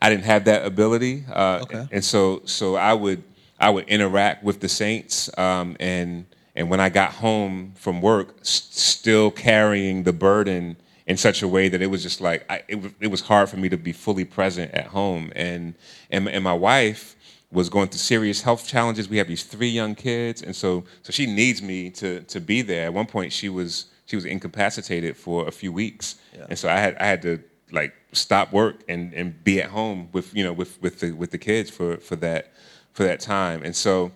[0.00, 1.86] I didn't have that ability, uh, Okay.
[1.92, 3.22] and so so I would
[3.60, 8.36] I would interact with the saints, um, and and when I got home from work,
[8.40, 10.76] s- still carrying the burden
[11.06, 13.48] in such a way that it was just like I, it, was- it was hard
[13.48, 15.74] for me to be fully present at home, and
[16.10, 17.16] and and my wife
[17.50, 19.08] was going through serious health challenges.
[19.08, 22.62] We have these three young kids, and so so she needs me to to be
[22.62, 22.86] there.
[22.86, 26.16] At one point, she was she was incapacitated for a few weeks,
[26.48, 27.42] and so I had I had to
[27.72, 31.30] like stop work and, and be at home with you know with with the with
[31.30, 32.52] the kids for for that
[32.92, 33.62] for that time.
[33.64, 34.12] And so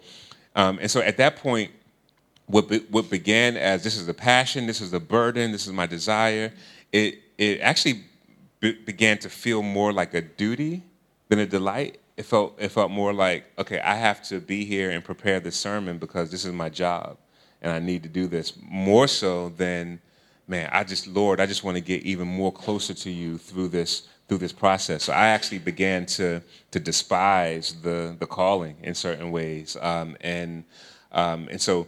[0.55, 1.71] um, and so at that point,
[2.47, 5.73] what be, what began as this is a passion, this is a burden, this is
[5.73, 6.53] my desire,
[6.93, 8.05] it it actually
[8.61, 10.83] be, began to feel more like a duty
[11.29, 11.99] than a delight.
[12.17, 15.53] It felt it felt more like okay, I have to be here and prepare the
[15.53, 17.19] sermon because this is my job,
[17.61, 20.01] and I need to do this more so than
[20.47, 20.71] man.
[20.73, 24.09] I just Lord, I just want to get even more closer to you through this
[24.29, 25.05] through this process.
[25.05, 26.41] So I actually began to
[26.71, 30.65] to despise the the calling in certain ways, um, and
[31.13, 31.87] um, and so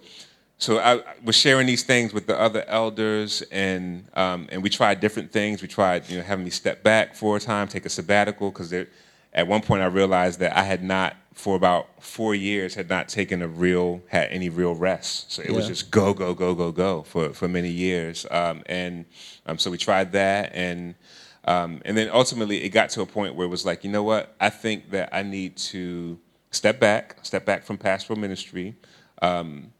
[0.61, 4.99] so I was sharing these things with the other elders, and um, and we tried
[4.99, 5.63] different things.
[5.63, 8.73] We tried, you know, having me step back for a time, take a sabbatical, because
[8.73, 13.09] at one point I realized that I had not, for about four years, had not
[13.09, 15.31] taken a real, had any real rest.
[15.31, 19.05] So it was just go, go, go, go, go for for many years, um, and
[19.47, 20.97] um, so we tried that, and
[21.45, 24.03] um, and then ultimately it got to a point where it was like, you know
[24.03, 24.35] what?
[24.41, 26.19] I think that I need to
[26.51, 28.75] step back, step back from pastoral ministry.
[29.23, 29.73] Um,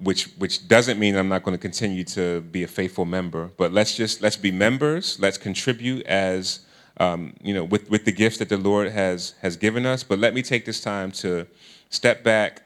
[0.00, 3.50] which which doesn't mean I'm not going to continue to be a faithful member.
[3.56, 5.18] But let's just let's be members.
[5.20, 6.60] Let's contribute as
[6.98, 10.02] um, you know with with the gifts that the Lord has has given us.
[10.02, 11.46] But let me take this time to
[11.90, 12.62] step back,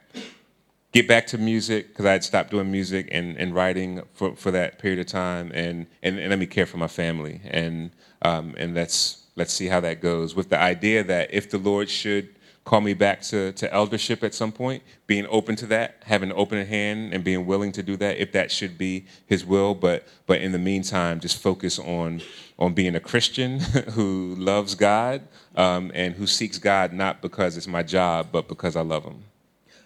[0.93, 4.51] get back to music because I had stopped doing music and, and writing for, for
[4.51, 7.91] that period of time, and, and, and let me care for my family and
[8.23, 10.35] um, and let's let's see how that goes.
[10.35, 12.35] With the idea that if the Lord should
[12.65, 16.37] call me back to, to eldership at some point, being open to that, having an
[16.37, 19.75] open hand and being willing to do that if that should be His will.
[19.75, 22.23] But but in the meantime, just focus on
[22.59, 23.61] on being a Christian
[23.91, 25.23] who loves God
[25.57, 29.25] um, and who seeks God not because it's my job, but because I love Him.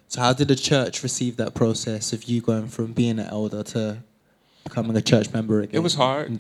[0.09, 3.63] So, how did the church receive that process of you going from being an elder
[3.65, 3.99] to
[4.65, 5.75] becoming a church member again?
[5.75, 6.39] It was hard.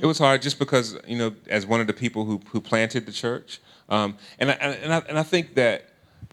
[0.00, 3.06] It was hard just because you know, as one of the people who who planted
[3.06, 5.84] the church, um, and I, and I, and I think that.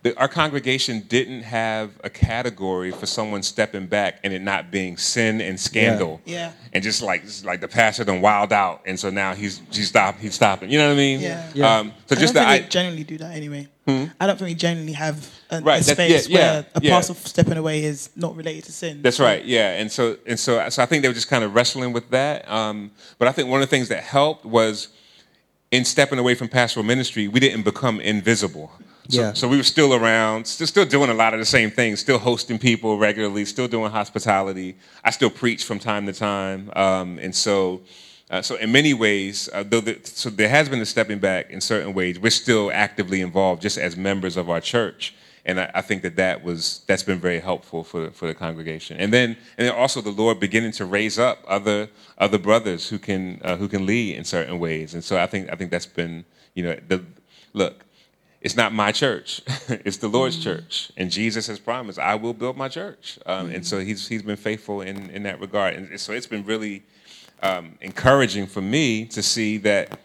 [0.03, 4.97] The, our congregation didn't have a category for someone stepping back and it not being
[4.97, 6.51] sin and scandal, Yeah.
[6.73, 9.87] and just like just like the pastor done wild out, and so now he's he's
[9.87, 10.69] stop he's stopping.
[10.69, 11.21] You know what I mean?
[11.21, 11.49] Yeah.
[11.55, 11.77] Yeah.
[11.79, 13.67] Um, so I just don't the think I, we generally do that anyway.
[13.87, 14.03] Hmm?
[14.19, 16.81] I don't think we generally have a, Right, a that's- yeah, space yeah, where a
[16.83, 16.91] yeah.
[16.91, 19.01] parcel stepping away is not related to sin.
[19.01, 19.43] That's right.
[19.43, 22.11] Yeah, and so and so so I think they were just kind of wrestling with
[22.11, 22.47] that.
[22.47, 24.89] Um, but I think one of the things that helped was
[25.75, 28.71] in stepping away from pastoral ministry, we didn't become invisible.
[29.09, 29.33] So, Yeah.
[29.33, 32.17] so we were still around, still, still doing a lot of the same things, still
[32.17, 34.75] hosting people regularly, still doing hospitality.
[35.03, 37.81] I still preach from time to time, um, and so.
[38.31, 41.51] Uh, so in many ways, uh, though, the, so there has been a stepping back
[41.51, 42.17] in certain ways.
[42.19, 45.13] We're still actively involved, just as members of our church,
[45.45, 48.97] and I, I think that that was that's been very helpful for for the congregation.
[48.97, 52.97] And then and then also the Lord beginning to raise up other other brothers who
[52.99, 54.93] can uh, who can lead in certain ways.
[54.93, 57.03] And so I think I think that's been you know the
[57.53, 57.85] look.
[58.41, 62.57] It's not my church; it's the Lord's church, and Jesus has promised, "I will build
[62.57, 66.13] my church." Um, And so he's he's been faithful in in that regard, and so
[66.13, 66.83] it's been really
[67.41, 69.99] um, encouraging for me to see that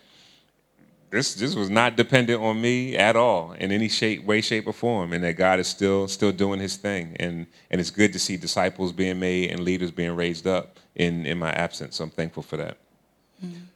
[1.11, 4.73] this this was not dependent on me at all in any shape, way, shape, or
[4.73, 8.19] form, and that God is still still doing His thing, and and it's good to
[8.19, 11.97] see disciples being made and leaders being raised up in in my absence.
[11.97, 12.79] So I'm thankful for that.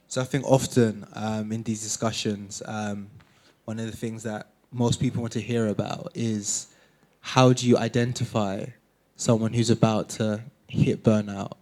[0.07, 3.09] So I think often um, in these discussions, um,
[3.65, 6.67] one of the things that most people want to hear about is
[7.21, 8.65] how do you identify
[9.15, 11.53] someone who's about to hit burnout,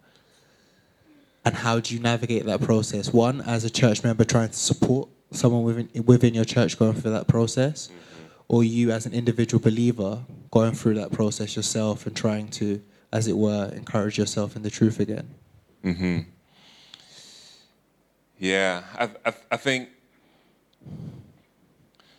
[1.44, 3.12] and how do you navigate that process?
[3.12, 7.12] One, as a church member trying to support someone within within your church going through
[7.12, 7.88] that process,
[8.48, 12.80] or you as an individual believer going through that process yourself and trying to,
[13.12, 15.34] as it were, encourage yourself in the truth again.
[15.82, 16.18] hmm
[18.38, 19.88] Yeah, I, I, I think.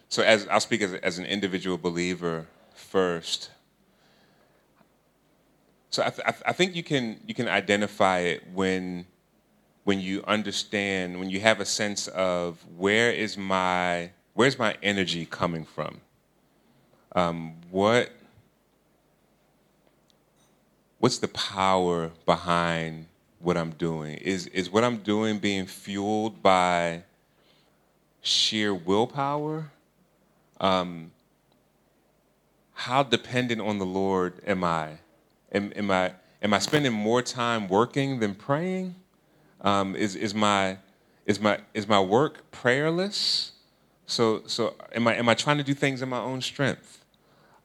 [0.10, 3.49] So as I'll speak as, as an individual believer first.
[5.90, 9.06] So I, th- I th- I think you can you can identify it when
[9.86, 15.26] when you understand when you have a sense of where is my where's my energy
[15.26, 16.02] coming from.
[17.16, 18.12] Um, what
[20.99, 23.06] what's the power behind
[23.40, 24.18] what I'm doing?
[24.18, 27.03] Is is what I'm doing being fueled by
[28.22, 29.72] sheer willpower?
[30.60, 31.12] Um,
[32.74, 34.98] how dependent on the Lord am I?
[35.53, 38.95] Am, am I am I spending more time working than praying?
[39.65, 40.77] Um, is is my
[41.25, 43.51] is my is my work prayerless?
[44.05, 47.03] So so am I am I trying to do things in my own strength?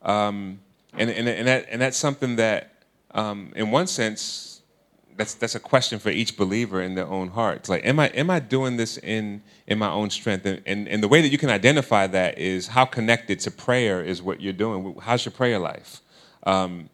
[0.03, 0.61] Um,
[0.95, 2.73] and, and and that and that's something that,
[3.11, 4.63] um, in one sense,
[5.15, 7.59] that's that's a question for each believer in their own heart.
[7.59, 10.47] It's like, am I am I doing this in in my own strength?
[10.47, 14.03] And, and and the way that you can identify that is how connected to prayer
[14.03, 14.97] is what you're doing.
[15.03, 16.01] How's your prayer life?
[16.45, 16.89] Um,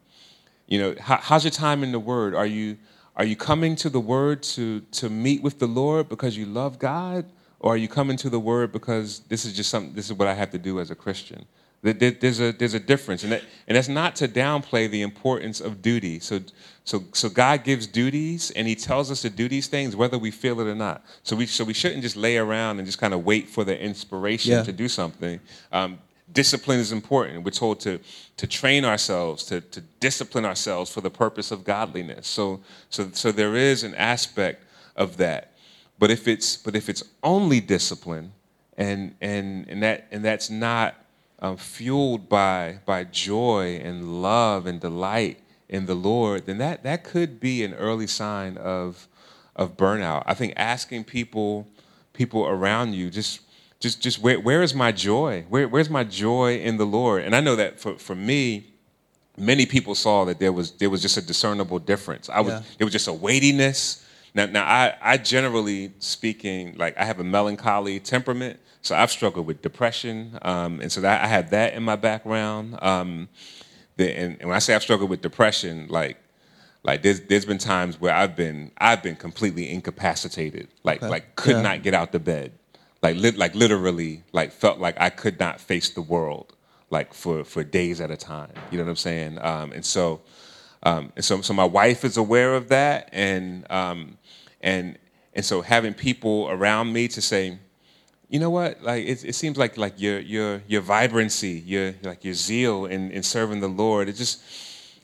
[0.66, 2.34] you know, how, how's your time in the Word?
[2.34, 2.76] Are you
[3.16, 6.78] are you coming to the Word to to meet with the Lord because you love
[6.78, 7.24] God,
[7.60, 9.94] or are you coming to the Word because this is just something?
[9.94, 11.46] This is what I have to do as a Christian.
[11.82, 15.82] There's a there's a difference, and that, and that's not to downplay the importance of
[15.82, 16.18] duty.
[16.18, 16.40] So
[16.84, 20.30] so so God gives duties, and He tells us to do these things whether we
[20.32, 21.04] feel it or not.
[21.22, 23.78] So we so we shouldn't just lay around and just kind of wait for the
[23.80, 24.62] inspiration Yeah.
[24.64, 25.38] to do something.
[25.70, 25.98] Um,
[26.36, 27.44] discipline is important.
[27.44, 27.98] We're told to
[28.36, 32.28] to train ourselves, to to discipline ourselves for the purpose of godliness.
[32.28, 32.60] So
[32.90, 34.62] so so there is an aspect
[34.94, 35.52] of that.
[35.98, 38.32] But if it's but if it's only discipline,
[38.76, 40.94] and and and that and that's not
[41.40, 45.38] um, fueled by by joy and love and delight
[45.68, 49.08] in the Lord, then that that could be an early sign of
[49.56, 50.22] of burnout.
[50.26, 51.66] I think asking people
[52.12, 53.40] people around you just
[53.80, 55.44] just just where where is my joy?
[55.48, 57.22] Where where's my joy in the Lord?
[57.24, 58.66] And I know that for for me,
[59.36, 62.28] many people saw that there was there was just a discernible difference.
[62.28, 62.62] I was Yeah.
[62.78, 64.02] it was just a weightiness.
[64.34, 69.46] Now now I I generally speaking like I have a melancholy temperament, so I've struggled
[69.46, 72.78] with depression, um, and so that I had that in my background.
[72.82, 73.28] Um,
[73.96, 76.18] the, and, and when I say I've struggled with depression, like
[76.82, 81.08] like there's there's been times where I've been I've been completely incapacitated, like Okay.
[81.10, 81.62] like could Yeah.
[81.62, 82.52] not get out the bed,
[83.06, 86.54] like lit, like literally like felt like I could not face the world,
[86.90, 88.52] like for for days at a time.
[88.70, 89.38] You know what I'm saying?
[89.38, 90.22] Um, and so
[90.82, 94.18] um, and so so my wife is aware of that, and um,
[94.60, 94.98] and
[95.34, 97.58] and so having people around me to say,
[98.28, 98.82] you know what?
[98.82, 103.10] Like it, it seems like like your your your vibrancy, your like your zeal in,
[103.12, 104.08] in serving the Lord.
[104.08, 104.42] It just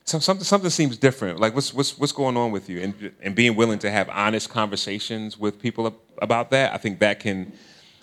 [0.05, 1.39] some, something something seems different.
[1.39, 2.81] Like what's what's what's going on with you?
[2.81, 6.75] And and being willing to have honest conversations with people about that.
[6.75, 7.53] I think that can.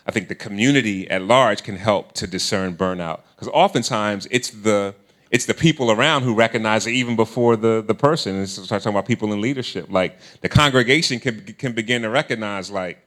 [0.10, 4.96] I think the community at large can help to discern burnout because oftentimes it's the
[5.30, 8.36] it's the people around who recognize it even before the, the person.
[8.38, 9.86] And so start talking about people in leadership.
[9.88, 12.98] Like the congregation can can begin to recognize like,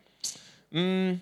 [0.73, 1.19] mm,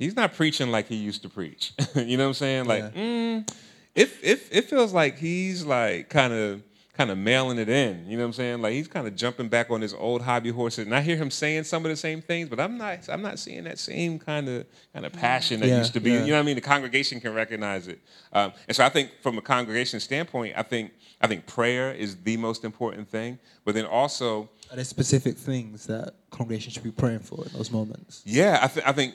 [0.00, 1.74] he's not preaching like he used to preach.
[1.94, 2.64] you know what I'm saying?
[2.64, 3.48] Like, mm,
[3.94, 6.60] it, it, it feels like he's like kind of
[7.00, 8.04] kind of mailing it in.
[8.06, 8.60] You know what I'm saying?
[8.60, 10.84] Like he's kind of jumping back on his old hobby horses.
[10.84, 13.38] And I hear him saying some of the same things, but I'm not I'm not
[13.38, 16.10] seeing that same kind of kind of passion that Yeah, used to be.
[16.10, 16.20] yeah.
[16.24, 16.56] You know what I mean?
[16.56, 18.00] The congregation can recognize it.
[18.34, 22.16] Um, and so I think from a congregation standpoint, I think I think prayer is
[22.16, 23.38] the most important thing.
[23.64, 27.70] But then also Are there specific things that congregation should be praying for in those
[27.70, 28.20] moments?
[28.26, 29.14] Yeah, I, th- I think,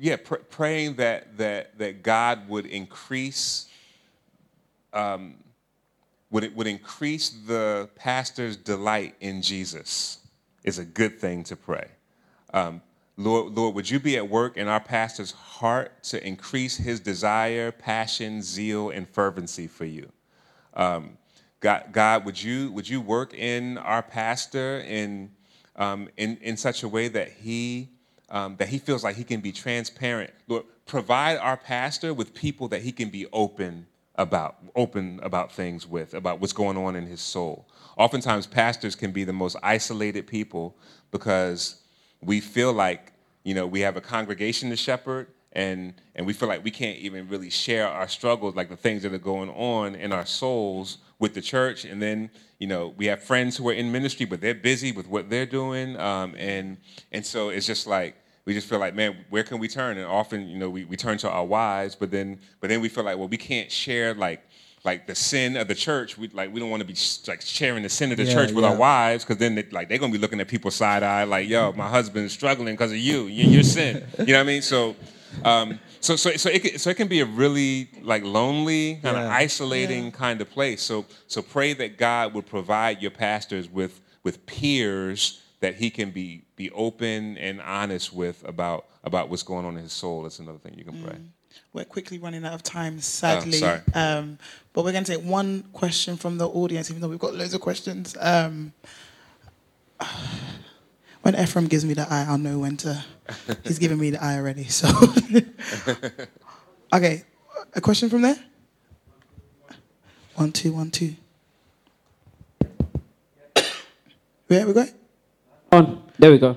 [0.00, 3.66] yeah, pr- praying that that that God would increase,
[4.92, 5.36] um,
[6.34, 10.18] would it would increase the pastor's delight in Jesus
[10.64, 11.86] is a good thing to pray.
[12.52, 12.82] Um,
[13.16, 17.70] Lord, Lord, would you be at work in our pastor's heart to increase his desire,
[17.70, 20.10] passion, zeal, and fervency for you?
[20.74, 21.18] Um,
[21.60, 25.30] God, God, would you would you work in our pastor in
[25.76, 27.90] um, in in such a way that he
[28.30, 30.32] um, that he feels like he can be transparent?
[30.48, 33.86] Lord, provide our pastor with people that he can be open
[34.16, 37.68] about open about things with about what's going on in his soul.
[37.96, 40.76] Oftentimes, pastors can be the most isolated people
[41.10, 41.82] because
[42.20, 43.12] we feel like
[43.44, 46.98] you know we have a congregation to shepherd and and we feel like we can't
[46.98, 50.98] even really share our struggles like the things that are going on in our souls
[51.18, 52.28] with the church and then
[52.58, 55.46] you know we have friends who are in ministry but they're busy with what they're
[55.46, 56.76] doing um, and
[57.12, 59.96] and so it's just like we just feel like man where can we turn?
[59.96, 62.88] And often you know we, we turn to our wives but then but then we
[62.88, 64.42] feel like well we can't share like
[64.84, 66.18] like the sin of the church.
[66.18, 66.96] We like we don't want to be
[67.26, 69.88] like sharing the sin of the Yeah, church with our wives because then they, like
[69.88, 72.98] they're gonna be looking at people side eye like yo my husband's struggling because of
[72.98, 73.24] you.
[73.26, 74.02] You your sin.
[74.18, 74.62] You know what I mean?
[74.62, 74.94] So
[75.42, 79.16] um, so so so it can, so it can be a really like lonely kind
[79.16, 79.30] of Yeah.
[79.36, 80.82] isolating kind of place.
[80.82, 86.10] So so pray that God would provide your pastors with with peers that he can
[86.10, 90.38] be be open and honest with about about what's going on in his soul that's
[90.38, 91.16] another thing you can pray
[91.72, 93.52] We're quickly running out of time, sadly.
[93.52, 93.80] sorry.
[93.94, 94.38] Um,
[94.72, 97.54] but we're going to take one question from the audience, even though we've got loads
[97.54, 98.16] of questions.
[98.20, 98.72] Um,
[101.22, 103.04] when Ephraim gives me the eye, I'll know when to.
[103.64, 104.64] He's giving me the eye already.
[104.64, 104.88] So,
[106.92, 107.22] okay,
[107.74, 108.36] a question from there.
[110.34, 111.14] One, two, one, two.
[114.48, 114.86] Where we go?
[115.74, 116.02] On.
[116.16, 116.56] There we go.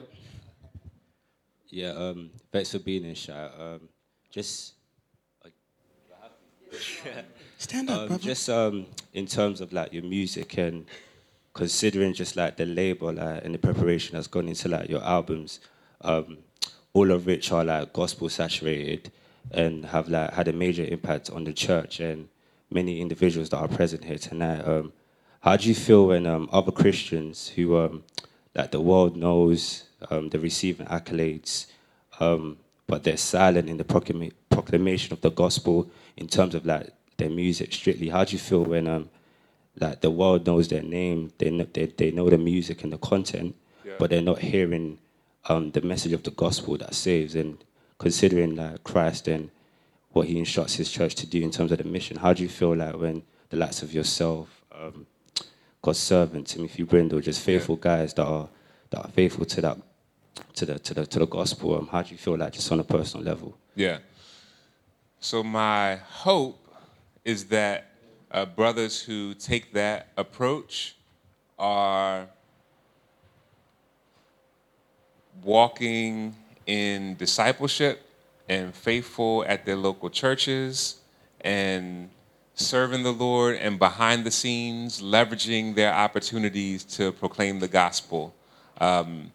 [1.70, 3.50] Yeah, um, thanks for being in, Shai.
[3.60, 3.90] Um,
[4.30, 4.74] just
[7.58, 8.24] Stand up, um, brother.
[8.24, 10.86] just um, in terms of like your music and
[11.54, 15.62] considering just like the label like, and the preparation that's gone into like your albums,
[16.02, 16.38] um,
[16.94, 19.12] all of which are like gospel saturated
[19.50, 22.28] and have like had a major impact on the church and
[22.70, 24.62] many individuals that are present here tonight.
[24.62, 24.94] Um,
[25.42, 28.04] how do you feel when um, other Christians who um,
[28.58, 31.68] like the world knows um, they're receiving accolades,
[32.20, 32.58] um,
[32.88, 37.30] but they're silent in the proclama- proclamation of the gospel in terms of like their
[37.30, 38.10] music strictly?
[38.10, 39.10] How do you feel when um,
[39.80, 42.98] like the world knows their name, they know, they, they know the music and the
[42.98, 43.56] content,
[44.00, 44.98] but they're not hearing
[45.50, 47.64] um, the message of the gospel that saves and
[48.00, 49.50] considering like Christ and
[50.12, 52.18] what he instructs his church to do in terms of the mission.
[52.18, 55.06] How do you feel like when the likes of yourself, um,
[55.88, 58.50] God's servant, Timothy Brindle, just faithful guys that are
[58.90, 59.78] that are faithful to that
[60.56, 62.82] to the to the to the gospel, um, how do you feel like just on
[62.82, 63.58] a personal level?
[63.74, 64.00] Yeah.
[65.22, 66.60] So my hope
[67.24, 67.92] is that
[68.30, 70.98] uh, brothers who take that approach
[71.58, 72.28] are
[75.42, 76.36] walking
[76.66, 78.02] in discipleship
[78.50, 80.98] and faithful at their local churches
[81.40, 82.10] and
[82.58, 88.34] serving the Lord and behind the scenes, leveraging their opportunities to proclaim the gospel
[88.82, 89.32] um,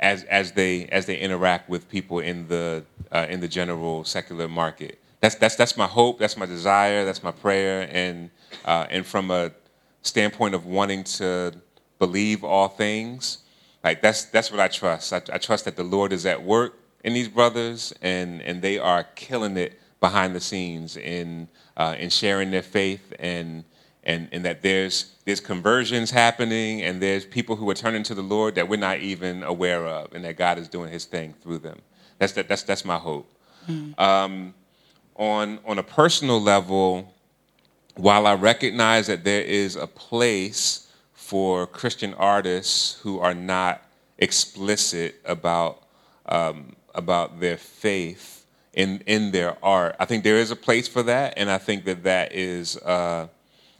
[0.00, 4.48] as, as, they, as they interact with people in the, uh, in the general secular
[4.48, 4.98] market.
[5.20, 7.88] That's, that's, that's my hope, that's my desire, that's my prayer.
[7.92, 8.30] And,
[8.64, 9.52] uh, and from a
[10.00, 11.52] standpoint of wanting to
[11.98, 13.38] believe all things,
[13.84, 15.12] like that's, that's what I trust.
[15.12, 18.78] I, I trust that the Lord is at work in these brothers and, and they
[18.78, 23.64] are killing it behind the scenes in, uh, in sharing their faith and,
[24.04, 28.22] and, and that there's, there's conversions happening and there's people who are turning to the
[28.22, 31.58] Lord that we're not even aware of and that God is doing his thing through
[31.58, 31.80] them.
[32.18, 33.30] That's, that, that's, that's my hope.
[33.98, 34.54] Um,
[35.16, 37.12] on, on a personal level,
[37.96, 43.82] while I recognize that there is a place for Christian artists who are not
[44.18, 45.82] explicit about,
[46.26, 48.35] um, about their faith
[48.76, 51.84] in, in their art, I think there is a place for that, and I think
[51.86, 53.26] that that is, uh,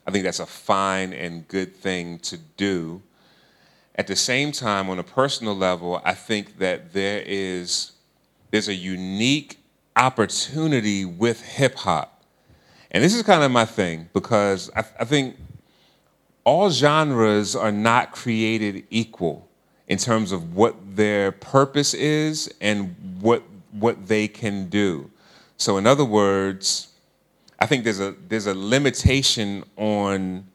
[0.07, 3.03] I think that's a fine and good thing to do.
[3.95, 7.93] At the same time, on a personal level, I think that there is
[8.51, 9.59] there's a unique
[9.97, 12.23] opportunity with hip hop.
[12.91, 15.37] And this is kind of my thing because I, I think
[16.45, 19.49] all genres are not created equal
[19.89, 23.43] in terms of what their purpose is and what
[23.81, 25.11] what they can do.
[25.57, 26.89] So in other words,
[27.59, 30.47] I think there's a there's a limitation on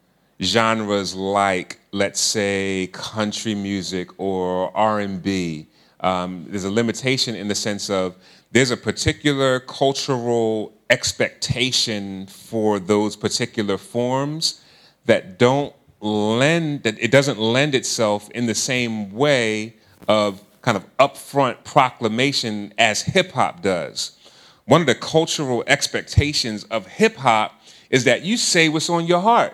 [0.42, 5.68] genres like let's say country music or R&B.
[6.00, 8.16] Um, there's a limitation in the sense of
[8.52, 14.62] there's a particular cultural expectation for those particular forms
[15.06, 19.76] that don't lend that it doesn't lend itself in the same way
[20.08, 24.18] of kind of upfront proclamation as hip hop does.
[24.66, 29.22] One of the cultural expectations of hip hop is that you say what's on your
[29.22, 29.54] heart.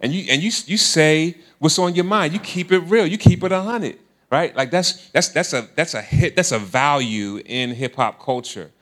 [0.00, 2.32] And you and you you say what's on your mind.
[2.32, 3.06] You keep it real.
[3.06, 3.98] You keep it a hundred,
[4.30, 4.54] right?
[4.56, 8.72] Like that's that's that's a that's a hit that's a value in hip hop culture.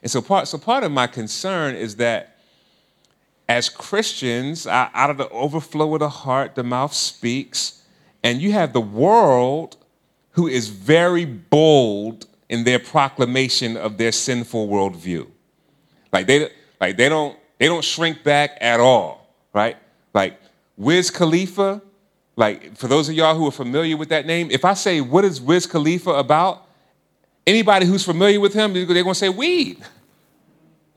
[0.00, 2.36] And so part so part of my concern is that
[3.48, 7.82] as Christians, out of the overflow of the heart, the mouth speaks,
[8.22, 9.76] and you have the world
[10.32, 15.26] who is very bold in their proclamation of their sinful worldview.
[16.12, 16.50] Like they,
[16.80, 19.76] like they don't, they don't shrink back at all, right?
[20.12, 20.40] Like
[20.76, 21.80] Wiz Khalifa,
[22.36, 25.24] like for those of y'all who are familiar with that name, if I say what
[25.24, 26.66] is Wiz Khalifa about,
[27.46, 29.78] anybody who's familiar with him, they're gonna say weed.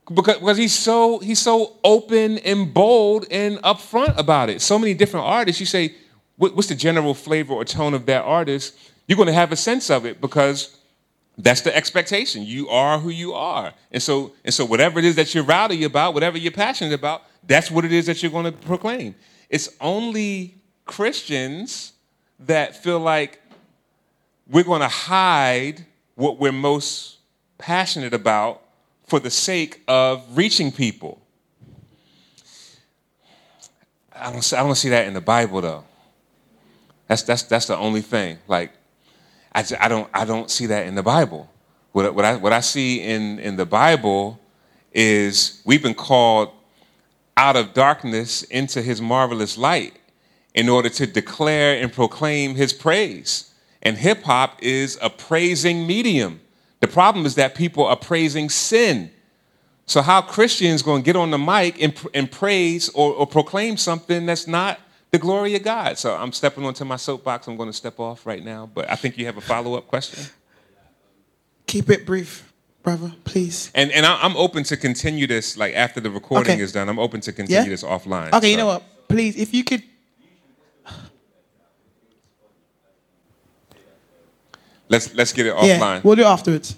[0.08, 4.62] Because, because he's so he's so open and bold and upfront about it.
[4.62, 5.96] So many different artists, you say,
[6.36, 8.78] what, what's the general flavor or tone of that artist?
[9.08, 10.78] You're going to have a sense of it because
[11.38, 12.44] that's the expectation.
[12.44, 15.84] You are who you are, and so and so whatever it is that you're rowdy
[15.84, 19.16] about, whatever you're passionate about, that's what it is that you're going to proclaim.
[19.50, 20.56] It's only
[20.86, 21.94] Christians
[22.40, 23.42] that feel like
[24.48, 25.86] we're going to hide
[26.16, 27.18] what we're most
[27.58, 28.62] passionate about
[29.08, 31.22] for the sake of reaching people.
[34.16, 35.84] I don't, I don't see that in the Bible though.
[37.08, 38.38] That's, that's, that's the only thing.
[38.48, 38.72] Like,
[39.56, 41.50] I, I, don't, I don't see that in the Bible.
[41.92, 44.40] What, what, I, what I see in, in the Bible
[44.92, 46.52] is we've been called
[47.38, 49.94] out of darkness into his marvelous light
[50.54, 53.54] in order to declare and proclaim his praise.
[53.82, 56.42] And hip hop is a praising medium.
[56.80, 59.12] The problem is that people are praising sin.
[59.86, 63.78] So, how Christians going to get on the mic and, and praise or, or proclaim
[63.78, 64.80] something that's not
[65.14, 65.98] the glory of God?
[65.98, 67.48] So, I'm stepping onto my soapbox.
[67.48, 68.66] I'm going to step off right now.
[68.74, 70.26] But I think you have a follow up question.
[71.68, 73.72] Keep it brief, brother, please.
[73.76, 76.64] And, and I- I'm open to continue this, like after the recording Okay.
[76.64, 77.70] is done, I'm open to continue Yeah?
[77.70, 78.34] this offline.
[78.34, 78.84] Okay, you know what?
[79.08, 79.84] Please, if you could.
[84.90, 85.68] Let's, let's get it offline.
[85.80, 86.72] Yeah, we'll do it afterwards.
[86.72, 86.76] Is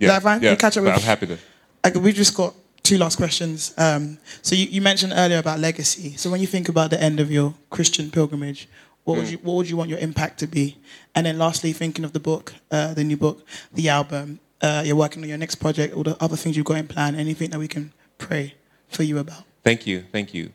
[0.00, 0.42] Yeah, that fine?
[0.42, 1.38] yeah, We'll catch up with I'm happy to.
[1.86, 2.54] Okay, we've just got
[2.88, 3.74] two last questions.
[3.76, 6.16] Um, so you, you mentioned earlier about legacy.
[6.16, 8.68] So when you think about the end of your Christian pilgrimage,
[9.04, 9.32] what would Mm.
[9.32, 10.76] you what would you want your impact to be?
[11.14, 13.36] And then lastly, thinking of the book, uh, the new book,
[13.72, 16.78] the album, uh, you're working on your next project, all the other things you've got
[16.78, 17.14] in plan.
[17.14, 18.54] Anything that we can pray
[18.88, 19.44] for you about?
[19.64, 20.52] Thank you, thank you.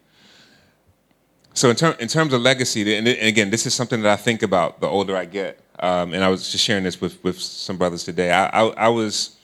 [1.55, 4.21] So in, ter- in terms of legacy, and, and again, this is something that I
[4.27, 5.59] think about the older I get.
[5.79, 8.31] Um, and I was just sharing this with, with some brothers today.
[8.31, 9.35] I, I, I was,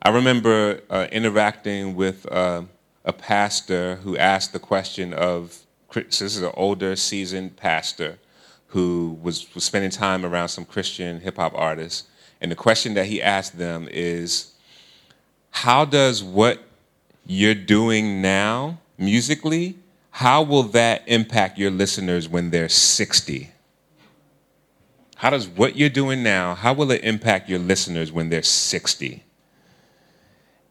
[0.00, 2.62] I remember uh, interacting with uh,
[3.04, 5.58] a pastor who asked the question of,
[5.92, 8.18] this is an older, seasoned pastor
[8.68, 12.04] who was, was spending time around some Christian hip hop artists.
[12.40, 14.52] And the question that he asked them is,
[15.50, 16.60] how does what
[17.26, 19.78] you're doing now musically,
[20.10, 23.50] how will that impact your listeners when they're 60?
[25.16, 29.24] How does what you're doing now, how will it impact your listeners when they're 60?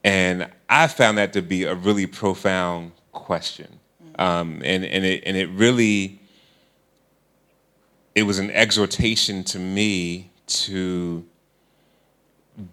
[0.08, 3.82] And I found that to be a really profound question.
[4.18, 6.22] Um, and, and, it, and it really,
[8.16, 11.26] it was an exhortation to me to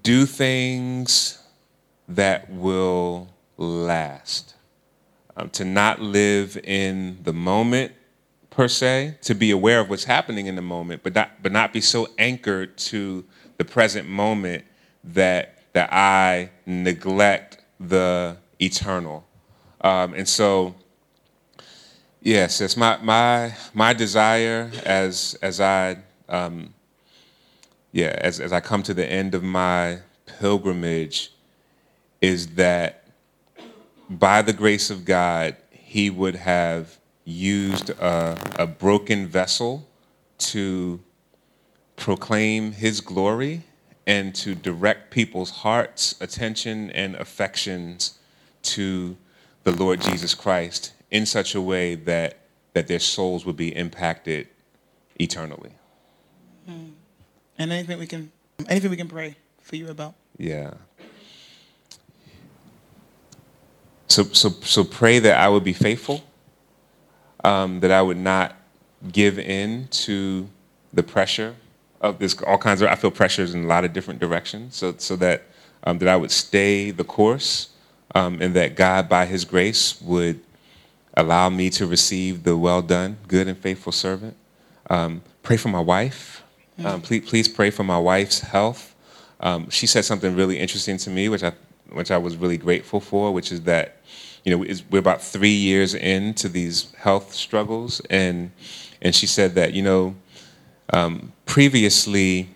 [0.05, 1.43] do things
[2.07, 4.55] that will last.
[5.37, 7.91] Um, to not live in the moment
[8.51, 11.73] per se, to be aware of what's happening in the moment, but not but not
[11.73, 13.25] be so anchored to
[13.57, 14.65] the present moment
[15.03, 19.27] that that I neglect the eternal.
[19.81, 20.75] Um, and so,
[22.23, 25.99] yes, it's my my my desire as as I
[26.29, 26.73] um,
[27.93, 29.99] yeah as as I come to the end of my
[30.39, 31.33] pilgrimage
[32.21, 33.09] is that
[34.09, 39.89] by the grace of God, He would have used a, a broken vessel
[40.39, 41.01] to
[41.97, 43.65] proclaim His glory
[44.07, 48.19] and to direct people's hearts, attention, and affections
[48.63, 49.17] to
[49.63, 52.39] the Lord Jesus Christ in such a way that,
[52.75, 54.49] that their souls would be impacted
[55.19, 55.73] eternally.
[57.59, 58.33] And anything we can,
[58.69, 60.15] anything we can pray for you about?
[60.37, 60.75] Yeah.
[64.09, 66.25] So, so, so pray that I would be faithful,
[67.43, 68.57] um, that I would not
[69.13, 70.49] give in to
[70.93, 71.55] the pressure
[72.05, 72.41] of this.
[72.43, 74.77] All kinds of I feel pressures in a lot of different directions.
[74.77, 75.45] So, so that
[75.85, 77.71] um, that I would stay the course,
[78.15, 80.41] um, and that God, by His grace, would
[81.15, 84.37] allow me to receive the well done, good and faithful servant.
[84.91, 86.43] Um, pray for my wife.
[86.85, 88.95] Um, please, please pray for my wife's health.
[89.41, 91.53] Um, she said something really interesting to me, which I
[91.91, 93.97] which I was really grateful for, which is that
[94.45, 98.51] you know we're about three years into these health struggles, and
[99.01, 100.17] and she said that you know
[100.91, 102.49] um, previously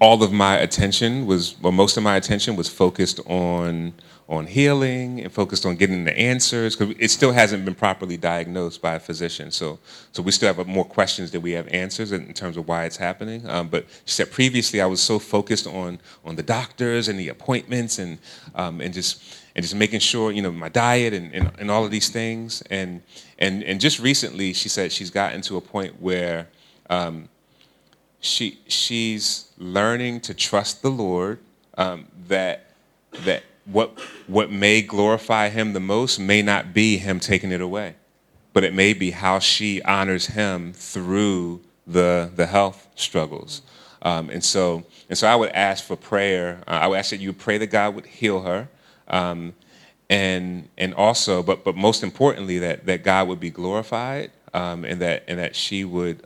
[0.00, 3.94] all of my attention was, well, most of my attention was focused on
[4.26, 8.80] on healing and focused on getting the answers because it still hasn't been properly diagnosed
[8.80, 9.50] by a physician.
[9.50, 9.78] So,
[10.12, 12.96] so we still have more questions than we have answers in terms of why it's
[12.96, 13.46] happening.
[13.48, 17.28] Um, but she said previously I was so focused on on the doctors and the
[17.28, 18.18] appointments and
[18.54, 19.22] um, and just
[19.54, 22.62] and just making sure you know my diet and, and, and all of these things
[22.70, 23.02] and
[23.38, 26.48] and and just recently she said she's gotten to a point where
[26.94, 27.28] um,
[28.20, 31.38] she she's learning to trust the Lord.
[31.76, 32.70] Um, that
[33.24, 37.96] that what what may glorify Him the most may not be Him taking it away,
[38.52, 43.62] but it may be how she honors Him through the the health struggles.
[44.02, 46.62] Um, and so and so I would ask for prayer.
[46.66, 48.68] Uh, I would ask that you pray that God would heal her.
[49.08, 49.54] Um,
[50.10, 55.00] and and also, but but most importantly, that that God would be glorified, um, and
[55.00, 56.22] that and that she would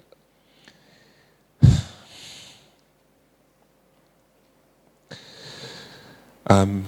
[6.48, 6.86] Um,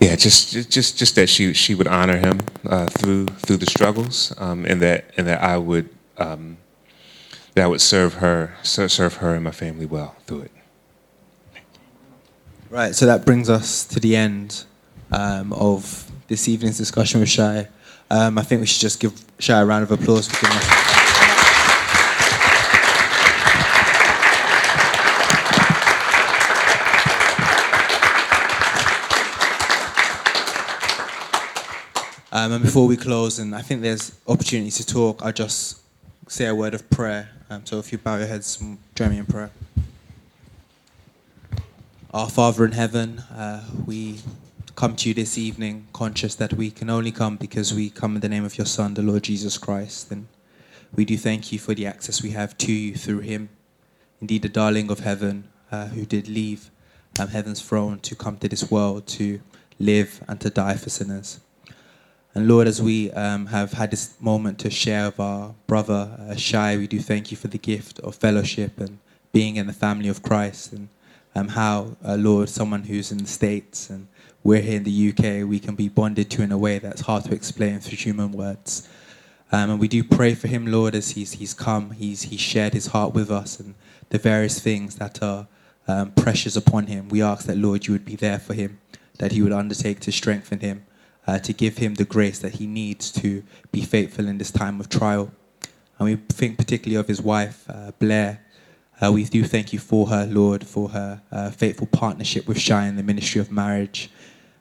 [0.00, 4.34] yeah, just just just that she she would honor him uh, through through the struggles,
[4.38, 5.88] um, and that and that I would
[6.18, 6.58] um,
[7.54, 10.52] that I would serve her serve her and my family well through it.
[12.70, 14.64] Right, so that brings us to the end
[15.10, 17.68] um, of this evening's discussion with Shai.
[18.10, 20.99] Um, I think we should just give Shai a round of applause for giving us.
[32.40, 35.78] Um, and before we close, and I think there's opportunity to talk, I'll just
[36.26, 37.28] say a word of prayer.
[37.50, 38.64] Um, so if you bow your heads,
[38.94, 39.50] join me in prayer.
[42.14, 44.20] Our Father in heaven, uh, we
[44.74, 48.22] come to you this evening conscious that we can only come because we come in
[48.22, 50.10] the name of your Son, the Lord Jesus Christ.
[50.10, 50.26] And
[50.96, 53.50] we do thank you for the access we have to you through him.
[54.22, 56.70] Indeed, the darling of heaven uh, who did leave
[57.18, 59.42] um, heaven's throne to come to this world to
[59.78, 61.40] live and to die for sinners.
[62.32, 66.36] And Lord, as we um, have had this moment to share with our brother uh,
[66.36, 68.98] Shai, we do thank you for the gift of fellowship and
[69.32, 70.72] being in the family of Christ.
[70.72, 70.88] And
[71.34, 74.06] um, how, uh, Lord, someone who's in the States and
[74.44, 77.24] we're here in the UK, we can be bonded to in a way that's hard
[77.24, 78.88] to explain through human words.
[79.50, 82.74] Um, and we do pray for him, Lord, as he's, he's come, he's, he's shared
[82.74, 83.74] his heart with us and
[84.10, 85.48] the various things that are
[85.88, 87.08] um, pressures upon him.
[87.08, 88.78] We ask that, Lord, you would be there for him,
[89.18, 90.86] that he would undertake to strengthen him
[91.26, 93.42] uh, to give him the grace that he needs to
[93.72, 95.30] be faithful in this time of trial.
[95.98, 98.40] And we think particularly of his wife, uh, Blair.
[99.02, 102.86] Uh, we do thank you for her, Lord, for her uh, faithful partnership with Shai
[102.86, 104.10] in the ministry of marriage.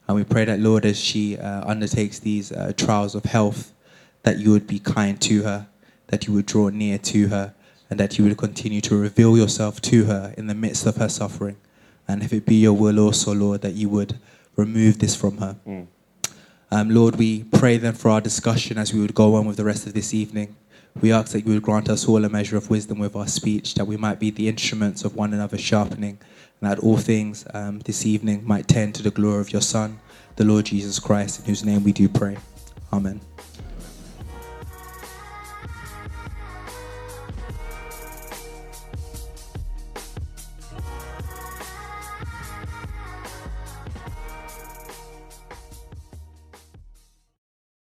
[0.07, 3.73] And we pray that, Lord, as she uh, undertakes these uh, trials of health,
[4.23, 5.67] that you would be kind to her,
[6.07, 7.53] that you would draw near to her,
[7.89, 11.09] and that you would continue to reveal yourself to her in the midst of her
[11.09, 11.57] suffering.
[12.07, 14.19] And if it be your will also, Lord, that you would
[14.55, 15.57] remove this from her.
[15.67, 15.87] Mm.
[16.71, 19.65] Um, Lord, we pray then for our discussion as we would go on with the
[19.65, 20.55] rest of this evening.
[21.01, 23.73] We ask that you would grant us all a measure of wisdom with our speech,
[23.75, 26.19] that we might be the instruments of one another's sharpening,
[26.61, 29.99] and that all things um, this evening might tend to the glory of your Son,
[30.35, 32.37] the Lord Jesus Christ, in whose name we do pray.
[32.93, 33.21] Amen.